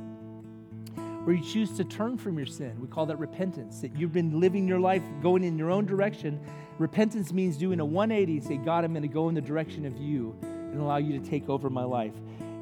Where 1.26 1.36
you 1.36 1.44
choose 1.44 1.72
to 1.78 1.86
turn 1.86 2.18
from 2.18 2.38
your 2.38 2.48
sin. 2.48 2.76
We 2.82 2.88
call 2.88 3.06
that 3.06 3.18
repentance, 3.18 3.80
that 3.80 3.96
you've 3.96 4.12
been 4.12 4.42
living 4.42 4.68
your 4.68 4.80
life 4.80 5.04
going 5.22 5.44
in 5.44 5.58
your 5.58 5.72
own 5.72 5.86
direction. 5.86 6.40
Repentance 6.80 7.32
means 7.32 7.56
doing 7.56 7.80
a 7.80 7.86
180, 7.86 8.42
say, 8.42 8.58
God, 8.58 8.84
I'm 8.84 8.92
going 8.92 9.04
to 9.04 9.08
go 9.08 9.30
in 9.30 9.36
the 9.36 9.42
direction 9.42 9.86
of 9.86 9.98
you 9.98 10.36
and 10.42 10.82
allow 10.82 10.98
you 10.98 11.18
to 11.18 11.30
take 11.30 11.48
over 11.48 11.70
my 11.70 11.84
life. 11.84 12.14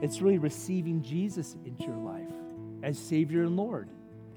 It's 0.02 0.22
really 0.22 0.38
receiving 0.38 1.02
Jesus 1.02 1.56
into 1.66 1.84
your 1.86 1.95
life 1.95 2.28
as 2.84 2.99
Savior 2.99 3.43
and 3.43 3.56
Lord. 3.56 3.88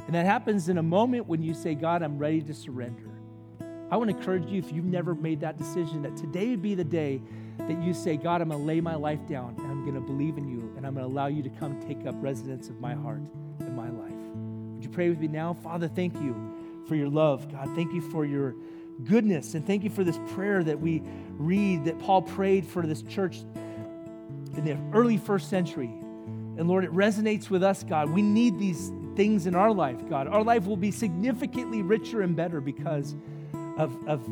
And 0.06 0.14
that 0.14 0.26
happens 0.26 0.68
in 0.68 0.78
a 0.78 0.82
moment 0.82 1.26
when 1.26 1.42
you 1.42 1.54
say, 1.54 1.74
God, 1.74 2.02
I'm 2.02 2.18
ready 2.18 2.42
to 2.42 2.54
surrender. 2.54 3.10
I 3.90 3.96
want 3.96 4.10
to 4.10 4.16
encourage 4.16 4.46
you, 4.46 4.58
if 4.58 4.72
you've 4.72 4.84
never 4.84 5.14
made 5.14 5.40
that 5.40 5.56
decision, 5.56 6.02
that 6.02 6.16
today 6.16 6.48
would 6.48 6.62
be 6.62 6.74
the 6.74 6.84
day 6.84 7.22
that 7.58 7.82
you 7.82 7.94
say, 7.94 8.16
God, 8.16 8.40
I'm 8.40 8.48
going 8.48 8.60
to 8.60 8.66
lay 8.66 8.80
my 8.80 8.94
life 8.94 9.26
down 9.28 9.54
and 9.58 9.66
I'm 9.70 9.82
going 9.82 9.94
to 9.94 10.00
believe 10.00 10.36
in 10.36 10.48
you 10.48 10.72
and 10.76 10.86
I'm 10.86 10.94
going 10.94 11.06
to 11.06 11.12
allow 11.12 11.26
you 11.26 11.42
to 11.42 11.50
come 11.50 11.80
take 11.80 12.06
up 12.06 12.14
residence 12.18 12.68
of 12.68 12.80
my 12.80 12.94
heart 12.94 13.20
and 13.60 13.76
my 13.76 13.88
life. 13.88 14.12
Would 14.74 14.84
you 14.84 14.90
pray 14.90 15.08
with 15.08 15.20
me 15.20 15.28
now? 15.28 15.54
Father, 15.54 15.88
thank 15.88 16.14
you 16.20 16.34
for 16.88 16.96
your 16.96 17.08
love. 17.08 17.50
God, 17.52 17.70
thank 17.74 17.92
you 17.92 18.00
for 18.10 18.24
your 18.24 18.54
goodness 19.04 19.54
and 19.54 19.66
thank 19.66 19.84
you 19.84 19.90
for 19.90 20.04
this 20.04 20.18
prayer 20.28 20.62
that 20.64 20.80
we 20.80 21.02
read 21.36 21.84
that 21.84 21.98
Paul 21.98 22.22
prayed 22.22 22.66
for 22.66 22.86
this 22.86 23.02
church 23.02 23.38
in 24.56 24.64
the 24.64 24.76
early 24.92 25.16
first 25.16 25.50
century. 25.50 25.90
And 26.56 26.68
Lord, 26.68 26.84
it 26.84 26.92
resonates 26.92 27.50
with 27.50 27.62
us, 27.62 27.82
God. 27.82 28.10
We 28.10 28.22
need 28.22 28.58
these 28.58 28.92
things 29.16 29.46
in 29.46 29.54
our 29.54 29.72
life, 29.72 29.98
God. 30.08 30.28
Our 30.28 30.42
life 30.42 30.66
will 30.66 30.76
be 30.76 30.90
significantly 30.90 31.82
richer 31.82 32.22
and 32.22 32.34
better 32.34 32.60
because 32.60 33.14
of, 33.76 33.96
of 34.08 34.24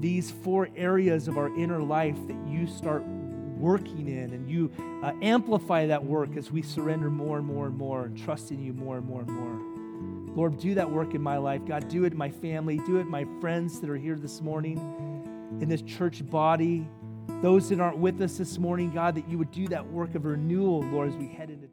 these 0.00 0.30
four 0.30 0.68
areas 0.76 1.28
of 1.28 1.36
our 1.38 1.48
inner 1.56 1.82
life 1.82 2.16
that 2.26 2.36
you 2.48 2.66
start 2.66 3.02
working 3.04 4.08
in 4.08 4.32
and 4.32 4.48
you 4.48 4.70
uh, 5.02 5.12
amplify 5.20 5.86
that 5.86 6.02
work 6.02 6.36
as 6.36 6.50
we 6.50 6.62
surrender 6.62 7.10
more 7.10 7.36
and 7.38 7.46
more 7.46 7.66
and 7.66 7.76
more 7.76 8.04
and 8.06 8.16
trust 8.16 8.50
in 8.50 8.62
you 8.62 8.72
more 8.72 8.96
and 8.96 9.06
more 9.06 9.20
and 9.20 9.30
more. 9.30 10.34
Lord, 10.34 10.58
do 10.58 10.74
that 10.74 10.90
work 10.90 11.14
in 11.14 11.20
my 11.20 11.36
life. 11.36 11.64
God, 11.66 11.88
do 11.88 12.04
it 12.04 12.12
in 12.12 12.18
my 12.18 12.30
family. 12.30 12.78
Do 12.86 12.96
it 12.96 13.00
in 13.00 13.10
my 13.10 13.26
friends 13.40 13.80
that 13.80 13.90
are 13.90 13.96
here 13.96 14.16
this 14.16 14.40
morning. 14.40 14.78
in 15.60 15.68
this 15.68 15.82
church 15.82 16.24
body. 16.30 16.88
Those 17.42 17.68
that 17.70 17.80
aren't 17.80 17.98
with 17.98 18.20
us 18.20 18.36
this 18.38 18.58
morning, 18.58 18.90
God, 18.92 19.14
that 19.16 19.28
you 19.28 19.38
would 19.38 19.50
do 19.50 19.66
that 19.68 19.86
work 19.86 20.14
of 20.14 20.24
renewal, 20.24 20.82
Lord, 20.82 21.08
as 21.08 21.16
we 21.16 21.26
head 21.26 21.50
into 21.50 21.68